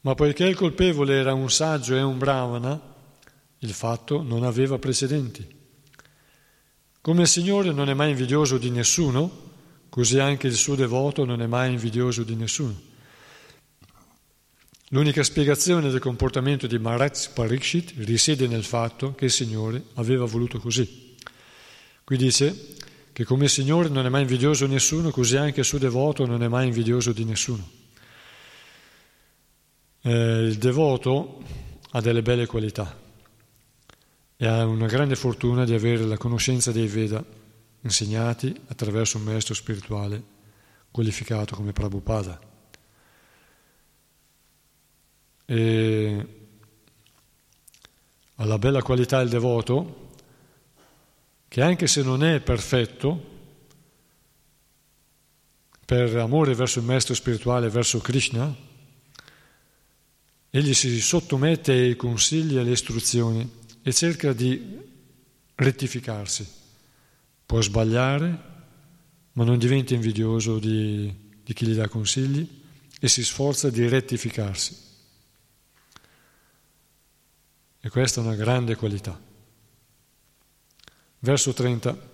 Ma 0.05 0.15
poiché 0.15 0.45
il 0.45 0.55
colpevole 0.55 1.15
era 1.15 1.33
un 1.33 1.51
saggio 1.51 1.97
e 1.97 2.03
un 2.03 2.19
brahmana, 2.19 2.79
il 3.61 3.73
fatto 3.73 4.23
non 4.23 4.43
aveva 4.45 4.79
precedenti. 4.79 5.47
Come 7.01 7.23
il 7.23 7.29
Signore 7.29 7.73
non 7.73 7.89
è 7.89 7.95
mai 7.95 8.11
invidioso 8.11 8.59
di 8.59 8.71
nessuno, 8.71 9.53
così 9.89 10.19
anche 10.19 10.47
il 10.47 10.57
suo 10.57 10.75
devoto 10.75 11.25
non 11.25 11.41
è 11.41 11.47
mai 11.47 11.73
invidioso 11.73 12.23
di 12.23 12.35
nessuno. 12.35 12.79
L'unica 14.89 15.23
spiegazione 15.23 15.89
del 15.89 16.01
comportamento 16.01 16.67
di 16.67 16.79
Maharaj 16.79 17.31
Parikshit 17.33 17.95
risiede 17.97 18.47
nel 18.47 18.65
fatto 18.65 19.15
che 19.15 19.25
il 19.25 19.31
Signore 19.31 19.85
aveva 19.95 20.27
voluto 20.27 20.59
così. 20.59 21.17
Qui 22.05 22.17
dice 22.19 22.75
che 23.11 23.25
come 23.25 23.45
il 23.45 23.51
Signore 23.51 23.89
non 23.89 24.05
è 24.05 24.11
mai 24.11 24.21
invidioso 24.21 24.67
di 24.67 24.75
nessuno, 24.75 25.11
così 25.11 25.39
anche 25.39 25.61
il 25.61 25.67
suo 25.67 25.79
devoto 25.79 26.27
non 26.27 26.43
è 26.43 26.49
mai 26.49 26.67
invidioso 26.67 27.13
di 27.13 27.25
nessuno. 27.25 27.84
Eh, 30.07 30.11
il 30.11 30.59
devoto 30.59 31.41
ha 31.93 32.01
delle 32.03 32.21
belle 32.21 32.45
qualità 32.45 32.95
e 34.37 34.47
ha 34.47 34.67
una 34.67 34.87
grande 34.87 35.17
fortuna 35.17 35.65
di 35.65 35.73
avere 35.73 36.05
la 36.05 36.19
conoscenza 36.19 36.71
dei 36.73 36.89
Veda 36.89 37.25
insegnati 37.81 38.55
attraverso 38.67 39.17
un 39.17 39.25
maestro 39.25 39.55
spirituale 39.55 40.23
qualificato 40.91 41.57
come 41.57 41.73
Prabhupada. 41.73 42.39
E 45.47 46.27
ha 48.35 48.45
la 48.45 48.59
bella 48.59 48.83
qualità 48.83 49.23
il 49.23 49.31
devoto 49.31 50.11
che 51.49 51.63
anche 51.63 51.87
se 51.87 52.03
non 52.03 52.23
è 52.23 52.41
perfetto, 52.41 53.33
per 55.87 56.15
amore 56.19 56.55
verso 56.55 56.81
il 56.81 56.85
maestro 56.85 57.15
spirituale, 57.15 57.71
verso 57.71 58.01
Krishna, 58.01 58.73
Egli 60.57 60.73
si 60.73 61.01
sottomette 61.01 61.73
ai 61.73 61.97
consigli 61.97 62.55
e 62.55 62.61
alle 62.61 62.71
istruzioni 62.71 63.51
e 63.83 63.93
cerca 63.93 64.33
di 64.33 64.79
rettificarsi. 65.57 66.49
Può 67.45 67.61
sbagliare, 67.61 68.43
ma 69.33 69.43
non 69.43 69.59
diventa 69.59 69.95
invidioso 69.95 70.61
di, 70.61 71.13
di 71.43 71.53
chi 71.55 71.67
gli 71.67 71.75
dà 71.75 71.89
consigli 71.89 72.49
e 73.01 73.09
si 73.09 73.25
sforza 73.25 73.69
di 73.69 73.89
rettificarsi. 73.89 74.77
E 77.81 77.89
questa 77.89 78.21
è 78.21 78.25
una 78.25 78.37
grande 78.37 78.77
qualità. 78.77 79.21
Verso 81.19 81.53
30. 81.53 82.13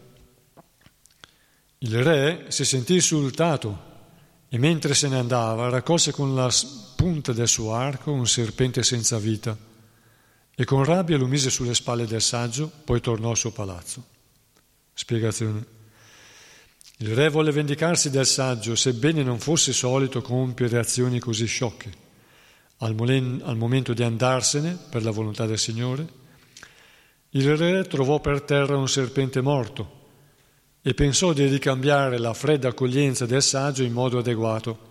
Il 1.77 2.03
re 2.03 2.47
si 2.49 2.65
sentì 2.65 2.95
insultato 2.95 3.90
e 4.53 4.59
mentre 4.59 4.95
se 4.95 5.07
ne 5.07 5.17
andava 5.17 5.69
raccolse 5.69 6.11
con 6.11 6.35
la 6.35 6.53
punta 6.97 7.33
del 7.33 7.47
suo 7.47 7.73
arco 7.73 8.11
un 8.11 8.27
serpente 8.27 8.83
senza 8.83 9.17
vita 9.17 9.57
e 10.57 10.65
con 10.65 10.83
rabbia 10.83 11.17
lo 11.17 11.29
mise 11.29 11.51
sulle 11.51 11.73
spalle 11.73 12.05
del 12.05 12.21
saggio, 12.21 12.69
poi 12.85 13.01
tornò 13.01 13.31
al 13.31 13.37
suo 13.37 13.53
palazzo. 13.53 14.05
Spiegazione. 14.93 15.65
Il 16.99 17.15
re 17.15 17.29
volle 17.29 17.53
vendicarsi 17.53 18.11
del 18.11 18.27
saggio, 18.27 18.75
sebbene 18.75 19.23
non 19.23 19.39
fosse 19.39 19.73
solito 19.73 20.21
compiere 20.21 20.79
azioni 20.79 21.21
così 21.21 21.47
sciocche. 21.47 22.09
Al, 22.79 22.95
molen- 22.95 23.41
al 23.45 23.57
momento 23.57 23.95
di 23.95 24.03
andarsene, 24.03 24.77
per 24.91 25.05
la 25.05 25.13
volontà 25.13 25.47
del 25.47 25.59
Signore, 25.59 26.07
il 27.31 27.57
re 27.57 27.85
trovò 27.85 28.19
per 28.19 28.43
terra 28.43 28.77
un 28.77 28.89
serpente 28.89 29.41
morto 29.41 30.00
e 30.83 30.95
pensò 30.95 31.33
di 31.33 31.47
ricambiare 31.47 32.19
la 32.19 32.33
fredda 32.33 32.69
accoglienza 32.69 33.27
del 33.27 33.43
saggio 33.43 33.83
in 33.83 33.93
modo 33.93 34.19
adeguato. 34.19 34.89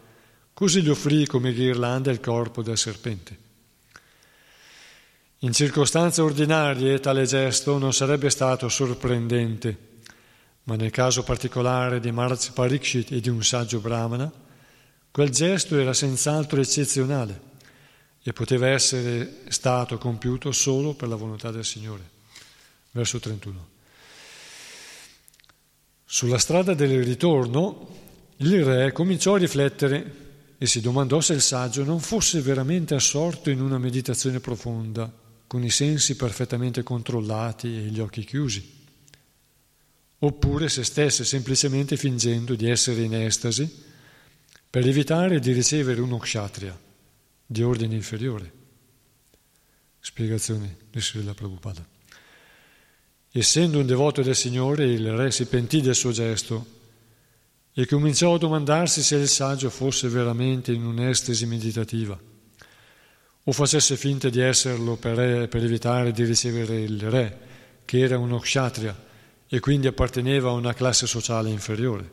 Così 0.53 0.81
gli 0.81 0.89
offrì 0.89 1.25
come 1.25 1.53
ghirlanda 1.53 2.11
il 2.11 2.19
corpo 2.19 2.61
del 2.61 2.77
serpente. 2.77 3.47
In 5.39 5.53
circostanze 5.53 6.21
ordinarie 6.21 6.99
tale 6.99 7.25
gesto 7.25 7.77
non 7.77 7.93
sarebbe 7.93 8.29
stato 8.29 8.67
sorprendente, 8.67 9.87
ma 10.63 10.75
nel 10.75 10.91
caso 10.91 11.23
particolare 11.23 11.99
di 11.99 12.11
Maharaj 12.11 12.51
Parikshit 12.51 13.11
e 13.13 13.21
di 13.21 13.29
un 13.29 13.41
saggio 13.41 13.79
brahmana, 13.79 14.31
quel 15.09 15.29
gesto 15.29 15.79
era 15.79 15.93
senz'altro 15.93 16.59
eccezionale 16.59 17.47
e 18.21 18.33
poteva 18.33 18.67
essere 18.67 19.43
stato 19.47 19.97
compiuto 19.97 20.51
solo 20.51 20.93
per 20.93 21.07
la 21.07 21.15
volontà 21.15 21.51
del 21.51 21.65
Signore. 21.65 22.17
Verso 22.91 23.19
31. 23.19 23.68
Sulla 26.11 26.39
strada 26.39 26.73
del 26.73 27.03
ritorno 27.03 27.87
il 28.37 28.65
re 28.65 28.91
cominciò 28.91 29.35
a 29.35 29.37
riflettere 29.37 30.55
e 30.57 30.65
si 30.65 30.81
domandò 30.81 31.21
se 31.21 31.33
il 31.33 31.41
saggio 31.41 31.83
non 31.83 31.99
fosse 31.99 32.41
veramente 32.41 32.95
assorto 32.95 33.51
in 33.51 33.61
una 33.61 33.77
meditazione 33.77 34.39
profonda, 34.39 35.13
con 35.45 35.63
i 35.63 35.69
sensi 35.69 36.15
perfettamente 36.15 36.81
controllati 36.81 37.67
e 37.67 37.81
gli 37.81 37.99
occhi 37.99 38.25
chiusi, 38.25 38.87
oppure 40.17 40.67
se 40.67 40.83
stesse 40.83 41.23
semplicemente 41.23 41.95
fingendo 41.95 42.55
di 42.55 42.67
essere 42.67 43.03
in 43.03 43.13
estasi 43.13 43.71
per 44.67 44.87
evitare 44.87 45.39
di 45.39 45.51
ricevere 45.51 46.01
uno 46.01 46.17
kshatriya 46.17 46.75
di 47.45 47.61
ordine 47.61 47.93
inferiore. 47.93 48.51
Spiegazione 49.99 50.75
di 50.89 51.01
Srila 51.01 51.35
Prabhupada. 51.35 51.97
Essendo 53.39 53.79
un 53.79 53.85
devoto 53.85 54.21
del 54.21 54.35
Signore, 54.35 54.83
il 54.83 55.13
re 55.13 55.31
si 55.31 55.45
pentì 55.45 55.79
del 55.79 55.95
suo 55.95 56.11
gesto 56.11 56.65
e 57.71 57.85
cominciò 57.85 58.33
a 58.33 58.37
domandarsi 58.37 59.01
se 59.01 59.15
il 59.15 59.29
saggio 59.29 59.69
fosse 59.69 60.09
veramente 60.09 60.73
in 60.73 60.83
un'estasi 60.83 61.45
meditativa 61.45 62.19
o 63.41 63.51
facesse 63.53 63.95
finta 63.95 64.27
di 64.27 64.41
esserlo 64.41 64.97
per, 64.97 65.47
per 65.47 65.63
evitare 65.63 66.11
di 66.11 66.25
ricevere 66.25 66.81
il 66.81 66.99
re, 67.09 67.39
che 67.85 67.99
era 67.99 68.17
uno 68.17 68.39
kshatriya 68.39 69.05
e 69.47 69.59
quindi 69.61 69.87
apparteneva 69.87 70.49
a 70.49 70.53
una 70.53 70.73
classe 70.73 71.07
sociale 71.07 71.49
inferiore. 71.49 72.11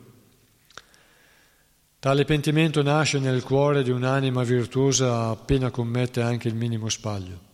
Tale 1.99 2.23
pentimento 2.23 2.81
nasce 2.81 3.19
nel 3.19 3.43
cuore 3.43 3.83
di 3.83 3.91
un'anima 3.91 4.43
virtuosa 4.43 5.27
appena 5.27 5.71
commette 5.71 6.21
anche 6.21 6.47
il 6.47 6.55
minimo 6.55 6.89
sbaglio. 6.89 7.46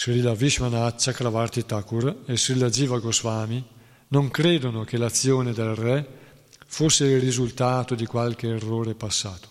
Srila 0.00 0.32
Vishwanath 0.32 1.02
Chakravarti 1.02 1.66
Thakur 1.66 2.22
e 2.24 2.36
Srila 2.36 2.70
Jiva 2.70 3.00
Goswami 3.00 3.66
non 4.10 4.30
credono 4.30 4.84
che 4.84 4.96
l'azione 4.96 5.52
del 5.52 5.74
re 5.74 6.06
fosse 6.68 7.06
il 7.06 7.18
risultato 7.18 7.96
di 7.96 8.06
qualche 8.06 8.46
errore 8.46 8.94
passato. 8.94 9.48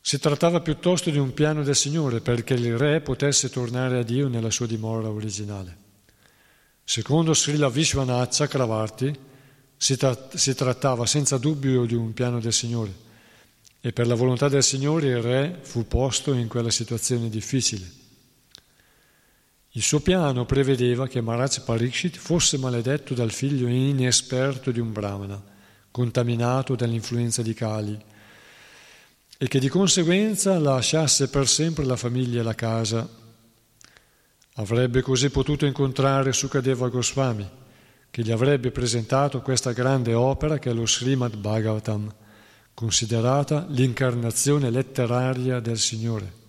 Si 0.00 0.20
trattava 0.20 0.60
piuttosto 0.60 1.10
di 1.10 1.18
un 1.18 1.34
piano 1.34 1.64
del 1.64 1.74
Signore 1.74 2.20
perché 2.20 2.54
il 2.54 2.78
re 2.78 3.00
potesse 3.00 3.50
tornare 3.50 3.98
a 3.98 4.04
Dio 4.04 4.28
nella 4.28 4.52
sua 4.52 4.68
dimora 4.68 5.10
originale. 5.10 5.76
Secondo 6.84 7.34
Srila 7.34 7.68
Vishwanath 7.68 8.36
Chakravarti, 8.36 9.12
si, 9.76 9.96
tra- 9.96 10.28
si 10.32 10.54
trattava 10.54 11.04
senza 11.04 11.36
dubbio 11.36 11.84
di 11.84 11.94
un 11.96 12.12
piano 12.12 12.38
del 12.38 12.52
Signore 12.52 12.94
e 13.80 13.92
per 13.92 14.06
la 14.06 14.14
volontà 14.14 14.48
del 14.48 14.62
Signore 14.62 15.08
il 15.08 15.20
re 15.20 15.58
fu 15.62 15.88
posto 15.88 16.32
in 16.32 16.46
quella 16.46 16.70
situazione 16.70 17.28
difficile. 17.28 17.98
Il 19.74 19.82
suo 19.82 20.00
piano 20.00 20.44
prevedeva 20.46 21.06
che 21.06 21.20
Maharaj 21.20 21.60
Parikshit 21.60 22.16
fosse 22.16 22.58
maledetto 22.58 23.14
dal 23.14 23.30
figlio 23.30 23.68
inesperto 23.68 24.72
di 24.72 24.80
un 24.80 24.92
brahmana, 24.92 25.40
contaminato 25.92 26.74
dall'influenza 26.74 27.40
di 27.40 27.54
Kali, 27.54 27.96
e 29.38 29.46
che 29.46 29.60
di 29.60 29.68
conseguenza 29.68 30.58
lasciasse 30.58 31.28
per 31.28 31.46
sempre 31.46 31.84
la 31.84 31.94
famiglia 31.94 32.40
e 32.40 32.42
la 32.42 32.54
casa. 32.56 33.08
Avrebbe 34.54 35.02
così 35.02 35.30
potuto 35.30 35.64
incontrare 35.66 36.32
Sukadeva 36.32 36.88
Goswami, 36.88 37.48
che 38.10 38.22
gli 38.22 38.32
avrebbe 38.32 38.72
presentato 38.72 39.40
questa 39.40 39.70
grande 39.70 40.14
opera 40.14 40.58
che 40.58 40.70
è 40.70 40.72
lo 40.72 40.84
Srimad 40.84 41.36
Bhagavatam, 41.36 42.12
considerata 42.74 43.66
l'incarnazione 43.68 44.68
letteraria 44.68 45.60
del 45.60 45.78
Signore. 45.78 46.39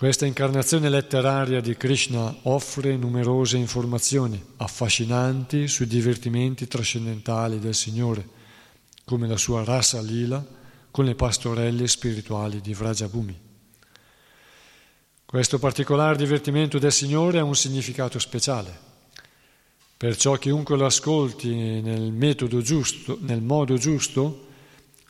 Questa 0.00 0.24
incarnazione 0.24 0.88
letteraria 0.88 1.60
di 1.60 1.76
Krishna 1.76 2.34
offre 2.44 2.96
numerose 2.96 3.58
informazioni 3.58 4.42
affascinanti 4.56 5.68
sui 5.68 5.86
divertimenti 5.86 6.66
trascendentali 6.66 7.58
del 7.58 7.74
Signore, 7.74 8.26
come 9.04 9.28
la 9.28 9.36
sua 9.36 9.62
rasa 9.62 10.00
lila 10.00 10.42
con 10.90 11.04
le 11.04 11.14
pastorelle 11.14 11.86
spirituali 11.86 12.62
di 12.62 12.72
Vrajabhumi. 12.72 13.38
Questo 15.26 15.58
particolare 15.58 16.16
divertimento 16.16 16.78
del 16.78 16.92
Signore 16.92 17.38
ha 17.38 17.44
un 17.44 17.54
significato 17.54 18.18
speciale. 18.18 18.74
Perciò 19.98 20.32
chiunque 20.36 20.78
lo 20.78 20.86
ascolti 20.86 21.82
nel 21.82 22.10
metodo 22.10 22.62
giusto, 22.62 23.18
nel 23.20 23.42
modo 23.42 23.76
giusto, 23.76 24.46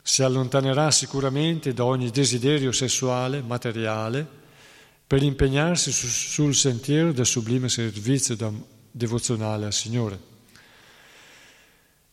si 0.03 0.21
allontanerà 0.21 0.91
sicuramente 0.91 1.73
da 1.73 1.85
ogni 1.85 2.09
desiderio 2.09 2.73
sessuale, 2.73 3.41
materiale, 3.41 4.39
per 5.11 5.23
impegnarsi 5.23 5.91
su, 5.91 6.07
sul 6.07 6.55
sentiero 6.55 7.11
del 7.11 7.25
sublime 7.25 7.67
servizio 7.67 8.37
devozionale 8.89 9.65
al 9.65 9.73
Signore. 9.73 10.17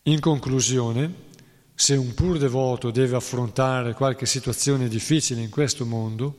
In 0.03 0.19
conclusione, 0.19 1.15
se 1.77 1.95
un 1.95 2.13
pur 2.15 2.39
devoto 2.39 2.91
deve 2.91 3.15
affrontare 3.15 3.95
qualche 3.95 4.27
situazione 4.27 4.89
difficile 4.89 5.41
in 5.41 5.49
questo 5.49 5.87
mondo, 5.87 6.39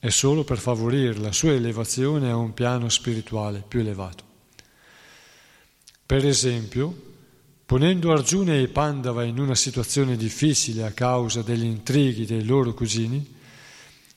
è 0.00 0.08
solo 0.08 0.42
per 0.42 0.58
favorire 0.58 1.18
la 1.18 1.30
sua 1.30 1.52
elevazione 1.52 2.32
a 2.32 2.36
un 2.36 2.52
piano 2.52 2.88
spirituale 2.88 3.62
più 3.68 3.78
elevato. 3.78 4.24
Per 6.04 6.26
esempio, 6.26 6.92
ponendo 7.64 8.10
Arjuna 8.10 8.56
e 8.56 8.66
Pandava 8.66 9.22
in 9.22 9.38
una 9.38 9.54
situazione 9.54 10.16
difficile 10.16 10.82
a 10.82 10.90
causa 10.90 11.42
degli 11.42 11.62
intrighi 11.62 12.26
dei 12.26 12.42
loro 12.44 12.74
cugini, 12.74 13.40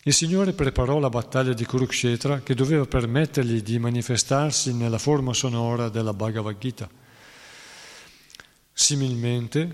il 0.08 0.14
Signore 0.14 0.54
preparò 0.54 1.00
la 1.00 1.10
battaglia 1.10 1.54
di 1.54 1.66
Kurukshetra 1.66 2.42
che 2.42 2.54
doveva 2.54 2.86
permettergli 2.86 3.64
di 3.64 3.80
manifestarsi 3.80 4.72
nella 4.72 5.00
forma 5.00 5.34
sonora 5.34 5.90
della 5.90 6.14
Bhagavad 6.14 6.60
Gita. 6.60 6.88
Similmente, 8.72 9.68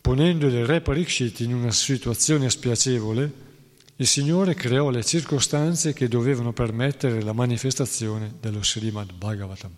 ponendo 0.00 0.46
il 0.46 0.64
re 0.64 0.80
Parikshit 0.82 1.40
in 1.40 1.52
una 1.52 1.72
situazione 1.72 2.48
spiacevole, 2.48 3.32
il 3.96 4.06
Signore 4.06 4.54
creò 4.54 4.88
le 4.90 5.02
circostanze 5.02 5.92
che 5.92 6.06
dovevano 6.06 6.52
permettere 6.52 7.20
la 7.22 7.32
manifestazione 7.32 8.34
dello 8.38 8.62
Srimad 8.62 9.12
Bhagavatam. 9.14 9.74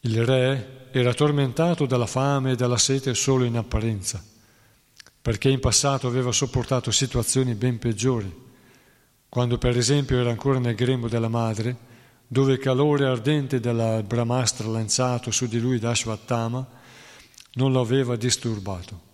Il 0.00 0.26
re 0.26 0.88
era 0.90 1.14
tormentato 1.14 1.86
dalla 1.86 2.06
fame 2.06 2.50
e 2.50 2.56
dalla 2.56 2.78
sete 2.78 3.14
solo 3.14 3.44
in 3.44 3.56
apparenza, 3.56 4.24
perché 5.22 5.48
in 5.48 5.60
passato 5.60 6.08
aveva 6.08 6.32
sopportato 6.32 6.90
situazioni 6.90 7.54
ben 7.54 7.78
peggiori, 7.78 8.30
quando 9.28 9.56
per 9.56 9.76
esempio 9.76 10.18
era 10.18 10.30
ancora 10.30 10.58
nel 10.58 10.74
grembo 10.74 11.08
della 11.08 11.28
madre, 11.28 11.90
dove 12.26 12.54
il 12.54 12.58
calore 12.58 13.06
ardente 13.06 13.60
della 13.60 14.02
Brahmastra 14.02 14.66
lanciato 14.66 15.30
su 15.30 15.46
di 15.46 15.60
lui 15.60 15.78
da 15.78 15.90
Ashvattama 15.90 16.66
non 17.54 17.72
lo 17.72 17.80
aveva 17.80 18.16
disturbato. 18.16 19.10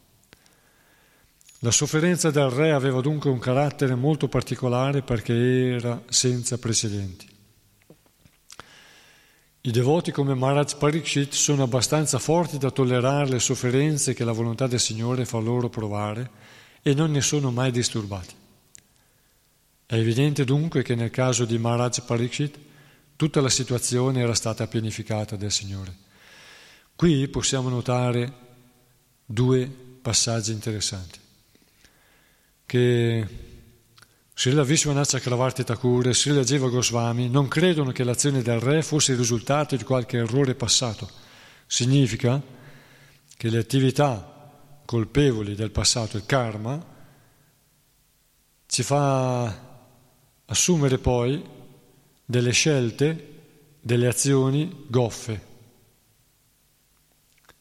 La 1.61 1.73
sofferenza 1.73 2.31
del 2.31 2.51
re 2.51 2.71
aveva 2.71 3.01
dunque 3.01 3.31
un 3.31 3.39
carattere 3.39 3.95
molto 3.97 4.29
particolare 4.29 5.03
perché 5.03 5.35
era 5.35 6.01
senza 6.09 6.57
precedenti. 6.57 7.38
I 9.69 9.71
devoti 9.71 10.13
come 10.13 10.33
Maharaj 10.33 10.77
Parikshit 10.77 11.35
sono 11.35 11.65
abbastanza 11.65 12.19
forti 12.19 12.57
da 12.57 12.71
tollerare 12.71 13.29
le 13.29 13.39
sofferenze 13.39 14.15
che 14.15 14.25
la 14.25 14.33
volontà 14.33 14.67
del 14.67 14.81
Signore 14.81 15.27
fa 15.27 15.37
loro 15.37 15.69
provare 15.69 16.31
e 16.81 16.95
non 16.95 17.11
ne 17.11 17.21
sono 17.21 17.51
mai 17.51 17.71
disturbati. 17.71 18.35
È 19.85 19.95
evidente 19.95 20.47
dunque 20.47 20.83
che 20.83 20.95
nel 20.95 21.11
caso 21.11 21.45
di 21.45 21.59
Maharaj 21.59 22.01
Parikshit 22.01 22.59
tutta 23.15 23.43
la 23.43 23.51
situazione 23.51 24.23
era 24.23 24.33
stata 24.33 24.67
pianificata 24.67 25.37
dal 25.37 25.53
Signore. 25.53 25.95
Qui 26.97 27.29
possiamo 27.29 27.69
notare 27.69 28.33
due 29.27 29.71
passaggi 30.01 30.51
interessanti. 30.51 31.19
Che 32.65 33.29
Srila 34.39 34.63
Vishwanath 34.63 35.11
Chakravarti 35.11 35.65
Thakur 35.65 36.07
e 36.07 36.15
Srila 36.15 36.45
Jiva 36.45 36.69
Goswami 36.69 37.29
non 37.29 37.49
credono 37.49 37.91
che 37.91 38.05
l'azione 38.05 38.41
del 38.41 38.61
re 38.61 38.85
fosse 38.85 39.11
il 39.11 39.19
risultato 39.19 39.75
di 39.75 39.83
qualche 39.83 40.19
errore 40.19 40.55
passato. 40.55 41.11
Significa 41.67 42.41
che 43.37 43.51
le 43.51 43.59
attività 43.59 44.81
colpevoli 44.85 45.57
del 45.57 45.73
passato, 45.73 46.17
il 46.17 46.25
karma, 46.25 46.81
ci 48.67 48.85
fa 48.85 49.61
assumere 50.45 50.99
poi 50.99 51.45
delle 52.25 52.53
scelte, 52.53 53.41
delle 53.81 54.07
azioni 54.07 54.85
goffe, 54.87 55.47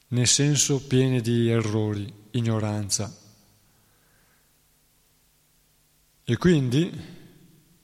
nel 0.09 0.27
senso 0.27 0.79
piene 0.85 1.21
di 1.21 1.49
errori, 1.49 2.13
ignoranza, 2.31 3.11
e 6.29 6.35
quindi 6.35 6.91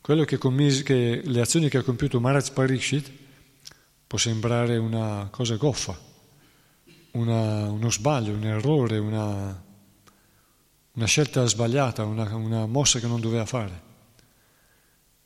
che, 0.01 0.37
commis- 0.37 0.83
che 0.83 1.21
le 1.23 1.39
azioni 1.39 1.69
che 1.69 1.77
ha 1.77 1.81
compiuto 1.81 2.19
Maharaj 2.19 2.51
Parikshit 2.51 3.09
può 4.05 4.17
sembrare 4.17 4.75
una 4.75 5.29
cosa 5.31 5.55
goffa, 5.55 5.97
una, 7.11 7.69
uno 7.69 7.89
sbaglio, 7.89 8.33
un 8.33 8.43
errore, 8.43 8.97
una, 8.97 9.63
una 10.91 11.05
scelta 11.05 11.45
sbagliata, 11.45 12.03
una, 12.03 12.35
una 12.35 12.65
mossa 12.65 12.99
che 12.99 13.07
non 13.07 13.21
doveva 13.21 13.45
fare. 13.45 13.81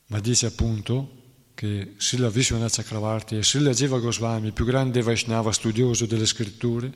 Ma 0.09 0.19
dice 0.19 0.45
appunto 0.45 1.23
che 1.55 1.95
Srila 1.97 2.29
Vishwanath 2.29 2.75
Chakravarti 2.75 3.35
e 3.35 3.43
Srila 3.43 3.71
Jiva 3.71 3.97
Goswami, 3.97 4.45
il 4.45 4.53
più 4.53 4.65
grande 4.65 5.01
Vaishnava 5.01 5.51
studioso 5.51 6.05
delle 6.05 6.27
scritture, 6.27 6.93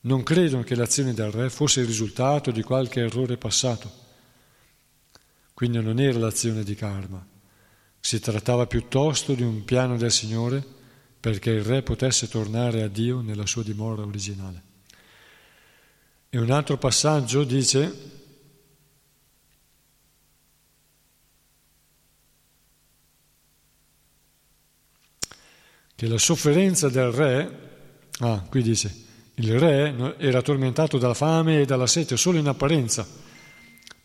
non 0.00 0.24
credono 0.24 0.64
che 0.64 0.74
l'azione 0.74 1.14
del 1.14 1.30
re 1.30 1.48
fosse 1.48 1.82
il 1.82 1.86
risultato 1.86 2.50
di 2.50 2.62
qualche 2.64 3.02
errore 3.02 3.36
passato. 3.36 4.06
Quindi 5.58 5.82
non 5.82 5.98
era 5.98 6.20
l'azione 6.20 6.62
di 6.62 6.76
karma, 6.76 7.26
si 7.98 8.20
trattava 8.20 8.68
piuttosto 8.68 9.34
di 9.34 9.42
un 9.42 9.64
piano 9.64 9.96
del 9.96 10.12
Signore 10.12 10.64
perché 11.18 11.50
il 11.50 11.64
re 11.64 11.82
potesse 11.82 12.28
tornare 12.28 12.82
a 12.82 12.86
Dio 12.86 13.22
nella 13.22 13.44
sua 13.44 13.64
dimora 13.64 14.02
originale. 14.02 14.62
E 16.28 16.38
un 16.38 16.52
altro 16.52 16.76
passaggio 16.78 17.42
dice 17.42 17.92
che 25.96 26.06
la 26.06 26.18
sofferenza 26.18 26.88
del 26.88 27.10
re, 27.10 27.58
ah, 28.20 28.46
qui 28.48 28.62
dice, 28.62 28.94
il 29.34 29.58
re 29.58 30.16
era 30.18 30.40
tormentato 30.40 30.98
dalla 30.98 31.14
fame 31.14 31.62
e 31.62 31.64
dalla 31.64 31.88
sete 31.88 32.16
solo 32.16 32.38
in 32.38 32.46
apparenza, 32.46 33.26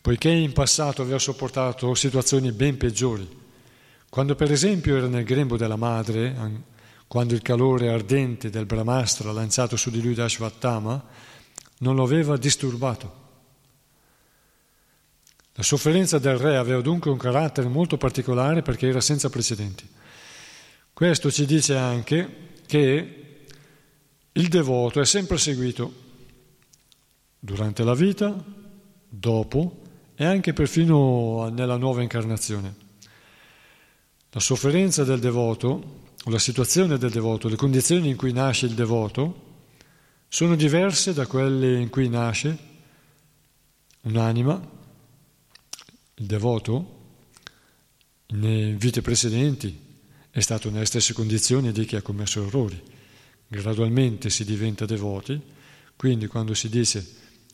poiché 0.04 0.30
in 0.30 0.52
passato 0.52 1.02
aveva 1.02 1.18
sopportato 1.18 1.96
situazioni 1.96 2.52
ben 2.52 2.76
peggiori. 2.76 3.26
Quando 4.10 4.36
per 4.36 4.52
esempio 4.52 4.98
era 4.98 5.08
nel 5.08 5.24
grembo 5.24 5.56
della 5.56 5.78
madre, 5.78 6.36
quando 7.08 7.34
il 7.34 7.42
calore 7.42 7.88
ardente 7.88 8.50
del 8.50 8.66
Brahmastra 8.66 9.32
lanciato 9.32 9.78
su 9.78 9.90
di 9.90 10.02
lui 10.02 10.14
da 10.14 10.26
Ashvattama 10.26 11.02
non 11.78 11.96
lo 11.96 12.04
aveva 12.04 12.36
disturbato. 12.36 13.22
La 15.54 15.64
sofferenza 15.64 16.20
del 16.20 16.38
re 16.38 16.58
aveva 16.58 16.82
dunque 16.82 17.10
un 17.10 17.18
carattere 17.18 17.70
molto 17.70 17.96
particolare 17.96 18.62
perché 18.62 18.90
era 18.90 19.00
senza 19.00 19.30
precedenti. 19.30 19.90
Questo 20.92 21.32
ci 21.32 21.46
dice 21.46 21.78
anche 21.78 22.58
che 22.66 23.46
il 24.34 24.48
devoto 24.50 25.00
è 25.00 25.06
sempre 25.06 25.38
seguito 25.38 25.94
durante 27.40 27.86
la 27.86 27.94
vita, 27.94 28.36
dopo 29.08 29.83
e 30.16 30.26
anche 30.26 30.54
perfino 30.54 31.50
nella 31.50 31.78
nuova 31.78 32.02
incarnazione. 32.02 32.76
La 34.32 34.40
sofferenza 34.40 35.04
del 35.04 35.20
devoto, 35.20 36.02
la 36.26 36.40
situazione 36.40 36.98
del 36.98 37.12
devoto, 37.12 37.48
le 37.48 37.56
condizioni 37.56 38.10
in 38.10 38.16
cui 38.16 38.32
nasce 38.32 38.66
il 38.66 38.74
devoto, 38.74 39.52
sono 40.28 40.56
diverse 40.56 41.14
da 41.14 41.28
quelle 41.28 41.80
in 41.80 41.90
cui 41.90 42.10
nasce 42.10 42.58
un'anima, 44.02 44.70
il 46.16 46.26
devoto, 46.26 47.02
in 48.28 48.78
vite 48.78 49.02
precedenti 49.02 49.80
è 50.32 50.40
stato 50.40 50.70
nelle 50.70 50.86
stesse 50.86 51.14
condizioni 51.14 51.72
di 51.72 51.86
chi 51.86 51.96
ha 51.96 52.02
commesso 52.02 52.44
errori 52.44 52.92
gradualmente 53.62 54.30
si 54.30 54.44
diventa 54.46 54.86
devoti, 54.86 55.40
quindi 55.96 56.28
quando 56.28 56.54
si 56.54 56.70
dice 56.70 57.06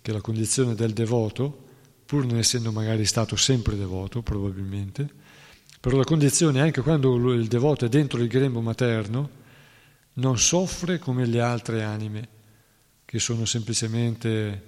che 0.01 0.12
la 0.12 0.22
condizione 0.22 0.76
del 0.76 0.93
devoto, 0.93 1.68
pur 2.10 2.26
non 2.26 2.39
essendo 2.39 2.72
magari 2.72 3.05
stato 3.05 3.36
sempre 3.36 3.76
devoto, 3.76 4.24
probabilmente, 4.24 5.07
però 5.80 5.95
la 5.95 6.03
condizione 6.03 6.60
anche 6.60 6.82
quando 6.82 7.32
il 7.34 7.45
devoto 7.45 7.86
è 7.86 7.88
dentro 7.88 8.20
il 8.20 8.28
grembo 8.28 8.62
materno, 8.62 9.30
non 10.14 10.39
soffre 10.39 10.97
come 10.97 11.28
le 11.28 11.39
altre 11.39 11.84
anime 11.84 12.28
che 13.05 13.20
sono 13.20 13.45
semplicemente 13.45 14.64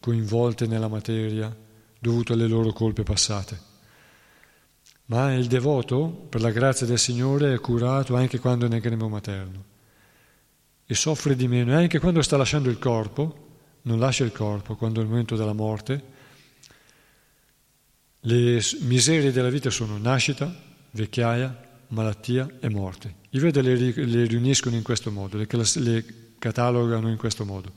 coinvolte 0.00 0.66
nella 0.66 0.88
materia 0.88 1.56
dovuto 2.00 2.32
alle 2.32 2.48
loro 2.48 2.72
colpe 2.72 3.04
passate. 3.04 3.60
Ma 5.04 5.32
il 5.34 5.46
devoto, 5.46 6.08
per 6.08 6.40
la 6.40 6.50
grazia 6.50 6.84
del 6.84 6.98
Signore, 6.98 7.54
è 7.54 7.60
curato 7.60 8.16
anche 8.16 8.40
quando 8.40 8.66
è 8.66 8.68
nel 8.68 8.80
grembo 8.80 9.08
materno 9.08 9.64
e 10.84 10.94
soffre 10.96 11.36
di 11.36 11.46
meno. 11.46 11.70
E 11.70 11.76
anche 11.76 12.00
quando 12.00 12.22
sta 12.22 12.36
lasciando 12.36 12.68
il 12.68 12.80
corpo, 12.80 13.50
non 13.82 14.00
lascia 14.00 14.24
il 14.24 14.32
corpo, 14.32 14.74
quando 14.74 14.98
è 14.98 15.04
il 15.04 15.08
momento 15.08 15.36
della 15.36 15.52
morte, 15.52 16.11
le 18.24 18.62
miserie 18.80 19.32
della 19.32 19.48
vita 19.48 19.70
sono 19.70 19.98
nascita, 19.98 20.54
vecchiaia, 20.92 21.70
malattia 21.88 22.48
e 22.60 22.68
morte. 22.68 23.14
I 23.30 23.38
Veda 23.38 23.60
le, 23.60 23.74
le 23.76 24.24
riuniscono 24.26 24.76
in 24.76 24.82
questo 24.82 25.10
modo, 25.10 25.36
le, 25.36 25.46
le 25.48 26.04
catalogano 26.38 27.08
in 27.08 27.16
questo 27.16 27.44
modo. 27.44 27.72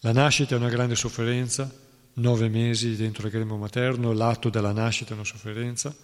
La 0.00 0.12
nascita 0.12 0.54
è 0.54 0.58
una 0.58 0.68
grande 0.68 0.96
sofferenza, 0.96 1.72
nove 2.14 2.48
mesi 2.48 2.96
dentro 2.96 3.26
il 3.26 3.32
grembo 3.32 3.56
materno, 3.56 4.12
l'atto 4.12 4.50
della 4.50 4.72
nascita 4.72 5.12
è 5.12 5.14
una 5.14 5.24
sofferenza, 5.24 5.94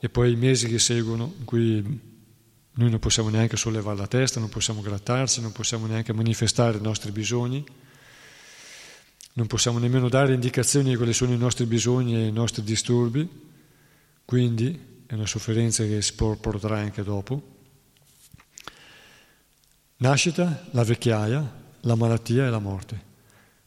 e 0.00 0.08
poi 0.08 0.32
i 0.32 0.36
mesi 0.36 0.66
che 0.68 0.78
seguono, 0.80 1.34
in 1.38 1.44
cui 1.44 1.82
noi 2.76 2.90
non 2.90 2.98
possiamo 2.98 3.28
neanche 3.28 3.56
sollevare 3.56 3.96
la 3.96 4.06
testa, 4.08 4.40
non 4.40 4.48
possiamo 4.48 4.80
grattarci, 4.80 5.40
non 5.40 5.52
possiamo 5.52 5.86
neanche 5.86 6.12
manifestare 6.12 6.78
i 6.78 6.82
nostri 6.82 7.12
bisogni, 7.12 7.64
non 9.36 9.46
possiamo 9.46 9.78
nemmeno 9.78 10.08
dare 10.08 10.34
indicazioni 10.34 10.90
di 10.90 10.96
quali 10.96 11.12
sono 11.12 11.32
i 11.32 11.36
nostri 11.36 11.66
bisogni 11.66 12.16
e 12.16 12.26
i 12.26 12.32
nostri 12.32 12.62
disturbi, 12.62 13.28
quindi 14.24 15.02
è 15.06 15.14
una 15.14 15.26
sofferenza 15.26 15.84
che 15.84 16.00
si 16.02 16.14
porterà 16.14 16.78
anche 16.78 17.02
dopo. 17.02 17.52
Nascita, 19.96 20.66
la 20.70 20.84
vecchiaia, 20.84 21.62
la 21.80 21.94
malattia 21.94 22.46
e 22.46 22.50
la 22.50 22.58
morte. 22.58 23.12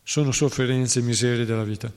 Sono 0.04 0.32
sofferenze 0.32 1.00
e 1.00 1.04
miserie 1.04 1.46
della 1.46 1.64
vita 1.64 1.92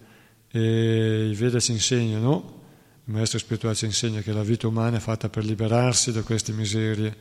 e 0.49 1.29
i 1.29 1.35
Veda 1.35 1.61
ci 1.61 1.73
insegnano 1.73 2.59
il 3.05 3.14
maestro 3.14 3.39
spirituale 3.39 3.75
ci 3.75 3.87
insegna 3.87 4.21
che 4.21 4.33
la 4.33 4.43
vita 4.43 4.66
umana 4.66 4.99
è 4.99 5.01
fatta 5.01 5.29
per 5.29 5.45
liberarsi 5.45 6.12
da 6.12 6.23
queste 6.23 6.53
miserie 6.53 7.16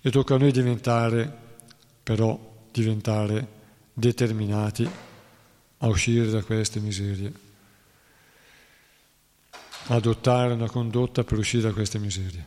e 0.00 0.10
tocca 0.10 0.34
a 0.34 0.38
noi 0.38 0.52
diventare, 0.52 1.32
però, 2.02 2.38
diventare 2.70 3.48
determinati 3.92 4.88
a 5.78 5.86
uscire 5.86 6.28
da 6.30 6.42
queste 6.42 6.80
miserie, 6.80 7.32
adottare 9.86 10.52
una 10.52 10.68
condotta 10.68 11.24
per 11.24 11.38
uscire 11.38 11.62
da 11.62 11.72
queste 11.72 11.98
miserie. 11.98 12.46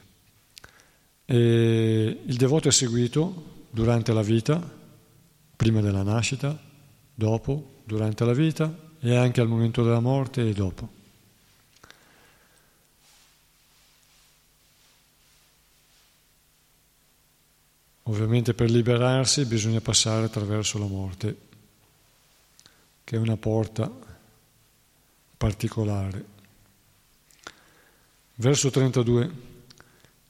E 1.26 2.22
il 2.26 2.36
devoto 2.36 2.68
è 2.68 2.72
seguito 2.72 3.68
durante 3.70 4.14
la 4.14 4.22
vita, 4.22 4.62
prima 5.56 5.82
della 5.82 6.04
nascita, 6.04 6.58
dopo, 7.14 7.82
durante 7.86 8.26
la 8.26 8.34
vita 8.34 8.90
e 9.00 9.16
anche 9.16 9.42
al 9.42 9.48
momento 9.48 9.84
della 9.84 10.00
morte 10.00 10.48
e 10.48 10.54
dopo. 10.54 11.00
Ovviamente 18.04 18.54
per 18.54 18.70
liberarsi 18.70 19.46
bisogna 19.46 19.80
passare 19.80 20.26
attraverso 20.26 20.78
la 20.78 20.86
morte, 20.86 21.50
che 23.12 23.18
è 23.18 23.20
una 23.20 23.36
porta 23.36 23.92
particolare. 25.36 26.26
Verso 28.36 28.70
32. 28.70 29.32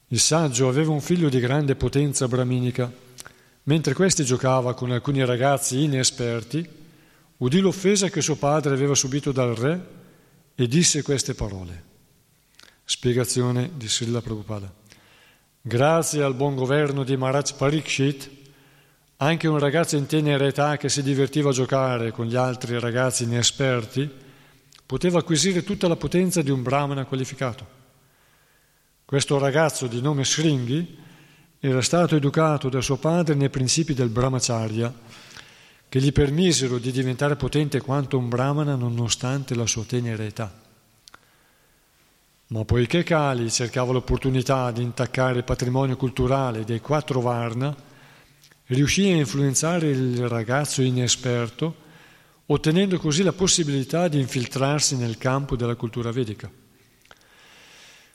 Il 0.07 0.19
saggio 0.19 0.67
aveva 0.67 0.89
un 0.89 0.99
figlio 0.99 1.29
di 1.29 1.39
grande 1.39 1.75
potenza 1.75 2.27
braminica. 2.27 2.91
Mentre 3.65 3.93
questi 3.93 4.23
giocava 4.23 4.73
con 4.73 4.89
alcuni 4.89 5.23
ragazzi 5.23 5.83
inesperti, 5.83 6.67
udì 7.37 7.59
l'offesa 7.59 8.09
che 8.09 8.19
suo 8.19 8.35
padre 8.35 8.73
aveva 8.73 8.95
subito 8.95 9.31
dal 9.31 9.53
re 9.53 9.87
e 10.55 10.67
disse 10.67 11.03
queste 11.03 11.35
parole. 11.35 11.83
Spiegazione 12.83 13.73
di 13.75 13.87
Srila 13.87 14.23
Prabhupada. 14.23 14.73
Grazie 15.61 16.23
al 16.23 16.33
buon 16.33 16.55
governo 16.55 17.03
di 17.03 17.15
Maharaj 17.15 17.53
Parikshit, 17.53 18.40
anche 19.23 19.47
un 19.47 19.59
ragazzo 19.59 19.97
in 19.97 20.07
tenera 20.07 20.47
età 20.47 20.77
che 20.77 20.89
si 20.89 21.03
divertiva 21.03 21.49
a 21.49 21.53
giocare 21.53 22.11
con 22.11 22.25
gli 22.25 22.35
altri 22.35 22.79
ragazzi 22.79 23.23
inesperti 23.23 24.09
poteva 24.83 25.19
acquisire 25.19 25.63
tutta 25.63 25.87
la 25.87 25.95
potenza 25.95 26.41
di 26.41 26.49
un 26.49 26.63
brahmana 26.63 27.05
qualificato. 27.05 27.79
Questo 29.05 29.37
ragazzo 29.37 29.85
di 29.85 30.01
nome 30.01 30.25
Sringhi 30.25 30.97
era 31.59 31.83
stato 31.83 32.15
educato 32.15 32.67
da 32.67 32.81
suo 32.81 32.97
padre 32.97 33.35
nei 33.35 33.51
principi 33.51 33.93
del 33.93 34.09
brahmacharya, 34.09 34.91
che 35.87 36.01
gli 36.01 36.11
permisero 36.11 36.79
di 36.79 36.91
diventare 36.91 37.35
potente 37.35 37.79
quanto 37.79 38.17
un 38.17 38.27
brahmana 38.27 38.73
nonostante 38.73 39.53
la 39.53 39.67
sua 39.67 39.83
tenera 39.83 40.23
età. 40.23 40.51
Ma 42.47 42.65
poiché 42.65 43.03
Kali 43.03 43.51
cercava 43.51 43.91
l'opportunità 43.91 44.71
di 44.71 44.81
intaccare 44.81 45.37
il 45.37 45.43
patrimonio 45.43 45.95
culturale 45.95 46.63
dei 46.63 46.81
quattro 46.81 47.21
Varna, 47.21 47.89
riuscì 48.75 49.03
a 49.09 49.15
influenzare 49.15 49.89
il 49.89 50.27
ragazzo 50.27 50.81
inesperto, 50.81 51.75
ottenendo 52.45 52.99
così 52.99 53.23
la 53.23 53.33
possibilità 53.33 54.07
di 54.07 54.19
infiltrarsi 54.19 54.95
nel 54.95 55.17
campo 55.17 55.55
della 55.55 55.75
cultura 55.75 56.11
vedica. 56.11 56.49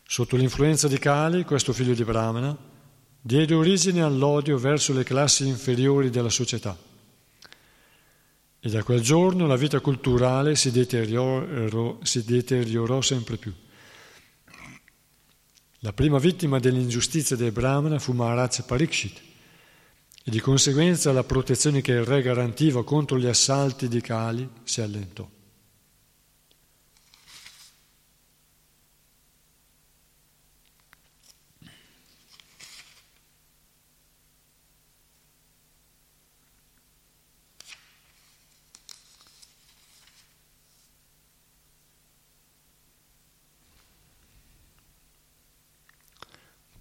Sotto 0.09 0.37
l'influenza 0.37 0.89
di 0.89 0.99
Kali, 0.99 1.45
questo 1.45 1.73
figlio 1.73 1.95
di 1.95 2.05
Brahmana, 2.05 2.57
diede 3.21 3.55
origine 3.55 4.03
all'odio 4.03 4.57
verso 4.57 4.93
le 4.93 5.05
classi 5.05 5.47
inferiori 5.47 6.11
della 6.11 6.31
società 6.31 6.77
e 8.67 8.69
da 8.69 8.83
quel 8.83 9.01
giorno 9.01 9.47
la 9.47 9.57
vita 9.57 9.81
culturale 9.81 10.57
si 10.57 10.71
deteriorò, 10.71 11.99
si 12.03 12.25
deteriorò 12.25 13.01
sempre 13.01 13.37
più. 13.37 13.53
La 15.81 15.93
prima 15.93 16.19
vittima 16.19 16.59
dell'ingiustizia 16.59 17.37
dei 17.37 17.51
Brahmana 17.51 17.99
fu 17.99 18.13
Maharaj 18.13 18.65
Parikshit 18.65 19.26
e 20.29 20.31
di 20.33 20.41
conseguenza 20.41 21.13
la 21.13 21.23
protezione 21.23 21.81
che 21.81 21.93
il 21.93 22.05
re 22.05 22.21
garantiva 22.21 22.83
contro 22.83 23.17
gli 23.17 23.27
assalti 23.27 23.87
di 23.87 24.01
Kali 24.01 24.49
si 24.65 24.81
allentò. 24.81 25.31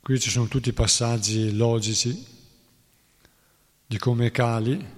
Qui 0.02 0.20
ci 0.20 0.32
sono 0.32 0.48
tutti 0.48 0.70
i 0.70 0.74
passaggi 0.74 1.56
logici 1.56 2.34
di 3.86 3.98
come 3.98 4.32
Kali, 4.32 4.94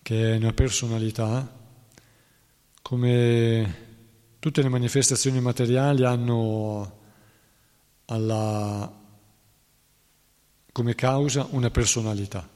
che 0.00 0.32
è 0.32 0.36
una 0.36 0.52
personalità, 0.52 1.62
come 2.80 3.82
tutte 4.38 4.62
le 4.62 4.68
manifestazioni 4.68 5.40
materiali 5.40 6.04
hanno 6.04 7.00
alla, 8.06 9.02
come 10.72 10.94
causa 10.94 11.46
una 11.50 11.70
personalità. 11.70 12.48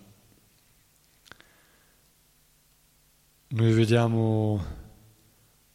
Noi 3.50 3.72
vediamo 3.72 4.62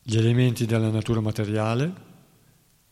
gli 0.04 0.18
elementi 0.18 0.66
della 0.66 0.90
natura 0.90 1.22
materiale, 1.22 1.94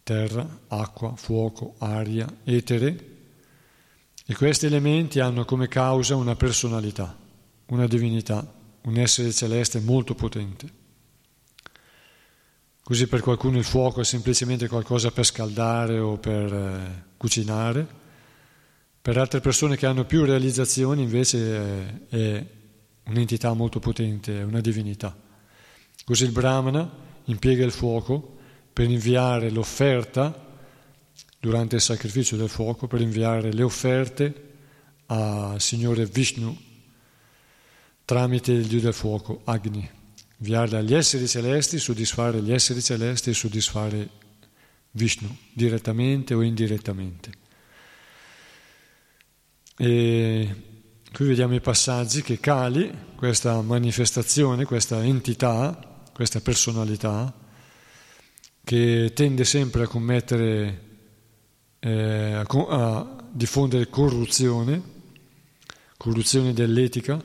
terra, 0.01 0.59
acqua, 0.67 1.15
fuoco, 1.15 1.75
aria, 1.77 2.27
etere, 2.43 3.10
e 4.31 4.33
questi 4.33 4.65
elementi 4.65 5.19
hanno 5.19 5.43
come 5.43 5.67
causa 5.67 6.15
una 6.15 6.37
personalità, 6.37 7.17
una 7.65 7.85
divinità, 7.85 8.49
un 8.83 8.95
essere 8.95 9.33
celeste 9.33 9.81
molto 9.81 10.15
potente. 10.15 10.69
Così 12.81 13.07
per 13.07 13.19
qualcuno 13.19 13.57
il 13.57 13.65
fuoco 13.65 13.99
è 13.99 14.05
semplicemente 14.05 14.69
qualcosa 14.69 15.11
per 15.11 15.25
scaldare 15.25 15.99
o 15.99 16.15
per 16.15 16.53
eh, 16.53 17.03
cucinare, 17.17 17.85
per 19.01 19.17
altre 19.17 19.41
persone 19.41 19.75
che 19.75 19.85
hanno 19.85 20.05
più 20.05 20.23
realizzazioni 20.23 21.01
invece 21.01 21.57
è, 22.07 22.15
è 22.15 22.45
un'entità 23.07 23.51
molto 23.51 23.81
potente, 23.81 24.39
è 24.39 24.43
una 24.43 24.61
divinità. 24.61 25.13
Così 26.05 26.23
il 26.23 26.31
Brahmana 26.31 26.89
impiega 27.25 27.65
il 27.65 27.71
fuoco 27.71 28.37
per 28.71 28.89
inviare 28.89 29.49
l'offerta 29.49 30.50
durante 31.41 31.77
il 31.77 31.81
sacrificio 31.81 32.35
del 32.35 32.49
fuoco, 32.49 32.85
per 32.85 33.01
inviare 33.01 33.51
le 33.51 33.63
offerte 33.63 34.49
al 35.07 35.59
Signore 35.59 36.05
Vishnu 36.05 36.55
tramite 38.05 38.51
il 38.51 38.67
Dio 38.67 38.79
del 38.79 38.93
fuoco, 38.93 39.41
Agni, 39.45 39.89
inviarle 40.37 40.77
agli 40.77 40.93
esseri 40.93 41.27
celesti, 41.27 41.79
soddisfare 41.79 42.41
gli 42.41 42.53
esseri 42.53 42.81
celesti 42.81 43.31
e 43.31 43.33
soddisfare 43.33 44.09
Vishnu, 44.91 45.35
direttamente 45.51 46.35
o 46.35 46.43
indirettamente. 46.43 47.31
E 49.77 50.55
qui 51.11 51.25
vediamo 51.25 51.55
i 51.55 51.61
passaggi 51.61 52.21
che 52.21 52.39
Kali, 52.39 52.93
questa 53.15 53.59
manifestazione, 53.61 54.65
questa 54.65 55.03
entità, 55.03 56.03
questa 56.13 56.39
personalità, 56.39 57.33
che 58.63 59.11
tende 59.15 59.43
sempre 59.43 59.83
a 59.83 59.87
commettere, 59.87 60.90
eh, 61.83 62.43
a, 62.45 63.17
diffondere 63.31 63.89
corruzione, 63.89 64.81
corruzione 65.97 66.53
dell'etica, 66.53 67.21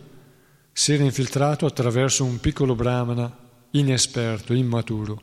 si 0.72 0.92
era 0.92 1.04
infiltrato 1.04 1.66
attraverso 1.66 2.24
un 2.24 2.40
piccolo 2.40 2.74
brahmana 2.74 3.34
inesperto, 3.72 4.54
immaturo, 4.54 5.20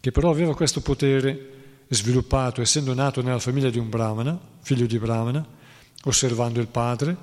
che 0.00 0.10
però 0.10 0.30
aveva 0.30 0.54
questo 0.54 0.80
potere 0.80 1.50
sviluppato 1.88 2.60
essendo 2.60 2.94
nato 2.94 3.22
nella 3.22 3.38
famiglia 3.38 3.70
di 3.70 3.78
un 3.78 3.88
brahmana, 3.88 4.38
figlio 4.60 4.86
di 4.86 4.98
brahmana, 4.98 5.46
osservando 6.04 6.60
il 6.60 6.68
padre, 6.68 7.16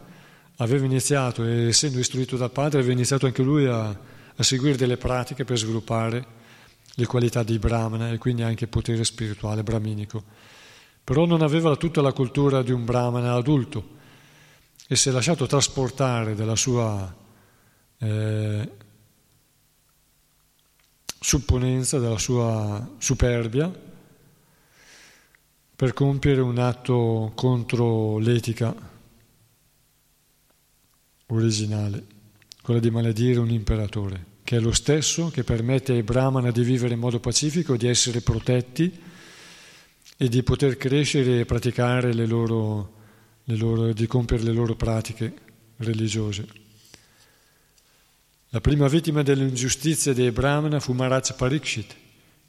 aveva 0.57 0.85
iniziato, 0.85 1.43
e 1.43 1.67
essendo 1.67 1.99
istruito 1.99 2.37
dal 2.37 2.51
padre, 2.51 2.79
aveva 2.79 2.93
iniziato 2.93 3.25
anche 3.25 3.41
lui 3.41 3.65
a, 3.65 3.87
a 3.87 4.43
seguire 4.43 4.77
delle 4.77 4.97
pratiche 4.97 5.43
per 5.43 5.57
sviluppare 5.57 6.39
le 6.95 7.05
qualità 7.05 7.41
di 7.41 7.57
Brahmana 7.57 8.11
e 8.11 8.17
quindi 8.17 8.43
anche 8.43 8.67
potere 8.67 9.03
spirituale 9.03 9.63
brahminico. 9.63 10.23
Però 11.03 11.25
non 11.25 11.41
aveva 11.41 11.75
tutta 11.75 12.01
la 12.01 12.13
cultura 12.13 12.61
di 12.61 12.71
un 12.71 12.85
Brahmana 12.85 13.33
adulto 13.33 13.99
e 14.87 14.95
si 14.95 15.09
è 15.09 15.11
lasciato 15.11 15.47
trasportare 15.47 16.35
dalla 16.35 16.55
sua 16.55 17.15
eh, 17.97 18.71
supponenza, 21.19 21.99
dalla 21.99 22.17
sua 22.17 22.95
superbia 22.97 23.71
per 25.75 25.93
compiere 25.93 26.41
un 26.41 26.59
atto 26.59 27.31
contro 27.35 28.17
l'etica 28.19 28.75
originale, 31.27 32.05
quella 32.61 32.79
di 32.79 32.91
maledire 32.91 33.39
un 33.39 33.49
imperatore 33.49 34.25
che 34.43 34.57
è 34.57 34.59
lo 34.59 34.73
stesso 34.73 35.29
che 35.29 35.45
permette 35.45 35.93
ai 35.93 36.03
brahmana 36.03 36.51
di 36.51 36.61
vivere 36.63 36.93
in 36.93 36.99
modo 36.99 37.21
pacifico, 37.21 37.77
di 37.77 37.87
essere 37.87 38.19
protetti 38.19 38.91
e 40.21 40.29
di 40.29 40.43
poter 40.43 40.77
crescere 40.77 41.39
e 41.39 41.45
praticare 41.45 42.13
le 42.13 42.27
loro, 42.27 42.93
le 43.45 43.55
loro, 43.55 43.91
di 43.91 44.05
compiere 44.05 44.43
le 44.43 44.51
loro 44.51 44.75
pratiche 44.75 45.33
religiose. 45.77 46.45
La 48.49 48.61
prima 48.61 48.87
vittima 48.87 49.23
dell'ingiustizia 49.23 50.13
dei 50.13 50.29
brahmana 50.29 50.79
fu 50.79 50.93
Maharaj 50.93 51.33
Parikshit 51.33 51.95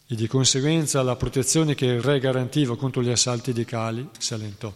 e 0.07 0.15
di 0.15 0.27
conseguenza 0.27 1.03
la 1.03 1.17
protezione 1.17 1.75
che 1.75 1.87
il 1.87 2.03
re 2.03 2.21
garantiva 2.21 2.77
contro 2.77 3.03
gli 3.03 3.09
assalti 3.09 3.55
di 3.55 3.65
Kali 3.65 4.07
si 4.19 4.35
allentò. 4.35 4.71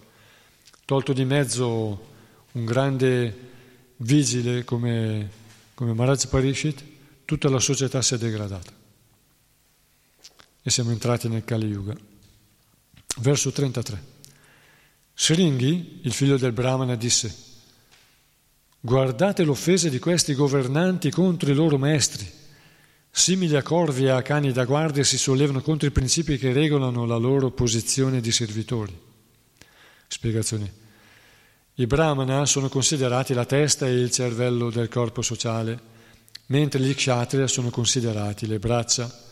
Tolto 0.87 1.13
di 1.13 1.27
mezzo 1.27 2.07
un 2.53 2.65
grande 2.65 3.39
vigile 3.97 4.65
come, 4.65 5.31
come 5.75 5.93
Maharaj 5.93 6.29
Parikshit, 6.29 6.83
tutta 7.27 7.51
la 7.51 7.61
società 7.61 8.01
si 8.01 8.15
è 8.15 8.17
degradata 8.17 8.73
e 10.63 10.71
siamo 10.71 10.93
entrati 10.93 11.29
nel 11.29 11.45
Kali 11.45 11.67
Yuga. 11.67 12.15
Verso 13.21 13.51
33. 13.51 14.15
Sringhi, 15.15 16.01
il 16.03 16.13
figlio 16.13 16.37
del 16.37 16.53
Brahmana, 16.53 16.95
disse 16.95 17.35
Guardate 18.81 19.43
l'offesa 19.43 19.89
di 19.89 19.99
questi 19.99 20.35
governanti 20.35 21.11
contro 21.11 21.51
i 21.51 21.55
loro 21.55 21.79
maestri. 21.79 22.31
Simili 23.11 23.57
a 23.57 23.63
corvi 23.63 24.05
e 24.05 24.11
a 24.11 24.23
cani 24.23 24.53
da 24.53 24.65
guardia 24.65 25.03
si 25.03 25.19
sollevano 25.19 25.63
contro 25.63 25.89
i 25.89 25.91
principi 25.91 26.39
che 26.39 26.53
regolano 26.53 27.07
la 27.07 27.17
loro 27.17 27.51
posizione 27.51 28.21
di 28.21 28.31
servitori. 28.31 28.97
Spiegazione. 30.07 30.85
I 31.75 31.87
Brahmana 31.87 32.47
sono 32.47 32.69
considerati 32.69 33.35
la 33.35 33.45
testa 33.45 33.87
e 33.87 33.93
il 33.93 34.11
cervello 34.11 34.71
del 34.71 34.89
corpo 34.89 35.23
sociale 35.23 35.95
mentre 36.47 36.81
gli 36.81 36.95
kshatriya 36.95 37.47
sono 37.47 37.71
considerati 37.71 38.47
le 38.47 38.59
braccia. 38.59 39.25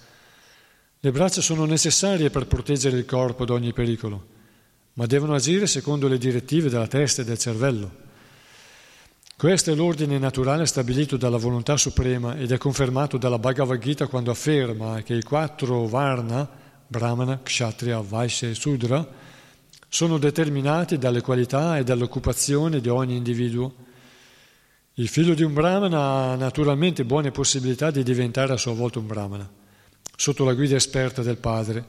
Le 1.04 1.12
braccia 1.12 1.42
sono 1.42 1.66
necessarie 1.66 2.30
per 2.30 2.46
proteggere 2.46 2.96
il 2.96 3.04
corpo 3.04 3.44
da 3.44 3.52
ogni 3.52 3.74
pericolo, 3.74 4.24
ma 4.94 5.04
devono 5.04 5.34
agire 5.34 5.66
secondo 5.66 6.08
le 6.08 6.16
direttive 6.16 6.70
della 6.70 6.86
testa 6.86 7.20
e 7.20 7.26
del 7.26 7.36
cervello. 7.36 7.90
Questo 9.36 9.70
è 9.70 9.74
l'ordine 9.74 10.16
naturale 10.16 10.64
stabilito 10.64 11.18
dalla 11.18 11.36
volontà 11.36 11.76
suprema 11.76 12.38
ed 12.38 12.52
è 12.52 12.56
confermato 12.56 13.18
dalla 13.18 13.38
Bhagavad 13.38 13.78
Gita 13.78 14.06
quando 14.06 14.30
afferma 14.30 15.02
che 15.02 15.12
i 15.12 15.22
quattro 15.22 15.86
Varna, 15.88 16.48
Brahmana, 16.86 17.38
Kshatriya, 17.42 18.00
Vaishya 18.00 18.48
e 18.48 18.54
Sudra, 18.54 19.06
sono 19.86 20.16
determinati 20.16 20.96
dalle 20.96 21.20
qualità 21.20 21.76
e 21.76 21.84
dall'occupazione 21.84 22.80
di 22.80 22.88
ogni 22.88 23.14
individuo 23.14 23.74
il 24.94 25.08
figlio 25.08 25.34
di 25.34 25.42
un 25.42 25.52
brahmana 25.52 25.98
ha 25.98 26.36
naturalmente 26.36 27.04
buone 27.04 27.30
possibilità 27.30 27.90
di 27.90 28.02
diventare 28.02 28.54
a 28.54 28.56
sua 28.56 28.72
volta 28.72 29.00
un 29.00 29.06
brahmana, 29.06 29.62
sotto 30.16 30.44
la 30.44 30.54
guida 30.54 30.76
esperta 30.76 31.22
del 31.22 31.36
padre, 31.36 31.84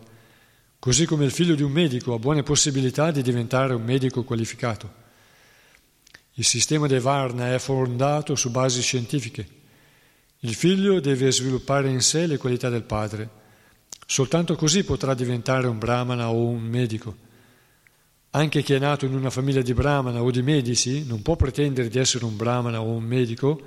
così 0.79 1.05
come 1.05 1.25
il 1.25 1.31
figlio 1.31 1.55
di 1.55 1.63
un 1.63 1.71
medico 1.71 2.13
ha 2.13 2.19
buone 2.19 2.43
possibilità 2.43 3.11
di 3.11 3.21
diventare 3.21 3.73
un 3.73 3.83
medico 3.83 4.23
qualificato. 4.23 5.03
Il 6.33 6.43
sistema 6.43 6.85
dei 6.85 6.99
Varna 6.99 7.53
è 7.53 7.59
fondato 7.59 8.35
su 8.35 8.51
basi 8.51 8.81
scientifiche. 8.81 9.47
Il 10.39 10.53
figlio 10.53 10.99
deve 10.99 11.31
sviluppare 11.31 11.89
in 11.89 12.01
sé 12.01 12.27
le 12.27 12.37
qualità 12.37 12.67
del 12.69 12.83
padre. 12.83 13.29
Soltanto 14.05 14.55
così 14.55 14.83
potrà 14.83 15.13
diventare 15.13 15.67
un 15.67 15.79
brahmana 15.79 16.29
o 16.29 16.45
un 16.45 16.61
medico. 16.61 17.15
Anche 18.31 18.63
chi 18.63 18.73
è 18.73 18.79
nato 18.79 19.05
in 19.05 19.15
una 19.15 19.29
famiglia 19.29 19.61
di 19.61 19.73
brahmana 19.73 20.21
o 20.21 20.29
di 20.29 20.41
medici 20.41 21.05
non 21.05 21.21
può 21.21 21.37
pretendere 21.37 21.87
di 21.87 21.99
essere 21.99 22.25
un 22.25 22.35
brahmana 22.35 22.81
o 22.81 22.91
un 22.91 23.03
medico 23.03 23.61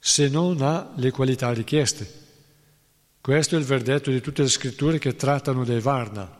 se 0.00 0.28
non 0.28 0.60
ha 0.62 0.92
le 0.96 1.12
qualità 1.12 1.52
richieste. 1.52 2.25
Questo 3.26 3.56
è 3.56 3.58
il 3.58 3.64
verdetto 3.64 4.12
di 4.12 4.20
tutte 4.20 4.42
le 4.42 4.48
scritture 4.48 5.00
che 5.00 5.16
trattano 5.16 5.64
dei 5.64 5.80
Varna. 5.80 6.30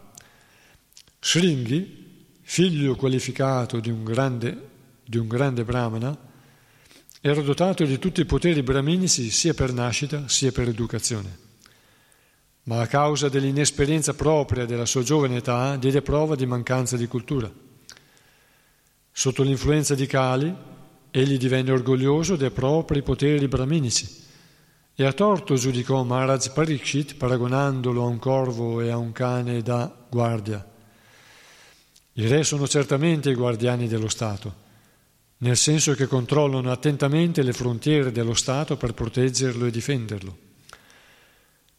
Sringhi, 1.18 2.36
figlio 2.42 2.94
qualificato 2.94 3.80
di 3.80 3.90
un 3.90 4.04
grande, 4.04 4.68
di 5.04 5.18
un 5.18 5.26
grande 5.26 5.64
brahmana, 5.64 6.16
era 7.20 7.40
dotato 7.40 7.84
di 7.84 7.98
tutti 7.98 8.20
i 8.20 8.24
poteri 8.24 8.62
brahminici 8.62 9.30
sia 9.30 9.52
per 9.52 9.72
nascita 9.72 10.28
sia 10.28 10.52
per 10.52 10.68
educazione. 10.68 11.36
Ma 12.66 12.82
a 12.82 12.86
causa 12.86 13.28
dell'inesperienza 13.28 14.14
propria 14.14 14.64
della 14.64 14.86
sua 14.86 15.02
giovane 15.02 15.38
età 15.38 15.74
diede 15.74 16.02
prova 16.02 16.36
di 16.36 16.46
mancanza 16.46 16.96
di 16.96 17.08
cultura. 17.08 17.52
Sotto 19.10 19.42
l'influenza 19.42 19.96
di 19.96 20.06
Kali, 20.06 20.54
egli 21.10 21.36
divenne 21.36 21.72
orgoglioso 21.72 22.36
dei 22.36 22.52
propri 22.52 23.02
poteri 23.02 23.48
brahminici 23.48 24.22
e 24.96 25.04
a 25.04 25.12
torto 25.12 25.54
giudicò 25.54 26.02
Maharaj 26.02 26.52
Parikshit 26.52 27.14
paragonandolo 27.14 28.02
a 28.02 28.06
un 28.06 28.18
corvo 28.18 28.80
e 28.80 28.90
a 28.90 28.96
un 28.96 29.12
cane 29.12 29.62
da 29.62 29.94
guardia. 30.08 30.66
I 32.14 32.26
re 32.26 32.42
sono 32.42 32.66
certamente 32.66 33.30
i 33.30 33.34
guardiani 33.34 33.86
dello 33.86 34.08
Stato 34.08 34.64
nel 35.38 35.56
senso 35.56 35.92
che 35.94 36.06
controllano 36.06 36.70
attentamente 36.70 37.42
le 37.42 37.52
frontiere 37.52 38.10
dello 38.10 38.32
Stato 38.32 38.76
per 38.76 38.94
proteggerlo 38.94 39.66
e 39.66 39.70
difenderlo. 39.70 40.36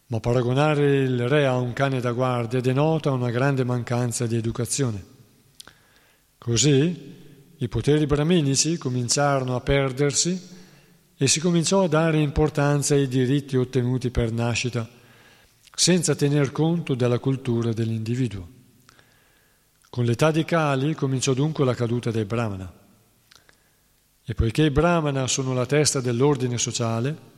Ma 0.08 0.20
paragonare 0.20 0.98
il 0.98 1.28
re 1.28 1.46
a 1.48 1.58
un 1.58 1.74
cane 1.74 2.00
da 2.00 2.12
guardia 2.12 2.62
denota 2.62 3.12
una 3.12 3.32
grande 3.32 3.64
mancanza 3.64 4.28
di 4.28 4.36
educazione. 4.36 5.04
Così 6.38 7.16
i 7.58 7.68
poteri 7.68 8.06
brahminici 8.06 8.78
cominciarono 8.78 9.56
a 9.56 9.62
perdersi 9.62 10.56
e 11.18 11.28
si 11.28 11.40
cominciò 11.40 11.84
a 11.84 11.88
dare 11.88 12.20
importanza 12.20 12.94
ai 12.94 13.08
diritti 13.08 13.58
ottenuti 13.58 14.12
per 14.12 14.32
nascita, 14.32 14.88
senza 15.74 16.16
tener 16.16 16.52
conto 16.52 16.94
della 16.94 17.18
cultura 17.18 17.74
dell'individuo. 17.74 18.48
Con 19.90 20.06
l'età 20.06 20.30
di 20.30 20.46
Kali 20.46 20.94
cominciò 20.94 21.34
dunque 21.34 21.66
la 21.66 21.74
caduta 21.74 22.12
dei 22.12 22.26
brahmana. 22.26 22.72
E 24.24 24.34
poiché 24.34 24.64
i 24.64 24.72
brahmana 24.72 25.26
sono 25.28 25.54
la 25.54 25.66
testa 25.66 26.02
dell'ordine 26.02 26.58
sociale, 26.60 27.36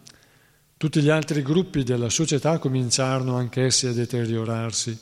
tutti 0.76 1.02
gli 1.02 1.10
altri 1.10 1.42
gruppi 1.42 1.84
della 1.84 2.10
società 2.10 2.58
cominciarono 2.58 3.36
anch'essi 3.36 3.88
a 3.88 3.94
deteriorarsi. 3.94 4.98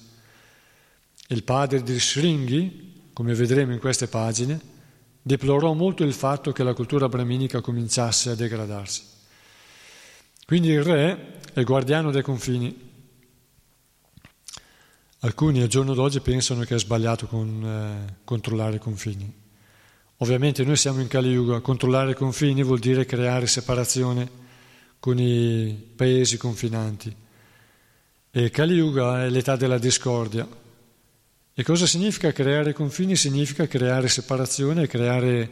Il 1.29 1.43
padre 1.43 1.81
di 1.81 1.99
Sringhi, 1.99 3.09
come 3.13 3.33
vedremo 3.33 3.73
in 3.73 3.79
queste 3.79 4.07
pagine, 4.07 4.59
deplorò 5.27 5.73
molto 5.73 6.05
il 6.05 6.13
fatto 6.13 6.53
che 6.53 6.63
la 6.63 6.73
cultura 6.73 7.09
brahminica 7.09 7.59
cominciasse 7.59 8.29
a 8.29 8.35
degradarsi. 8.35 9.03
Quindi 10.45 10.69
il 10.69 10.81
re 10.81 11.39
è 11.53 11.63
guardiano 11.63 12.11
dei 12.11 12.21
confini. 12.21 12.85
Alcuni 15.19 15.61
al 15.61 15.67
giorno 15.67 15.93
d'oggi 15.93 16.21
pensano 16.21 16.61
che 16.61 16.75
è 16.75 16.79
sbagliato 16.79 17.27
con, 17.27 17.63
eh, 17.63 18.15
controllare 18.23 18.77
i 18.77 18.79
confini. 18.79 19.45
Ovviamente 20.19 20.63
noi 20.63 20.77
siamo 20.77 21.01
in 21.01 21.07
Kali 21.07 21.29
Yuga, 21.29 21.59
controllare 21.59 22.11
i 22.11 22.15
confini 22.15 22.63
vuol 22.63 22.79
dire 22.79 23.05
creare 23.05 23.47
separazione 23.47 24.45
con 24.99 25.19
i 25.19 25.91
paesi 25.95 26.37
confinanti. 26.37 27.13
E 28.31 28.49
Kali 28.49 28.75
Yuga 28.75 29.25
è 29.25 29.29
l'età 29.29 29.57
della 29.57 29.77
discordia. 29.77 30.47
E 31.59 31.63
cosa 31.63 31.87
significa 31.87 32.31
creare 32.31 32.71
confini? 32.71 33.15
Significa 33.15 33.65
creare 33.65 34.09
separazione 34.09 34.83
e 34.83 34.87
creare 34.87 35.49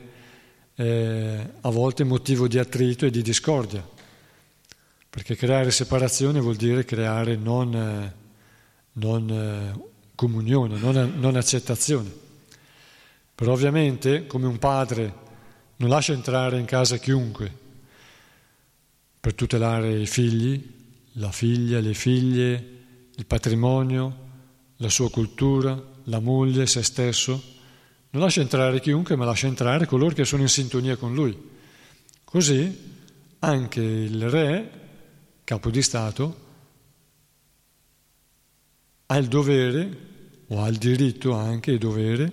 eh, 0.76 1.50
a 1.62 1.70
volte 1.72 2.04
motivo 2.04 2.48
di 2.48 2.60
attrito 2.60 3.08
e 3.08 3.10
di 3.10 3.24
discordia. 3.24 3.84
Perché 5.10 5.36
creare 5.36 5.72
separazione 5.72 6.40
vuol 6.40 6.58
dire 6.58 6.86
creare 6.86 7.36
non, 7.36 8.14
non 8.92 9.30
eh, 9.32 9.90
comunione, 10.14 10.78
non, 10.78 11.14
non 11.16 11.36
accettazione. 11.38 12.12
Però 13.34 13.54
ovviamente, 13.54 14.28
come 14.28 14.46
un 14.46 14.60
padre 14.60 15.12
non 15.78 15.90
lascia 15.90 16.14
entrare 16.14 16.60
in 16.60 16.66
casa 16.66 16.98
chiunque 16.98 17.52
per 19.20 19.34
tutelare 19.34 20.00
i 20.00 20.06
figli, 20.06 20.72
la 21.14 21.32
figlia, 21.32 21.80
le 21.80 21.96
figlie, 21.96 22.70
il 23.16 23.26
patrimonio, 23.26 24.18
la 24.78 24.90
sua 24.90 25.10
cultura, 25.10 25.94
la 26.06 26.20
moglie, 26.20 26.66
se 26.66 26.82
stesso, 26.84 27.54
non 28.10 28.22
lascia 28.22 28.42
entrare 28.42 28.80
chiunque, 28.80 29.16
ma 29.16 29.26
lascia 29.26 29.48
entrare 29.48 29.86
coloro 29.86 30.16
che 30.16 30.26
sono 30.26 30.42
in 30.42 30.48
sintonia 30.48 30.96
con 30.96 31.14
lui. 31.14 31.38
Così 32.24 32.94
anche 33.40 33.82
il 33.82 34.30
re, 34.30 34.72
capo 35.44 35.70
di 35.70 35.82
Stato, 35.82 36.44
ha 39.08 39.18
il 39.18 39.28
dovere, 39.28 39.98
o 40.48 40.62
ha 40.62 40.68
il 40.68 40.78
diritto 40.78 41.34
anche 41.34 41.72
il 41.72 41.78
dovere, 41.78 42.32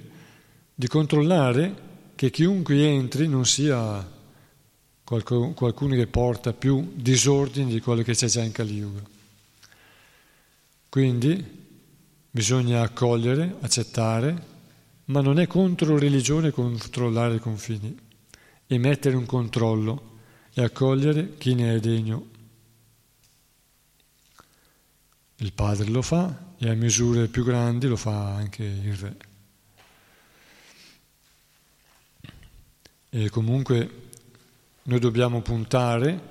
di 0.75 0.87
controllare 0.87 1.91
che 2.15 2.31
chiunque 2.31 2.87
entri 2.87 3.29
non 3.29 3.45
sia 3.45 4.09
qualcuno 5.05 5.95
che 5.95 6.07
porta 6.07 6.53
più 6.53 6.93
disordine 6.95 7.71
di 7.71 7.81
quello 7.81 8.03
che 8.03 8.15
c'è 8.15 8.27
già 8.29 8.43
in 8.43 8.53
Kali. 8.53 8.91
Quindi 10.89 11.62
bisogna 12.35 12.81
accogliere, 12.81 13.57
accettare, 13.61 14.47
ma 15.07 15.21
non 15.21 15.39
è 15.39 15.47
contro 15.47 15.99
religione 15.99 16.51
controllare 16.51 17.35
i 17.35 17.41
confini, 17.41 17.95
e 18.67 18.79
mettere 18.79 19.17
un 19.17 19.27
controllo 19.27 20.21
e 20.55 20.63
accogliere 20.63 21.37
chi 21.37 21.55
ne 21.55 21.75
è 21.75 21.79
degno. 21.79 22.31
Il 25.37 25.53
padre 25.53 25.91
lo 25.91 26.01
fa 26.01 26.55
e 26.57 26.71
a 26.71 26.75
misure 26.75 27.29
più 27.29 27.45
grandi 27.45 27.87
lo 27.87 27.97
fa 27.97 28.35
anche 28.35 28.65
il 28.65 28.97
re. 28.97 29.17
E 33.11 33.29
comunque 33.29 33.91
noi 34.85 34.99
dobbiamo 35.01 35.43
puntare 35.43 36.31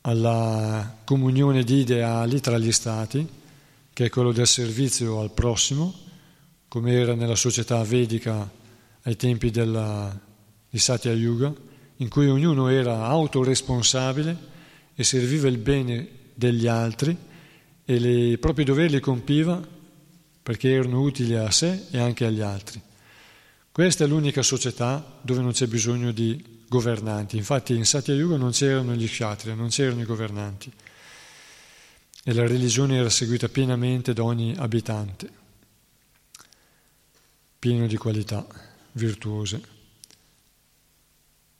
alla 0.00 1.00
comunione 1.04 1.64
di 1.64 1.80
ideali 1.80 2.40
tra 2.40 2.56
gli 2.56 2.72
stati, 2.72 3.28
che 3.98 4.04
è 4.04 4.10
quello 4.10 4.30
del 4.30 4.46
servizio 4.46 5.18
al 5.18 5.32
prossimo, 5.32 5.92
come 6.68 6.92
era 6.92 7.16
nella 7.16 7.34
società 7.34 7.82
vedica 7.82 8.48
ai 9.02 9.16
tempi 9.16 9.50
della, 9.50 10.16
di 10.70 10.78
Satya 10.78 11.12
Yuga, 11.12 11.52
in 11.96 12.08
cui 12.08 12.28
ognuno 12.28 12.68
era 12.68 13.06
autoresponsabile 13.06 14.36
e 14.94 15.02
serviva 15.02 15.48
il 15.48 15.58
bene 15.58 16.08
degli 16.32 16.68
altri 16.68 17.16
e 17.84 17.98
le, 17.98 18.10
i 18.28 18.38
propri 18.38 18.62
doveri 18.62 18.90
li 18.90 19.00
compiva 19.00 19.60
perché 20.44 20.70
erano 20.74 21.00
utili 21.00 21.34
a 21.34 21.50
sé 21.50 21.86
e 21.90 21.98
anche 21.98 22.24
agli 22.24 22.40
altri. 22.40 22.80
Questa 23.72 24.04
è 24.04 24.06
l'unica 24.06 24.42
società 24.42 25.18
dove 25.22 25.40
non 25.40 25.50
c'è 25.50 25.66
bisogno 25.66 26.12
di 26.12 26.62
governanti. 26.68 27.36
Infatti 27.36 27.74
in 27.74 27.84
Satya 27.84 28.14
Yuga 28.14 28.36
non 28.36 28.52
c'erano 28.52 28.94
gli 28.94 29.08
kshatriya, 29.08 29.56
non 29.56 29.70
c'erano 29.70 30.02
i 30.02 30.06
governanti. 30.06 30.72
E 32.24 32.32
la 32.32 32.46
religione 32.46 32.96
era 32.96 33.10
seguita 33.10 33.48
pienamente 33.48 34.12
da 34.12 34.24
ogni 34.24 34.54
abitante, 34.56 35.30
pieno 37.58 37.86
di 37.86 37.96
qualità 37.96 38.46
virtuose. 38.92 39.60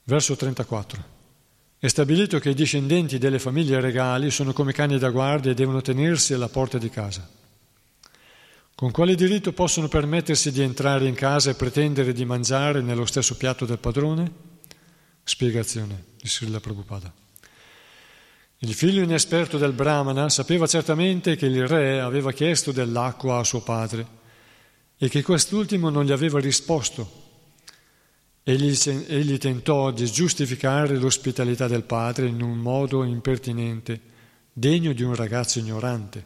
Verso 0.03 0.35
34. 0.35 1.17
È 1.79 1.87
stabilito 1.87 2.39
che 2.39 2.49
i 2.49 2.55
discendenti 2.55 3.17
delle 3.17 3.39
famiglie 3.39 3.79
regali 3.79 4.31
sono 4.31 4.51
come 4.51 4.73
cani 4.73 4.97
da 4.97 5.09
guardia 5.09 5.51
e 5.51 5.55
devono 5.55 5.81
tenersi 5.81 6.33
alla 6.33 6.49
porta 6.49 6.77
di 6.77 6.89
casa. 6.89 7.27
Con 8.75 8.91
quale 8.91 9.15
diritto 9.15 9.53
possono 9.53 9.87
permettersi 9.87 10.51
di 10.51 10.61
entrare 10.61 11.07
in 11.07 11.13
casa 11.13 11.49
e 11.49 11.55
pretendere 11.55 12.11
di 12.13 12.25
mangiare 12.25 12.81
nello 12.81 13.05
stesso 13.05 13.35
piatto 13.37 13.65
del 13.65 13.77
padrone? 13.77 14.31
Spiegazione 15.23 16.05
di 16.19 16.27
Srila 16.27 16.59
Prabhupada. 16.59 17.28
Il 18.61 18.73
figlio 18.73 19.01
inesperto 19.01 19.57
del 19.57 19.71
Brahmana 19.71 20.27
sapeva 20.27 20.67
certamente 20.67 21.37
che 21.37 21.45
il 21.45 21.65
re 21.65 22.01
aveva 22.01 22.33
chiesto 22.33 22.73
dell'acqua 22.73 23.37
a 23.37 23.43
suo 23.45 23.61
padre 23.61 24.05
e 24.97 25.07
che 25.07 25.23
quest'ultimo 25.23 25.89
non 25.89 26.03
gli 26.03 26.11
aveva 26.11 26.39
risposto. 26.39 27.27
Egli, 28.43 28.77
egli 29.07 29.37
tentò 29.37 29.91
di 29.91 30.05
giustificare 30.11 30.97
l'ospitalità 30.97 31.67
del 31.67 31.83
padre 31.83 32.27
in 32.27 32.41
un 32.41 32.57
modo 32.57 33.05
impertinente, 33.05 34.01
degno 34.51 34.91
di 34.91 35.03
un 35.03 35.15
ragazzo 35.15 35.59
ignorante. 35.59 36.25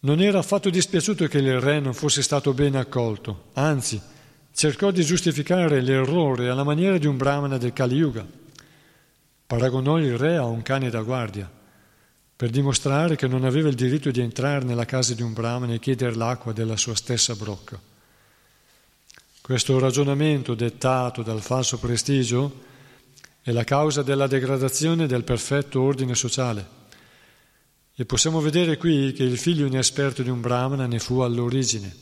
Non 0.00 0.20
era 0.20 0.38
affatto 0.38 0.70
dispiaciuto 0.70 1.26
che 1.26 1.38
il 1.38 1.60
re 1.60 1.80
non 1.80 1.94
fosse 1.94 2.22
stato 2.22 2.52
bene 2.52 2.78
accolto, 2.78 3.46
anzi 3.54 4.00
cercò 4.54 4.92
di 4.92 5.02
giustificare 5.02 5.80
l'errore 5.80 6.48
alla 6.48 6.62
maniera 6.62 6.96
di 6.96 7.08
un 7.08 7.16
brahmana 7.16 7.58
del 7.58 7.72
Kali 7.72 7.96
Yuga. 7.96 8.42
Paragonò 9.46 9.98
il 9.98 10.16
re 10.16 10.36
a 10.36 10.44
un 10.44 10.62
cane 10.62 10.90
da 10.90 11.02
guardia 11.02 11.50
per 12.36 12.50
dimostrare 12.50 13.14
che 13.14 13.28
non 13.28 13.44
aveva 13.44 13.68
il 13.68 13.74
diritto 13.74 14.10
di 14.10 14.20
entrare 14.20 14.64
nella 14.64 14.84
casa 14.84 15.14
di 15.14 15.22
un 15.22 15.32
brahmana 15.32 15.74
e 15.74 15.78
chiedere 15.78 16.14
l'acqua 16.14 16.52
della 16.52 16.76
sua 16.76 16.94
stessa 16.94 17.34
brocca. 17.34 17.80
Questo 19.40 19.78
ragionamento 19.78 20.54
dettato 20.54 21.22
dal 21.22 21.42
falso 21.42 21.78
prestigio 21.78 22.62
è 23.42 23.52
la 23.52 23.62
causa 23.62 24.02
della 24.02 24.26
degradazione 24.26 25.06
del 25.06 25.22
perfetto 25.22 25.82
ordine 25.82 26.14
sociale. 26.14 26.66
E 27.94 28.04
possiamo 28.06 28.40
vedere 28.40 28.78
qui 28.78 29.12
che 29.12 29.22
il 29.22 29.38
figlio 29.38 29.66
inesperto 29.66 30.22
di 30.22 30.30
un 30.30 30.40
brahmana 30.40 30.86
ne 30.86 30.98
fu 30.98 31.20
all'origine. 31.20 31.94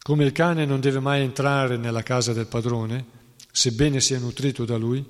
Come 0.00 0.24
il 0.24 0.32
cane 0.32 0.64
non 0.64 0.80
deve 0.80 1.00
mai 1.00 1.20
entrare 1.20 1.76
nella 1.76 2.02
casa 2.02 2.32
del 2.32 2.46
padrone, 2.46 3.04
sebbene 3.52 4.00
sia 4.00 4.18
nutrito 4.18 4.64
da 4.64 4.76
lui, 4.76 5.04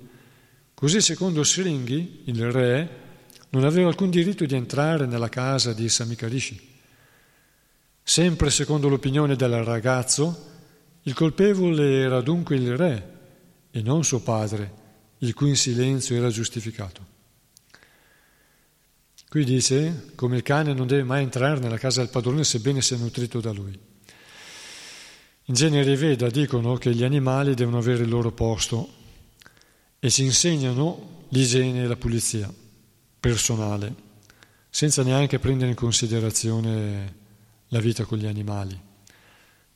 così 0.77 1.01
secondo 1.01 1.43
Sringhi, 1.43 2.24
il 2.27 2.53
re, 2.53 3.05
non 3.48 3.65
aveva 3.65 3.89
alcun 3.89 4.11
diritto 4.11 4.44
di 4.44 4.55
entrare 4.55 5.07
nella 5.07 5.31
casa 5.31 5.73
di 5.73 5.89
Samikarishi. 5.89 6.74
Sempre 8.03 8.51
secondo 8.51 8.90
l'opinione 8.90 9.36
del 9.36 9.65
ragazzo, 9.65 10.51
il 11.05 11.15
colpevole 11.15 12.01
era 12.01 12.20
dunque 12.20 12.57
il 12.57 12.77
re 12.77 13.15
e 13.70 13.81
non 13.81 14.05
suo 14.05 14.20
padre, 14.20 14.85
il 15.20 15.32
cui 15.32 15.57
silenzio 15.57 16.15
era 16.15 16.28
giustificato. 16.28 17.15
Qui 19.31 19.44
dice, 19.44 20.11
come 20.15 20.36
il 20.36 20.43
cane 20.43 20.74
non 20.74 20.86
deve 20.86 21.05
mai 21.05 21.23
entrare 21.23 21.59
nella 21.59 21.78
casa 21.78 22.01
del 22.01 22.11
padrone 22.11 22.44
sebbene 22.44 22.82
sia 22.82 22.98
nutrito 22.98 23.40
da 23.40 23.51
lui. 23.51 23.77
In 25.44 25.55
genere 25.55 25.90
i 25.90 25.97
Veda 25.97 26.28
dicono 26.28 26.77
che 26.77 26.94
gli 26.94 27.03
animali 27.03 27.55
devono 27.55 27.78
avere 27.78 28.03
il 28.03 28.11
loro 28.11 28.31
posto 28.31 28.95
e 30.06 30.10
ci 30.10 30.22
insegnano 30.22 31.24
l'igiene 31.30 31.82
e 31.82 31.86
la 31.88 31.96
pulizia 31.96 32.48
personale, 33.18 33.92
senza 34.70 35.02
neanche 35.02 35.40
prendere 35.40 35.70
in 35.70 35.74
considerazione 35.74 37.14
la 37.66 37.80
vita 37.80 38.04
con 38.04 38.16
gli 38.16 38.26
animali, 38.26 38.80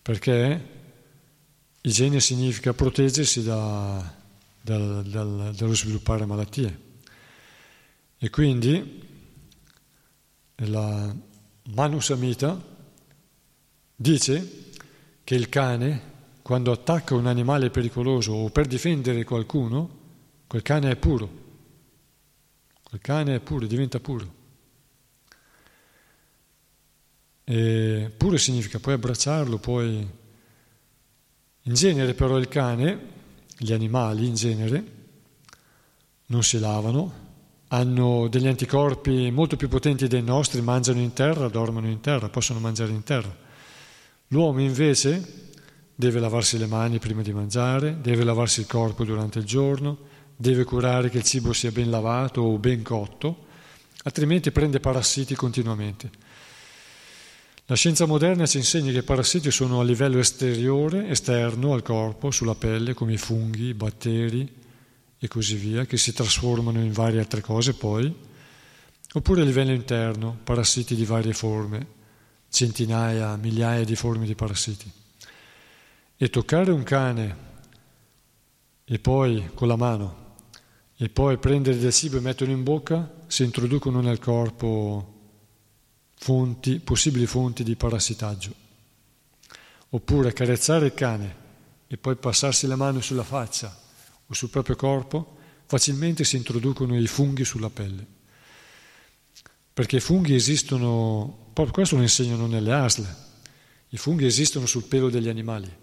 perché 0.00 0.68
igiene 1.80 2.20
significa 2.20 2.72
proteggersi 2.72 3.42
da, 3.42 4.14
dal, 4.60 5.04
dal, 5.04 5.52
dallo 5.52 5.74
sviluppare 5.74 6.24
malattie. 6.26 6.80
E 8.16 8.30
quindi 8.30 9.02
la 10.58 11.12
Manusamita 11.74 12.56
dice 13.96 14.70
che 15.24 15.34
il 15.34 15.48
cane, 15.48 16.02
quando 16.40 16.70
attacca 16.70 17.16
un 17.16 17.26
animale 17.26 17.70
pericoloso 17.70 18.30
o 18.30 18.50
per 18.50 18.68
difendere 18.68 19.24
qualcuno, 19.24 19.98
quel 20.50 20.62
cane 20.62 20.90
è 20.90 20.96
puro. 20.96 21.30
Quel 22.82 23.00
cane 23.00 23.36
è 23.36 23.38
puro, 23.38 23.66
diventa 23.66 24.00
puro. 24.00 24.34
E 27.44 28.12
puro 28.16 28.36
significa 28.36 28.80
puoi 28.80 28.94
abbracciarlo, 28.94 29.58
puoi... 29.58 30.10
In 31.62 31.74
genere 31.74 32.14
però 32.14 32.36
il 32.36 32.48
cane 32.48 32.98
gli 33.56 33.72
animali 33.72 34.26
in 34.26 34.34
genere 34.34 34.84
non 36.26 36.42
si 36.42 36.58
lavano, 36.58 37.12
hanno 37.68 38.26
degli 38.26 38.48
anticorpi 38.48 39.30
molto 39.30 39.54
più 39.54 39.68
potenti 39.68 40.08
dei 40.08 40.24
nostri, 40.24 40.60
mangiano 40.62 40.98
in 40.98 41.12
terra, 41.12 41.46
dormono 41.46 41.86
in 41.86 42.00
terra, 42.00 42.28
possono 42.28 42.58
mangiare 42.58 42.90
in 42.90 43.04
terra. 43.04 43.32
L'uomo 44.28 44.60
invece 44.60 45.52
deve 45.94 46.18
lavarsi 46.18 46.58
le 46.58 46.66
mani 46.66 46.98
prima 46.98 47.22
di 47.22 47.32
mangiare, 47.32 48.00
deve 48.00 48.24
lavarsi 48.24 48.58
il 48.58 48.66
corpo 48.66 49.04
durante 49.04 49.38
il 49.38 49.44
giorno, 49.44 50.08
deve 50.40 50.64
curare 50.64 51.10
che 51.10 51.18
il 51.18 51.22
cibo 51.22 51.52
sia 51.52 51.70
ben 51.70 51.90
lavato 51.90 52.40
o 52.40 52.56
ben 52.56 52.82
cotto, 52.82 53.44
altrimenti 54.04 54.50
prende 54.50 54.80
parassiti 54.80 55.34
continuamente. 55.34 56.10
La 57.66 57.74
scienza 57.74 58.06
moderna 58.06 58.46
ci 58.46 58.56
insegna 58.56 58.90
che 58.90 58.98
i 58.98 59.02
parassiti 59.02 59.50
sono 59.50 59.80
a 59.80 59.84
livello 59.84 60.18
esteriore, 60.18 61.08
esterno 61.08 61.74
al 61.74 61.82
corpo, 61.82 62.30
sulla 62.30 62.54
pelle, 62.54 62.94
come 62.94 63.12
i 63.12 63.18
funghi, 63.18 63.66
i 63.66 63.74
batteri 63.74 64.50
e 65.18 65.28
così 65.28 65.56
via, 65.56 65.84
che 65.84 65.98
si 65.98 66.14
trasformano 66.14 66.80
in 66.80 66.90
varie 66.90 67.18
altre 67.20 67.42
cose 67.42 67.74
poi, 67.74 68.12
oppure 69.12 69.42
a 69.42 69.44
livello 69.44 69.72
interno, 69.72 70.38
parassiti 70.42 70.94
di 70.94 71.04
varie 71.04 71.34
forme, 71.34 71.86
centinaia, 72.48 73.36
migliaia 73.36 73.84
di 73.84 73.94
forme 73.94 74.24
di 74.24 74.34
parassiti. 74.34 74.90
E 76.16 76.30
toccare 76.30 76.70
un 76.70 76.82
cane 76.82 77.36
e 78.86 78.98
poi 78.98 79.50
con 79.52 79.68
la 79.68 79.76
mano 79.76 80.28
e 81.02 81.08
poi 81.08 81.38
prendere 81.38 81.78
del 81.78 81.94
cibo 81.94 82.18
e 82.18 82.20
metterlo 82.20 82.52
in 82.52 82.62
bocca 82.62 83.22
si 83.26 83.42
introducono 83.42 84.02
nel 84.02 84.18
corpo 84.18 85.14
fonti, 86.14 86.78
possibili 86.78 87.24
fonti 87.24 87.64
di 87.64 87.74
parassitaggio. 87.74 88.54
Oppure 89.88 90.34
carezzare 90.34 90.84
il 90.84 90.92
cane 90.92 91.36
e 91.86 91.96
poi 91.96 92.16
passarsi 92.16 92.66
la 92.66 92.76
mano 92.76 93.00
sulla 93.00 93.24
faccia 93.24 93.74
o 94.26 94.34
sul 94.34 94.50
proprio 94.50 94.76
corpo, 94.76 95.38
facilmente 95.64 96.22
si 96.22 96.36
introducono 96.36 96.94
i 96.94 97.06
funghi 97.06 97.46
sulla 97.46 97.70
pelle. 97.70 98.06
Perché 99.72 99.96
i 99.96 100.00
funghi 100.00 100.34
esistono, 100.34 101.48
proprio 101.54 101.72
questo 101.72 101.96
lo 101.96 102.02
insegnano 102.02 102.46
nelle 102.46 102.74
ASL, 102.74 103.16
i 103.88 103.96
funghi 103.96 104.26
esistono 104.26 104.66
sul 104.66 104.84
pelo 104.84 105.08
degli 105.08 105.30
animali, 105.30 105.74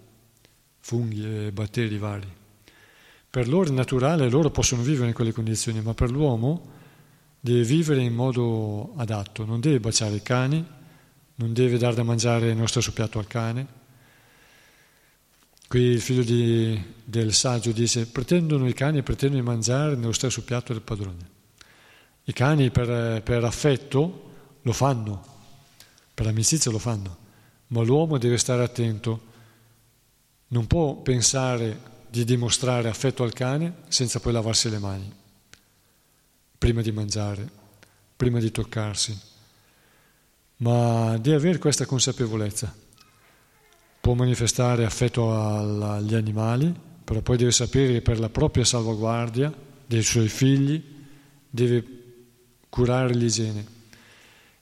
funghi 0.77 1.48
e 1.48 1.52
batteri 1.52 1.98
vari. 1.98 2.36
Per 3.38 3.47
loro 3.47 3.69
è 3.69 3.72
naturale, 3.72 4.31
loro 4.31 4.49
possono 4.49 4.81
vivere 4.81 5.09
in 5.09 5.14
quelle 5.14 5.31
condizioni, 5.31 5.80
ma 5.80 5.93
per 5.93 6.09
l'uomo 6.09 6.72
deve 7.39 7.61
vivere 7.61 8.01
in 8.01 8.15
modo 8.15 8.93
adatto, 8.95 9.45
non 9.45 9.59
deve 9.59 9.80
baciare 9.80 10.15
i 10.15 10.23
cani, 10.23 10.65
non 11.35 11.53
deve 11.53 11.77
dare 11.77 11.93
da 11.93 12.01
mangiare 12.01 12.55
nello 12.55 12.65
stesso 12.65 12.91
piatto 12.93 13.19
al 13.19 13.27
cane. 13.27 13.68
Qui 15.68 15.80
il 15.80 16.01
figlio 16.01 16.23
di, 16.23 16.84
del 17.03 17.31
saggio 17.31 17.72
dice, 17.72 18.07
pretendono 18.07 18.68
i 18.68 18.73
cani 18.73 19.03
pretendono 19.03 19.43
di 19.43 19.47
mangiare 19.47 19.95
nello 19.95 20.14
stesso 20.14 20.41
piatto 20.41 20.73
del 20.73 20.81
padrone. 20.81 21.30
I 22.23 22.34
cani 22.34 22.72
per, 22.72 23.22
per 23.22 23.43
affetto 23.43 24.31
lo 24.64 24.73
fanno, 24.73 25.23
per 26.11 26.26
amicizia 26.26 26.72
lo 26.72 26.80
fanno, 26.80 27.15
ma 27.68 27.84
l'uomo 27.84 28.18
deve 28.18 28.39
stare 28.39 28.64
attento, 28.64 29.22
non 30.47 30.65
può 30.65 30.95
pensare 30.95 31.96
di 32.09 32.23
dimostrare 32.23 32.89
affetto 32.89 33.23
al 33.23 33.34
cane 33.34 33.84
senza 33.88 34.19
poi 34.19 34.34
lavarsi 34.34 34.69
le 34.69 34.79
mani 34.79 35.13
prima 36.57 36.81
di 36.81 36.91
mangiare, 36.91 37.47
prima 38.15 38.39
di 38.39 38.51
toccarsi, 38.51 39.17
ma 40.57 41.17
di 41.17 41.31
avere 41.31 41.59
questa 41.59 41.85
consapevolezza. 41.85 42.73
Può 44.01 44.13
manifestare 44.15 44.85
affetto 44.85 45.34
agli 45.34 46.15
animali, 46.15 46.73
però 47.03 47.21
poi 47.21 47.38
deve 47.38 47.51
sapere 47.51 47.93
che 47.93 48.01
per 48.01 48.19
la 48.19 48.29
propria 48.29 48.65
salvaguardia 48.65 49.53
dei 49.85 50.01
suoi 50.01 50.29
figli 50.29 50.84
deve 51.49 51.85
curare 52.69 53.13
l'igiene. 53.13 53.75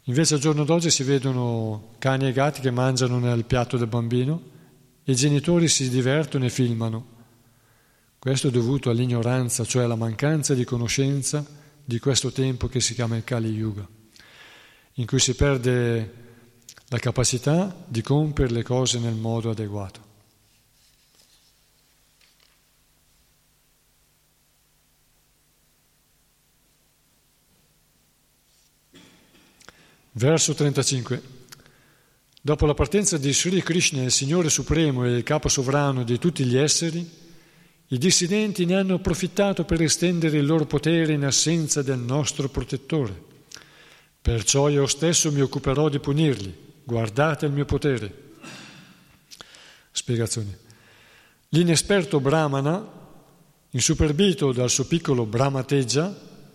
Invece 0.04 0.36
al 0.36 0.40
giorno 0.40 0.64
d'oggi 0.66 0.90
si 0.92 1.04
vedono 1.04 1.96
cani 1.98 2.28
e 2.28 2.32
gatti 2.32 2.62
che 2.62 2.72
mangiano 2.72 3.18
nel 3.20 3.46
piatto 3.46 3.78
del 3.78 3.88
bambino 3.88 4.54
e 5.04 5.14
i 5.14 5.16
genitori 5.16 5.68
si 5.68 5.90
divertono 5.90 6.46
e 6.46 6.50
filmano. 6.50 7.14
Questo 8.26 8.48
è 8.48 8.50
dovuto 8.50 8.90
all'ignoranza, 8.90 9.66
cioè 9.66 9.84
alla 9.84 9.96
mancanza 9.96 10.56
di 10.56 10.64
conoscenza 10.64 11.46
di 11.84 12.00
questo 12.00 12.32
tempo 12.32 12.68
che 12.68 12.80
si 12.80 12.96
chiama 12.96 13.16
il 13.18 13.24
Kali 13.24 13.50
Yuga, 13.50 13.88
in 14.94 15.06
cui 15.06 15.20
si 15.20 15.36
perde 15.36 16.14
la 16.88 16.98
capacità 16.98 17.86
di 17.88 18.02
compiere 18.02 18.52
le 18.52 18.64
cose 18.64 18.98
nel 18.98 19.14
modo 19.14 19.52
adeguato. 19.52 20.00
Verso 30.14 30.56
35. 30.56 31.22
Dopo 32.42 32.66
la 32.66 32.74
partenza 32.74 33.20
di 33.20 33.32
Sri 33.32 33.62
Krishna, 33.62 34.02
il 34.02 34.10
Signore 34.10 34.50
Supremo 34.50 35.06
e 35.06 35.12
il 35.12 35.22
capo 35.22 35.48
sovrano 35.48 36.04
di 36.04 36.18
tutti 36.18 36.44
gli 36.44 36.58
esseri, 36.58 37.24
i 37.90 37.98
dissidenti 38.00 38.66
ne 38.66 38.76
hanno 38.76 38.96
approfittato 38.96 39.64
per 39.64 39.82
estendere 39.82 40.40
il 40.40 40.46
loro 40.46 40.66
potere 40.66 41.14
in 41.14 41.24
assenza 41.24 41.84
del 41.84 42.00
nostro 42.00 42.50
protettore. 42.50 43.34
Perciò 44.20 44.70
io 44.70 44.88
stesso 44.88 45.32
mi 45.32 45.42
occuperò 45.42 45.88
di 45.88 46.00
punirli. 46.00 46.64
Guardate 46.84 47.46
il 47.46 47.52
mio 47.52 47.66
potere. 47.66 48.32
Spiegazione. 49.92 50.58
L'inesperto 51.50 52.20
Brahmana, 52.20 52.84
insuperbito 53.70 54.52
dal 54.52 54.72
suo 54.72 54.86
piccolo 54.86 55.26
Brahmateggia, 55.26 56.14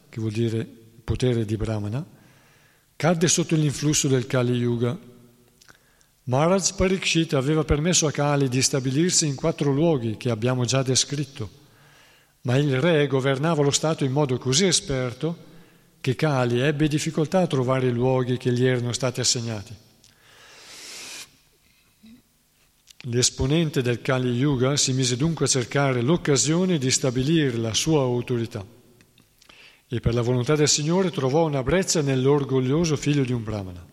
che 0.09 0.21
vuol 0.21 0.33
dire 0.33 0.67
potere 1.05 1.45
di 1.45 1.57
Brahmana, 1.57 2.05
cadde 2.97 3.29
sotto 3.29 3.55
l'influsso 3.55 4.09
del 4.09 4.27
Kali 4.27 4.55
Yuga 4.55 4.99
Maharaj 6.25 6.75
Parikshit 6.75 7.33
aveva 7.35 7.65
permesso 7.65 8.07
a 8.07 8.11
Kali 8.11 8.49
di 8.49 8.61
stabilirsi 8.61 9.27
in 9.27 9.35
quattro 9.35 9.73
luoghi 9.73 10.17
che 10.17 10.31
abbiamo 10.31 10.65
già 10.65 10.83
descritto, 10.83 11.51
ma 12.43 12.57
il 12.57 12.81
re 12.81 13.07
governava 13.07 13.63
lo 13.63 13.71
Stato 13.71 14.05
in 14.05 14.13
modo 14.13 14.39
così 14.39 14.67
esperto 14.67 15.49
che 16.01 16.15
Kali 16.15 16.61
ebbe 16.61 16.89
difficoltà 16.89 17.41
a 17.41 17.47
trovare 17.47 17.89
i 17.89 17.93
luoghi 17.93 18.37
che 18.37 18.53
gli 18.53 18.65
erano 18.65 18.93
stati 18.93 19.21
assegnati. 19.21 19.75
L'esponente 23.05 23.81
del 23.81 24.03
Kali 24.03 24.31
Yuga 24.31 24.77
si 24.77 24.93
mise 24.93 25.17
dunque 25.17 25.47
a 25.47 25.49
cercare 25.49 26.03
l'occasione 26.03 26.77
di 26.77 26.91
stabilire 26.91 27.57
la 27.57 27.73
sua 27.73 28.03
autorità 28.03 28.65
e 29.89 30.01
per 30.01 30.13
la 30.15 30.21
volontà 30.21 30.55
del 30.55 30.69
Signore 30.69 31.11
trovò 31.11 31.47
una 31.47 31.63
brezza 31.63 32.03
nell'orgoglioso 32.03 32.97
figlio 32.97 33.25
di 33.25 33.33
un 33.33 33.43
brahmana. 33.43 33.85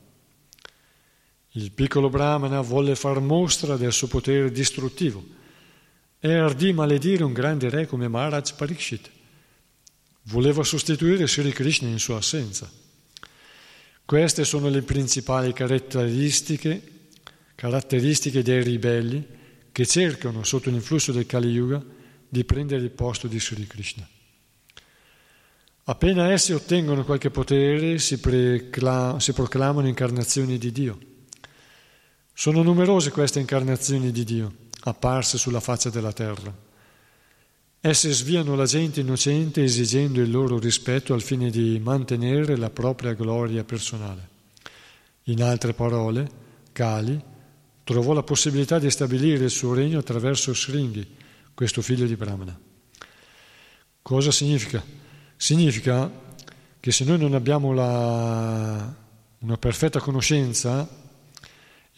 Il 1.58 1.72
piccolo 1.72 2.08
brahmana 2.08 2.62
volle 2.62 2.96
far 2.96 3.20
mostra 3.20 3.78
del 3.78 3.92
suo 3.92 4.06
potere 4.06 4.52
distruttivo 4.52 5.26
e 6.20 6.36
ardì 6.36 6.72
maledire 6.72 7.24
un 7.24 7.34
grande 7.34 7.68
re 7.72 7.88
come 7.88 8.08
Maharaj 8.08 8.54
Parikshit. 8.54 9.10
Voleva 10.26 10.64
sostituire 10.64 11.28
Sri 11.28 11.52
Krishna 11.52 11.88
in 11.88 11.98
sua 11.98 12.18
assenza. 12.18 12.72
Queste 14.06 14.46
sono 14.46 14.70
le 14.70 14.84
principali 14.84 15.52
caratteristiche 15.52 16.94
caratteristiche 17.56 18.44
dei 18.44 18.62
ribelli 18.62 19.26
che 19.72 19.88
cercano, 19.88 20.44
sotto 20.44 20.70
l'influsso 20.70 21.12
del 21.12 21.26
Kali 21.26 21.50
Yuga, 21.50 21.84
di 22.30 22.44
prendere 22.44 22.84
il 22.84 22.92
posto 22.92 23.26
di 23.26 23.40
Sri 23.40 23.66
Krishna. 23.66 24.08
Appena 25.86 26.32
essi 26.32 26.54
ottengono 26.54 27.04
qualche 27.04 27.32
potere, 27.32 27.98
si, 27.98 28.20
precla- 28.20 29.20
si 29.20 29.34
proclamano 29.34 29.88
incarnazioni 29.88 30.60
di 30.60 30.72
Dio. 30.72 31.16
Sono 32.40 32.62
numerose 32.62 33.10
queste 33.10 33.40
incarnazioni 33.40 34.12
di 34.12 34.24
Dio 34.24 34.54
apparse 34.82 35.40
sulla 35.40 35.60
faccia 35.60 35.90
della 35.90 36.14
terra. 36.14 36.56
Esse 37.80 38.12
sviano 38.12 38.56
la 38.56 38.68
gente 38.68 39.00
innocente 39.00 39.64
esigendo 39.64 40.22
il 40.22 40.30
loro 40.30 40.60
rispetto 40.60 41.16
al 41.16 41.24
fine 41.24 41.50
di 41.50 41.80
mantenere 41.84 42.56
la 42.56 42.70
propria 42.70 43.14
gloria 43.14 43.64
personale. 43.64 44.30
In 45.24 45.42
altre 45.42 45.74
parole, 45.74 46.30
Kali 46.74 47.20
trovò 47.84 48.14
la 48.14 48.22
possibilità 48.22 48.78
di 48.78 48.92
stabilire 48.92 49.46
il 49.46 49.50
suo 49.50 49.74
regno 49.74 49.98
attraverso 49.98 50.54
Sringhi, 50.54 51.16
questo 51.56 51.82
figlio 51.82 52.06
di 52.06 52.16
Brahmana. 52.16 52.56
Cosa 54.04 54.30
significa? 54.30 54.84
Significa 55.36 56.08
che 56.80 56.92
se 56.92 57.04
noi 57.04 57.18
non 57.18 57.34
abbiamo 57.34 57.74
la, 57.74 58.96
una 59.40 59.58
perfetta 59.58 60.00
conoscenza 60.00 60.97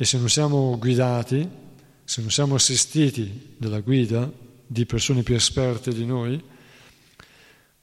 e 0.02 0.06
se 0.06 0.18
non 0.18 0.30
siamo 0.30 0.78
guidati, 0.80 1.46
se 2.06 2.22
non 2.22 2.32
siamo 2.32 2.56
assistiti 2.56 3.56
dalla 3.58 3.82
guida 3.82 4.32
di 4.66 4.86
persone 4.86 5.24
più 5.24 5.36
esperte 5.36 5.94
di 5.94 6.06
noi, 6.06 6.42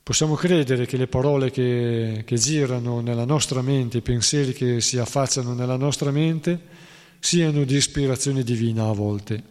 possiamo 0.02 0.34
credere 0.34 0.86
che 0.86 0.96
le 0.96 1.08
parole 1.08 1.50
che, 1.50 2.22
che 2.24 2.36
girano 2.38 3.00
nella 3.00 3.26
nostra 3.26 3.60
mente, 3.60 3.98
i 3.98 4.00
pensieri 4.00 4.54
che 4.54 4.80
si 4.80 4.96
affacciano 4.96 5.52
nella 5.52 5.76
nostra 5.76 6.10
mente, 6.10 6.58
siano 7.18 7.64
di 7.64 7.76
ispirazione 7.76 8.42
divina 8.42 8.88
a 8.88 8.94
volte. 8.94 9.42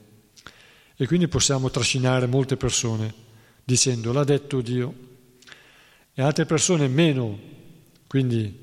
E 0.96 1.06
quindi 1.06 1.28
possiamo 1.28 1.70
trascinare 1.70 2.26
molte 2.26 2.58
persone 2.58 3.14
dicendo 3.64 4.12
l'ha 4.12 4.24
detto 4.24 4.62
Dio 4.62 4.94
e 6.16 6.22
altre 6.24 6.48
persone 6.48 6.88
meno, 6.88 7.38
quindi 8.08 8.60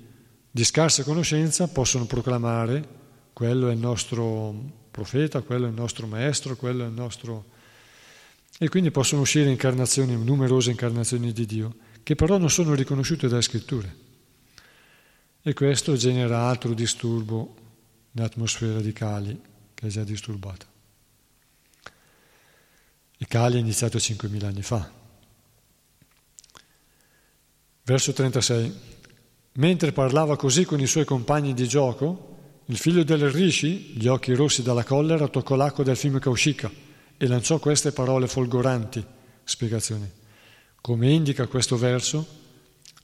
di 0.50 0.64
scarsa 0.64 1.04
conoscenza, 1.04 1.68
possono 1.68 2.06
proclamare 2.06 2.98
quello 3.42 3.70
è 3.70 3.72
il 3.72 3.78
nostro 3.80 4.54
profeta, 4.92 5.40
quello 5.42 5.66
è 5.66 5.68
il 5.68 5.74
nostro 5.74 6.06
maestro, 6.06 6.54
quello 6.54 6.84
è 6.84 6.86
il 6.86 6.92
nostro... 6.92 7.46
E 8.56 8.68
quindi 8.68 8.92
possono 8.92 9.22
uscire 9.22 9.50
incarnazioni, 9.50 10.14
numerose 10.14 10.70
incarnazioni 10.70 11.32
di 11.32 11.44
Dio, 11.44 11.74
che 12.04 12.14
però 12.14 12.38
non 12.38 12.50
sono 12.50 12.72
riconosciute 12.74 13.26
dalle 13.26 13.42
scritture. 13.42 13.96
E 15.42 15.54
questo 15.54 15.96
genera 15.96 16.42
altro 16.42 16.72
disturbo 16.72 17.56
un'atmosfera 18.12 18.78
di 18.78 18.92
Kali 18.92 19.40
che 19.74 19.88
è 19.88 19.90
già 19.90 20.04
disturbata. 20.04 20.64
E 23.18 23.26
Kali 23.26 23.56
è 23.56 23.58
iniziato 23.58 23.98
5.000 23.98 24.44
anni 24.44 24.62
fa. 24.62 24.88
Verso 27.82 28.12
36. 28.12 28.72
Mentre 29.54 29.90
parlava 29.90 30.36
così 30.36 30.64
con 30.64 30.78
i 30.78 30.86
suoi 30.86 31.04
compagni 31.04 31.54
di 31.54 31.66
gioco, 31.66 32.31
il 32.66 32.76
figlio 32.76 33.02
del 33.02 33.30
Rishi, 33.30 33.94
gli 33.94 34.06
occhi 34.06 34.34
rossi 34.34 34.62
dalla 34.62 34.84
collera, 34.84 35.28
toccò 35.28 35.56
l'acqua 35.56 35.82
del 35.84 35.96
fiume 35.96 36.20
Kaushika 36.20 36.70
e 37.16 37.26
lanciò 37.26 37.58
queste 37.58 37.92
parole 37.92 38.28
folgoranti. 38.28 39.04
Spiegazione. 39.44 40.10
Come 40.80 41.10
indica 41.10 41.46
questo 41.46 41.76
verso, 41.76 42.26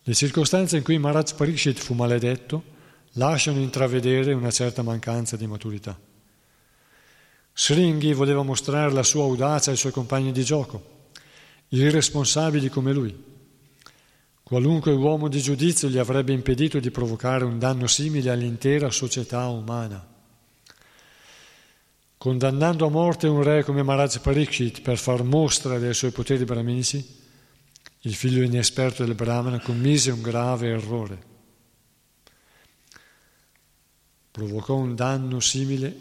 le 0.02 0.14
circostanze 0.14 0.76
in 0.76 0.82
cui 0.82 0.98
Maharaj 0.98 1.34
Parikshit 1.34 1.78
fu 1.78 1.94
maledetto 1.94 2.76
lasciano 3.12 3.58
intravedere 3.58 4.32
una 4.32 4.50
certa 4.50 4.82
mancanza 4.82 5.36
di 5.36 5.46
maturità. 5.46 5.98
Sringhi 7.52 8.12
voleva 8.12 8.42
mostrare 8.42 8.92
la 8.92 9.02
sua 9.02 9.24
audacia 9.24 9.70
ai 9.70 9.76
suoi 9.76 9.92
compagni 9.92 10.32
di 10.32 10.44
gioco, 10.44 11.10
irresponsabili 11.68 12.68
come 12.68 12.92
lui. 12.92 13.27
Qualunque 14.48 14.92
uomo 14.92 15.28
di 15.28 15.42
giudizio 15.42 15.90
gli 15.90 15.98
avrebbe 15.98 16.32
impedito 16.32 16.80
di 16.80 16.90
provocare 16.90 17.44
un 17.44 17.58
danno 17.58 17.86
simile 17.86 18.30
all'intera 18.30 18.90
società 18.90 19.46
umana. 19.48 20.02
Condannando 22.16 22.86
a 22.86 22.88
morte 22.88 23.26
un 23.26 23.42
re 23.42 23.62
come 23.62 23.82
Maharaj 23.82 24.20
Parikshit 24.20 24.80
per 24.80 24.96
far 24.96 25.22
mostra 25.22 25.78
dei 25.78 25.92
suoi 25.92 26.12
poteri 26.12 26.46
brahminici, 26.46 27.06
il 28.00 28.14
figlio 28.14 28.42
inesperto 28.42 29.04
del 29.04 29.14
Brahmana 29.14 29.60
commise 29.60 30.12
un 30.12 30.22
grave 30.22 30.68
errore. 30.68 31.22
provocò 34.30 34.76
un 34.76 34.94
danno 34.94 35.40
simile, 35.40 35.94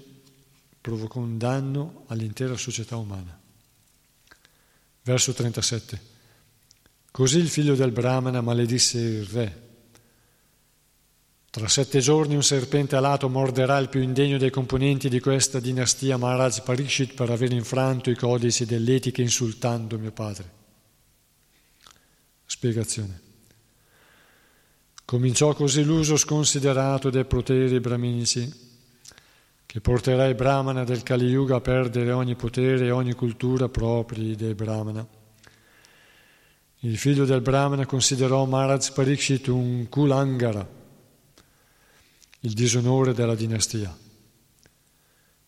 provocò 0.79 1.19
un 1.19 1.37
danno 1.37 2.05
all'intera 2.07 2.55
società 2.55 2.95
umana. 2.95 3.37
Verso 5.01 5.33
37. 5.33 6.15
Così 7.17 7.39
il 7.39 7.49
figlio 7.49 7.73
del 7.73 7.89
Brahmana 7.89 8.41
maledisse 8.41 8.99
il 8.99 9.25
re. 9.25 9.61
Tra 11.49 11.67
sette 11.67 11.99
giorni 11.99 12.35
un 12.35 12.43
serpente 12.43 12.95
alato 12.95 13.27
morderà 13.27 13.79
il 13.79 13.89
più 13.89 14.01
indegno 14.01 14.37
dei 14.37 14.51
componenti 14.51 15.09
di 15.09 15.19
questa 15.19 15.59
dinastia 15.59 16.17
Maharaj 16.17 16.61
Parikshit 16.61 17.15
per 17.15 17.31
aver 17.31 17.53
infranto 17.53 18.11
i 18.11 18.15
codici 18.15 18.67
dell'etica 18.67 19.23
insultando 19.23 19.97
mio 19.97 20.11
padre. 20.11 20.51
Spiegazione. 22.45 23.21
Cominciò 25.03 25.55
così 25.55 25.83
l'uso 25.83 26.17
sconsiderato 26.17 27.09
dei 27.09 27.25
poteri 27.25 27.79
brahminici, 27.79 28.47
che 29.65 29.81
porterà 29.81 30.27
i 30.27 30.35
brahmana 30.35 30.83
del 30.83 31.01
Kali 31.01 31.25
Yuga 31.25 31.55
a 31.55 31.61
perdere 31.61 32.11
ogni 32.11 32.35
potere 32.35 32.85
e 32.85 32.91
ogni 32.91 33.15
cultura 33.15 33.69
propri 33.69 34.35
dei 34.35 34.53
brahmana. 34.53 35.16
Il 36.81 36.97
figlio 36.97 37.25
del 37.25 37.41
brahmana 37.41 37.85
considerò 37.85 38.45
Maharaj 38.45 38.91
Parikshit 38.91 39.47
un 39.47 39.87
kulangara, 39.89 40.67
il 42.41 42.53
disonore 42.53 43.13
della 43.13 43.35
dinastia, 43.35 43.95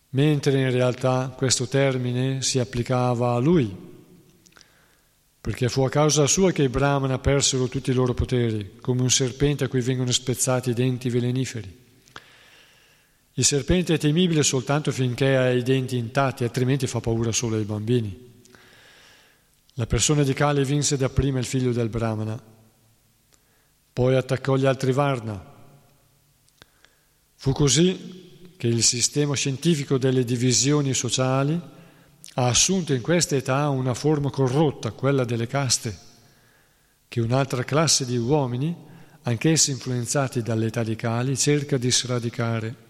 mentre 0.09 0.59
in 0.59 0.71
realtà 0.71 1.33
questo 1.35 1.67
termine 1.67 2.41
si 2.41 2.59
applicava 2.59 3.33
a 3.33 3.39
lui 3.39 3.87
perché 5.41 5.69
fu 5.69 5.81
a 5.83 5.89
causa 5.89 6.27
sua 6.27 6.51
che 6.51 6.63
i 6.63 6.69
Brahmana 6.69 7.17
persero 7.17 7.67
tutti 7.67 7.91
i 7.91 7.93
loro 7.93 8.13
poteri, 8.13 8.73
come 8.81 9.01
un 9.01 9.09
serpente 9.09 9.63
a 9.63 9.67
cui 9.67 9.81
vengono 9.81 10.11
spezzati 10.11 10.71
i 10.71 10.73
denti 10.73 11.09
veleniferi. 11.09 11.77
Il 13.33 13.45
serpente 13.45 13.93
è 13.93 13.97
temibile 13.97 14.43
soltanto 14.43 14.91
finché 14.91 15.37
ha 15.37 15.49
i 15.49 15.63
denti 15.63 15.95
intatti, 15.95 16.43
altrimenti 16.43 16.87
fa 16.87 16.99
paura 16.99 17.31
solo 17.31 17.55
ai 17.55 17.63
bambini. 17.63 18.28
La 19.75 19.85
persona 19.85 20.23
di 20.23 20.33
Kali 20.33 20.63
vinse 20.63 20.97
dapprima 20.97 21.39
il 21.39 21.45
figlio 21.45 21.71
del 21.71 21.89
Brahmana, 21.89 22.41
poi 23.93 24.15
attaccò 24.15 24.55
gli 24.55 24.65
altri 24.65 24.91
Varna. 24.91 25.41
Fu 27.35 27.51
così 27.51 28.51
che 28.57 28.67
il 28.67 28.83
sistema 28.83 29.35
scientifico 29.35 29.97
delle 29.97 30.25
divisioni 30.25 30.93
sociali 30.93 31.59
ha 32.33 32.47
assunto 32.47 32.93
in 32.93 33.01
questa 33.01 33.35
età 33.35 33.69
una 33.69 33.93
forma 33.93 34.29
corrotta, 34.29 34.91
quella 34.91 35.23
delle 35.23 35.47
caste, 35.47 35.97
che 37.07 37.21
un'altra 37.21 37.63
classe 37.63 38.05
di 38.05 38.17
uomini, 38.17 38.75
anch'essi 39.23 39.71
influenzati 39.71 40.41
dall'età 40.41 40.83
di 40.83 40.95
Kali, 40.95 41.37
cerca 41.37 41.77
di 41.77 41.91
sradicare. 41.91 42.88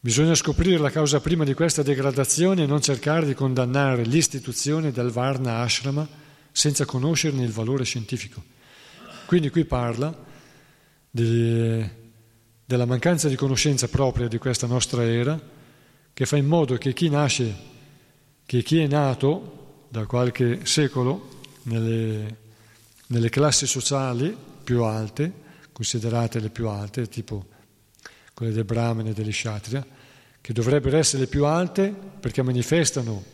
Bisogna 0.00 0.36
scoprire 0.36 0.78
la 0.78 0.90
causa 0.90 1.18
prima 1.18 1.42
di 1.42 1.54
questa 1.54 1.82
degradazione 1.82 2.62
e 2.62 2.66
non 2.66 2.80
cercare 2.80 3.26
di 3.26 3.34
condannare 3.34 4.04
l'istituzione 4.04 4.92
del 4.92 5.10
Varna 5.10 5.58
Ashrama 5.58 6.06
senza 6.52 6.84
conoscerne 6.84 7.42
il 7.42 7.50
valore 7.50 7.82
scientifico. 7.82 8.40
Quindi 9.26 9.50
qui 9.50 9.64
parla 9.64 10.16
di, 11.10 11.84
della 12.64 12.86
mancanza 12.86 13.26
di 13.26 13.34
conoscenza 13.34 13.88
propria 13.88 14.28
di 14.28 14.38
questa 14.38 14.68
nostra 14.68 15.02
era, 15.02 15.36
che 16.14 16.26
fa 16.26 16.36
in 16.36 16.46
modo 16.46 16.76
che 16.76 16.92
chi 16.92 17.08
nasce, 17.08 17.56
che 18.46 18.62
chi 18.62 18.78
è 18.78 18.86
nato 18.86 19.86
da 19.88 20.06
qualche 20.06 20.64
secolo 20.64 21.40
nelle, 21.64 22.36
nelle 23.08 23.28
classi 23.30 23.66
sociali 23.66 24.34
più 24.62 24.84
alte, 24.84 25.32
considerate 25.72 26.38
le 26.38 26.50
più 26.50 26.68
alte, 26.68 27.08
tipo 27.08 27.56
quelle 28.38 28.52
del 28.52 28.64
Brahmane 28.64 29.10
e 29.10 29.14
degli 29.14 29.32
Kshatriya, 29.32 29.84
che 30.40 30.52
dovrebbero 30.52 30.96
essere 30.96 31.22
le 31.22 31.26
più 31.26 31.44
alte 31.44 31.92
perché 32.20 32.40
manifestano 32.40 33.24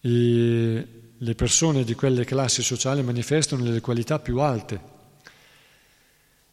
i, 0.00 0.86
le 1.16 1.34
persone 1.34 1.82
di 1.82 1.94
quelle 1.94 2.26
classi 2.26 2.62
sociali 2.62 3.02
manifestano 3.02 3.64
le 3.64 3.80
qualità 3.80 4.18
più 4.18 4.38
alte. 4.40 4.80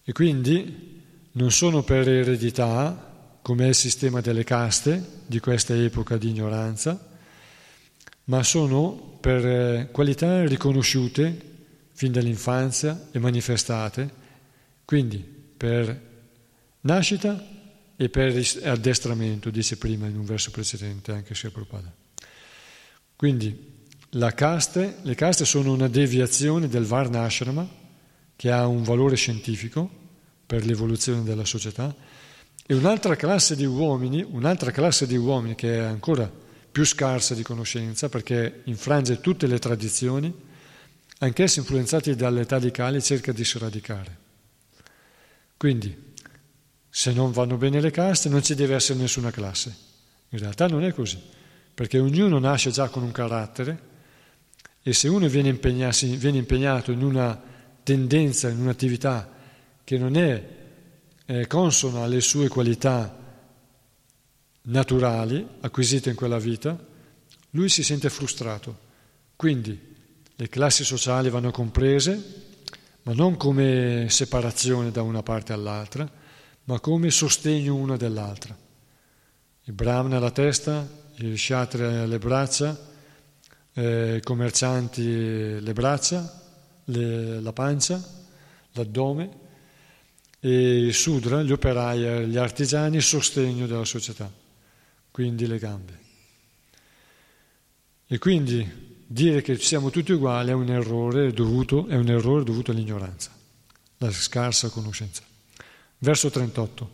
E 0.06 0.11
quindi 0.14 1.02
non 1.34 1.52
sono 1.52 1.84
per 1.84 2.07
eredità 2.07 3.39
come 3.41 3.65
è 3.65 3.68
il 3.68 3.76
sistema 3.76 4.22
delle 4.22 4.45
caste 4.45 5.23
di 5.26 5.41
questa 5.41 5.76
epoca 5.76 6.15
di 6.15 6.30
ignoranza, 6.30 6.97
ma 8.23 8.41
sono 8.41 9.18
per 9.19 9.45
eh, 9.45 9.89
qualità 9.91 10.45
riconosciute 10.45 11.41
fin 11.91 12.14
dall'infanzia 12.14 13.10
e 13.11 13.19
manifestate, 13.19 14.10
quindi 14.85 15.18
per 15.18 16.02
nascita 16.80 17.52
e 17.98 18.10
per 18.10 18.36
addestramento, 18.64 19.50
dice 19.50 19.78
prima 19.78 20.08
in 20.08 20.18
un 20.18 20.26
verso 20.26 20.52
precedente 20.52 21.12
anche 21.12 21.34
Sri 21.34 21.50
Prabhupada. 21.50 21.94
Quindi 23.16 23.74
caste, 24.34 24.98
le 25.02 25.16
caste 25.16 25.46
sono 25.46 25.74
una 25.74 25.88
deviazione 25.88 26.68
del 26.68 26.86
Varnashrama 26.86 27.68
che 28.36 28.52
ha 28.52 28.68
un 28.68 28.84
valore 28.84 29.16
scientifico 29.16 29.90
per 30.46 30.66
l'evoluzione 30.66 31.24
della 31.24 31.46
società 31.46 31.96
e 32.66 32.74
un'altra 32.74 33.16
classe 33.16 33.56
di 33.56 33.66
uomini, 33.66 34.26
un'altra 34.28 34.72
classe 34.72 35.08
di 35.08 35.16
uomini 35.16 35.56
che 35.56 35.76
è 35.76 35.84
ancora 35.84 36.30
più 36.72 36.84
scarsa 36.84 37.34
di 37.34 37.44
conoscenza 37.44 38.10
perché 38.10 38.62
infrange 38.66 39.22
tutte 39.22 39.48
le 39.48 39.60
tradizioni, 39.60 40.34
anch'essi 41.20 41.60
influenzati 41.60 42.16
dall'età 42.16 42.60
di 42.60 42.72
Kali, 42.72 43.02
cerca 43.02 43.32
di 43.32 43.46
sradicare. 43.46 44.18
Quindi 45.56 46.05
se 46.98 47.12
non 47.12 47.34
vanno 47.34 47.58
bene 47.58 47.82
le 47.82 47.92
caste 47.92 48.30
non 48.30 48.42
ci 48.42 48.56
deve 48.56 48.74
essere 48.74 48.98
nessuna 48.98 49.30
classe. 49.30 49.76
In 50.30 50.40
realtà 50.40 50.68
non 50.68 50.82
è 50.82 50.94
così, 50.94 51.22
perché 51.74 52.00
ognuno 52.00 52.40
nasce 52.40 52.72
già 52.72 52.88
con 52.88 53.04
un 53.04 53.12
carattere 53.12 53.80
e 54.82 54.94
se 54.94 55.10
uno 55.10 55.28
viene, 55.28 55.52
viene 55.52 56.38
impegnato 56.38 56.94
in 56.94 57.04
una 57.04 57.38
tendenza, 57.84 58.48
in 58.48 58.62
un'attività 58.62 59.30
che 59.84 59.98
non 59.98 60.16
è 60.16 60.50
eh, 61.26 61.48
consona 61.48 62.04
alle 62.04 62.22
sue 62.22 62.48
qualità 62.48 63.14
naturali 64.62 65.46
acquisite 65.60 66.12
in 66.12 66.16
quella 66.16 66.40
vita, 66.40 66.82
lui 67.50 67.68
si 67.68 67.84
sente 67.84 68.10
frustrato. 68.10 68.80
Quindi 69.36 69.78
le 70.34 70.48
classi 70.48 70.86
sociali 70.86 71.30
vanno 71.30 71.52
comprese, 71.52 72.44
ma 73.02 73.12
non 73.14 73.36
come 73.36 74.08
separazione 74.10 74.92
da 74.92 75.02
una 75.02 75.24
parte 75.24 75.52
all'altra, 75.52 76.24
ma 76.66 76.80
come 76.80 77.10
sostegno 77.10 77.76
una 77.76 77.98
dell'altra. 77.98 78.58
Il 79.64 79.74
Brahmana 79.74 80.18
alla 80.18 80.32
testa, 80.32 80.88
il 81.16 81.36
Kshatriya 81.36 82.06
le 82.06 82.20
braccia, 82.20 82.94
eh, 83.74 84.18
i 84.18 84.22
commercianti 84.22 85.60
le 85.60 85.74
braccia, 85.74 86.44
le, 86.86 87.42
la 87.42 87.54
pancia, 87.54 88.02
l'addome 88.74 89.44
e 90.40 90.78
il 90.78 90.94
Sudra, 90.94 91.42
gli 91.42 91.52
operai 91.52 92.28
gli 92.28 92.38
artigiani, 92.38 92.98
il 92.98 93.04
sostegno 93.04 93.66
della 93.66 93.86
società, 93.86 94.32
quindi 95.10 95.48
le 95.48 95.58
gambe. 95.58 96.00
E 98.08 98.18
quindi 98.20 99.04
dire 99.08 99.42
che 99.42 99.58
siamo 99.58 99.90
tutti 99.90 100.12
uguali 100.12 100.50
è 100.50 100.54
un 100.54 100.70
errore 100.70 101.32
dovuto, 101.32 101.88
è 101.88 101.96
un 101.96 102.10
errore 102.10 102.44
dovuto 102.44 102.72
all'ignoranza, 102.72 103.32
alla 103.98 104.12
scarsa 104.12 104.70
conoscenza. 104.70 105.24
Verso 106.06 106.30
38. 106.30 106.91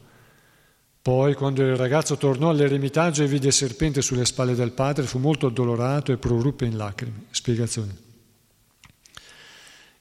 Poi, 1.02 1.34
quando 1.34 1.62
il 1.64 1.76
ragazzo 1.76 2.16
tornò 2.16 2.50
all'eremitaggio 2.50 3.24
e 3.24 3.28
vide 3.28 3.48
il 3.48 3.54
serpente 3.54 4.02
sulle 4.02 4.24
spalle 4.24 4.56
del 4.56 4.72
padre, 4.72 5.04
fu 5.04 5.20
molto 5.20 5.48
addolorato 5.48 6.14
e 6.14 6.18
proruppe 6.18 6.64
in 6.64 6.78
lacrime. 6.78 7.26
Spiegazione. 7.32 7.94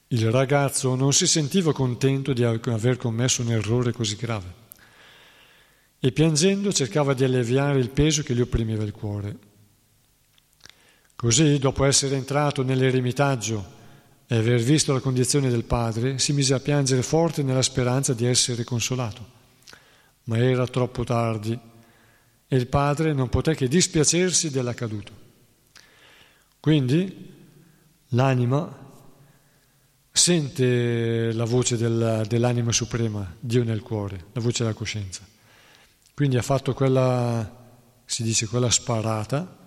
Il 0.07 0.31
ragazzo 0.31 0.95
non 0.95 1.11
si 1.11 1.27
sentiva 1.27 1.73
contento 1.73 2.31
di 2.31 2.45
aver 2.45 2.95
commesso 2.95 3.41
un 3.41 3.51
errore 3.51 3.91
così 3.91 4.15
grave 4.15 4.59
e 5.99 6.13
piangendo 6.13 6.71
cercava 6.71 7.13
di 7.13 7.25
alleviare 7.25 7.79
il 7.79 7.89
peso 7.89 8.23
che 8.23 8.33
gli 8.33 8.41
opprimeva 8.41 8.83
il 8.83 8.93
cuore. 8.93 9.37
Così, 11.17 11.59
dopo 11.59 11.83
essere 11.83 12.15
entrato 12.15 12.63
nell'eremitaggio 12.63 13.79
e 14.31 14.37
aver 14.37 14.61
visto 14.61 14.93
la 14.93 15.01
condizione 15.01 15.49
del 15.49 15.65
padre, 15.65 16.17
si 16.17 16.31
mise 16.31 16.53
a 16.53 16.61
piangere 16.61 17.01
forte 17.01 17.43
nella 17.43 17.61
speranza 17.61 18.13
di 18.13 18.25
essere 18.25 18.63
consolato. 18.63 19.27
Ma 20.23 20.37
era 20.37 20.65
troppo 20.67 21.03
tardi 21.03 21.59
e 22.47 22.55
il 22.55 22.67
padre 22.67 23.11
non 23.11 23.27
poté 23.27 23.55
che 23.55 23.67
dispiacersi 23.67 24.49
dell'accaduto. 24.49 25.11
Quindi 26.61 27.29
l'anima 28.11 28.73
sente 30.09 31.33
la 31.33 31.43
voce 31.43 31.75
della, 31.75 32.23
dell'anima 32.23 32.71
suprema, 32.71 33.35
Dio 33.37 33.65
nel 33.65 33.81
cuore, 33.81 34.27
la 34.31 34.39
voce 34.39 34.63
della 34.63 34.73
coscienza. 34.73 35.27
Quindi 36.13 36.37
ha 36.37 36.41
fatto 36.41 36.73
quella, 36.73 37.69
si 38.05 38.23
dice, 38.23 38.47
quella 38.47 38.69
sparata, 38.69 39.57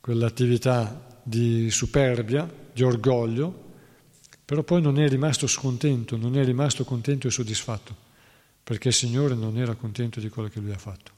quell'attività 0.00 1.20
di 1.22 1.70
superbia, 1.70 2.58
di 2.80 2.82
orgoglio, 2.82 3.68
però 4.44 4.62
poi 4.62 4.80
non 4.80 4.98
è 4.98 5.06
rimasto 5.08 5.46
scontento, 5.46 6.16
non 6.16 6.36
è 6.38 6.44
rimasto 6.44 6.84
contento 6.84 7.28
e 7.28 7.30
soddisfatto, 7.30 7.94
perché 8.64 8.88
il 8.88 8.94
Signore 8.94 9.34
non 9.34 9.58
era 9.58 9.74
contento 9.74 10.18
di 10.18 10.30
quello 10.30 10.48
che 10.48 10.60
lui 10.60 10.72
ha 10.72 10.78
fatto. 10.78 11.12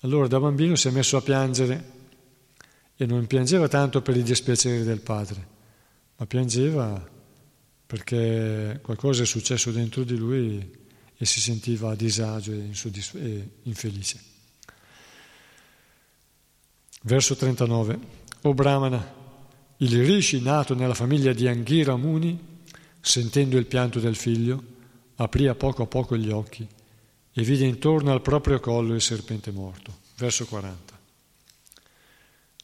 Allora 0.00 0.26
da 0.26 0.40
bambino 0.40 0.74
si 0.74 0.88
è 0.88 0.90
messo 0.90 1.16
a 1.16 1.22
piangere 1.22 1.94
e 2.96 3.06
non 3.06 3.26
piangeva 3.26 3.68
tanto 3.68 4.02
per 4.02 4.16
i 4.16 4.22
dispiaceri 4.22 4.82
del 4.82 5.00
padre, 5.00 5.46
ma 6.16 6.26
piangeva 6.26 7.14
perché 7.86 8.80
qualcosa 8.82 9.22
è 9.22 9.26
successo 9.26 9.70
dentro 9.70 10.02
di 10.02 10.16
lui 10.16 10.84
e 11.16 11.24
si 11.24 11.40
sentiva 11.40 11.92
a 11.92 11.94
disagio 11.94 12.52
e, 12.52 12.70
e 13.14 13.48
infelice. 13.62 14.20
Verso 17.02 17.36
39. 17.36 18.24
O 18.42 18.54
Brahmana, 18.54 19.25
il 19.78 20.04
Rishi, 20.04 20.40
nato 20.40 20.74
nella 20.74 20.94
famiglia 20.94 21.32
di 21.32 21.46
Anghira 21.46 21.96
Muni, 21.96 22.38
sentendo 23.00 23.58
il 23.58 23.66
pianto 23.66 24.00
del 24.00 24.16
figlio, 24.16 24.62
aprì 25.16 25.46
a 25.48 25.54
poco 25.54 25.82
a 25.82 25.86
poco 25.86 26.16
gli 26.16 26.30
occhi 26.30 26.66
e 27.32 27.42
vide 27.42 27.66
intorno 27.66 28.12
al 28.12 28.22
proprio 28.22 28.58
collo 28.60 28.94
il 28.94 29.02
serpente 29.02 29.50
morto. 29.50 30.04
Verso 30.16 30.46
40. 30.46 30.98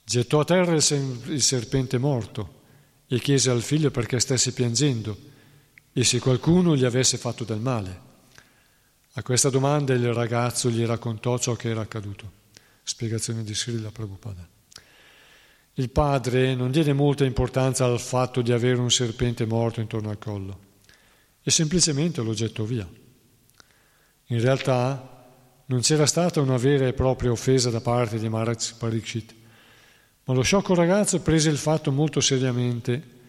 Gettò 0.04 0.40
a 0.40 0.44
terra 0.44 0.72
il 0.72 1.42
serpente 1.42 1.98
morto 1.98 2.60
e 3.06 3.18
chiese 3.20 3.50
al 3.50 3.62
figlio 3.62 3.90
perché 3.90 4.18
stesse 4.18 4.52
piangendo 4.52 5.16
e 5.92 6.04
se 6.04 6.18
qualcuno 6.18 6.74
gli 6.74 6.84
avesse 6.84 7.18
fatto 7.18 7.44
del 7.44 7.60
male. 7.60 8.10
A 9.12 9.22
questa 9.22 9.50
domanda 9.50 9.92
il 9.92 10.12
ragazzo 10.14 10.70
gli 10.70 10.84
raccontò 10.84 11.38
ciò 11.38 11.54
che 11.54 11.68
era 11.68 11.82
accaduto. 11.82 12.40
Spiegazione 12.82 13.44
di 13.44 13.54
Srila 13.54 13.90
Prabhupada. 13.90 14.48
Il 15.74 15.88
padre 15.88 16.54
non 16.54 16.70
diede 16.70 16.92
molta 16.92 17.24
importanza 17.24 17.86
al 17.86 17.98
fatto 17.98 18.42
di 18.42 18.52
avere 18.52 18.78
un 18.78 18.90
serpente 18.90 19.46
morto 19.46 19.80
intorno 19.80 20.10
al 20.10 20.18
collo 20.18 20.58
e 21.42 21.50
semplicemente 21.50 22.20
lo 22.20 22.34
gettò 22.34 22.64
via. 22.64 22.88
In 24.26 24.40
realtà 24.40 25.12
non 25.66 25.80
c'era 25.80 26.04
stata 26.04 26.40
una 26.40 26.58
vera 26.58 26.86
e 26.86 26.92
propria 26.92 27.30
offesa 27.30 27.70
da 27.70 27.80
parte 27.80 28.18
di 28.18 28.28
Maharaj 28.28 28.74
Parikshit, 28.74 29.34
ma 30.24 30.34
lo 30.34 30.42
sciocco 30.42 30.74
ragazzo 30.74 31.20
prese 31.20 31.48
il 31.48 31.56
fatto 31.56 31.90
molto 31.90 32.20
seriamente 32.20 33.20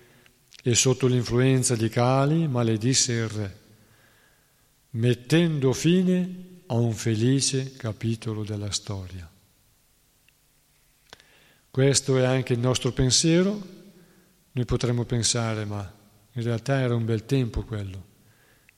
e 0.62 0.76
sotto 0.76 1.08
l'influenza 1.08 1.76
di 1.76 1.88
Kali 1.88 2.48
maledisse 2.48 3.14
il 3.14 3.30
re, 3.30 3.60
mettendo 4.92 5.72
fine 5.72 6.62
a 6.68 6.76
un 6.76 6.94
felice 6.94 7.74
capitolo 7.74 8.44
della 8.44 8.72
storia. 8.72 9.33
Questo 11.74 12.20
è 12.20 12.24
anche 12.24 12.54
il 12.54 12.60
nostro 12.60 12.92
pensiero. 12.92 13.60
Noi 14.52 14.64
potremmo 14.64 15.06
pensare, 15.06 15.66
ma 15.66 15.92
in 16.34 16.44
realtà 16.44 16.80
era 16.80 16.94
un 16.94 17.04
bel 17.04 17.26
tempo 17.26 17.64
quello. 17.64 18.06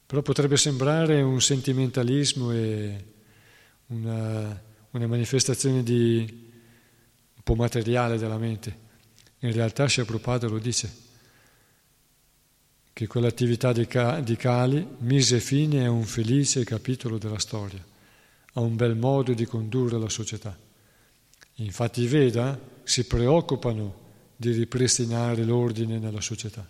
Però 0.05 0.21
potrebbe 0.21 0.55
sembrare 0.55 1.21
un 1.21 1.41
sentimentalismo 1.41 2.53
e 2.53 3.05
una, 3.87 4.61
una 4.91 5.07
manifestazione 5.07 5.83
di, 5.83 6.25
un 7.35 7.43
po' 7.43 7.55
materiale 7.55 8.17
della 8.17 8.37
mente. 8.37 8.77
In 9.39 9.51
realtà 9.51 9.87
Prabhupada 9.87 10.47
lo 10.47 10.57
dice, 10.57 10.89
che 12.93 13.07
quell'attività 13.07 13.73
di, 13.73 13.89
di 14.23 14.35
Kali 14.37 14.87
mise 14.99 15.41
fine 15.41 15.85
a 15.85 15.91
un 15.91 16.05
felice 16.05 16.63
capitolo 16.63 17.17
della 17.17 17.39
storia, 17.39 17.85
a 18.53 18.61
un 18.61 18.77
bel 18.77 18.95
modo 18.95 19.33
di 19.33 19.43
condurre 19.43 19.99
la 19.99 20.07
società. 20.07 20.57
Infatti 21.55 22.07
Veda 22.07 22.71
si 22.85 23.05
preoccupano 23.05 24.03
di 24.35 24.51
ripristinare 24.51 25.43
l'ordine 25.43 25.97
nella 25.97 26.21
società. 26.21 26.65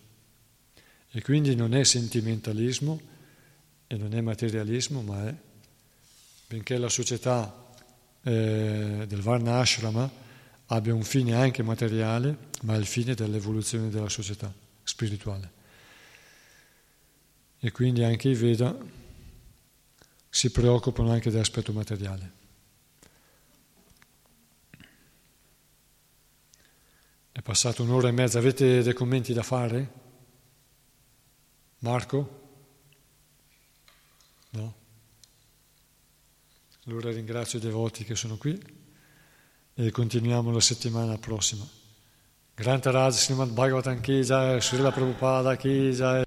E 1.11 1.21
quindi 1.21 1.55
non 1.55 1.75
è 1.75 1.83
sentimentalismo 1.83 2.99
e 3.87 3.97
non 3.97 4.13
è 4.13 4.21
materialismo, 4.21 5.01
ma 5.01 5.27
è, 5.27 5.35
benché 6.47 6.77
la 6.77 6.89
società 6.89 7.65
eh, 8.23 9.05
del 9.07 9.21
Varna 9.21 9.59
Ashrama 9.59 10.09
abbia 10.67 10.93
un 10.93 11.03
fine 11.03 11.35
anche 11.35 11.63
materiale, 11.63 12.37
ma 12.63 12.75
il 12.75 12.85
fine 12.85 13.13
dell'evoluzione 13.13 13.89
della 13.89 14.09
società 14.09 14.51
spirituale. 14.83 15.51
E 17.59 17.71
quindi 17.71 18.03
anche 18.03 18.29
i 18.29 18.35
Veda 18.35 18.75
si 20.29 20.51
preoccupano 20.51 21.11
anche 21.11 21.29
dell'aspetto 21.29 21.71
materiale. 21.71 22.43
Passato 27.45 27.84
un'ora 27.84 28.07
e 28.07 28.11
mezza, 28.11 28.39
avete 28.39 28.81
dei 28.81 28.93
commenti 28.95 29.31
da 29.31 29.43
fare? 29.43 29.91
Marco? 31.81 32.41
No? 34.49 34.76
Allora 36.88 37.11
ringrazio 37.11 37.59
i 37.59 37.61
devoti 37.61 38.03
che 38.03 38.15
sono 38.15 38.38
qui 38.38 38.59
e 39.76 39.91
continuiamo 39.91 40.51
la 40.51 40.59
settimana 40.59 41.19
prossima. 41.19 41.63
Granta 42.55 42.89
Raj 42.89 43.13
Srimad 43.13 43.51
Bhagavatam 43.51 44.01
Ki 44.01 44.23
Srila 44.23 44.91
Prabhupada 44.91 45.55
Ki 45.55 46.24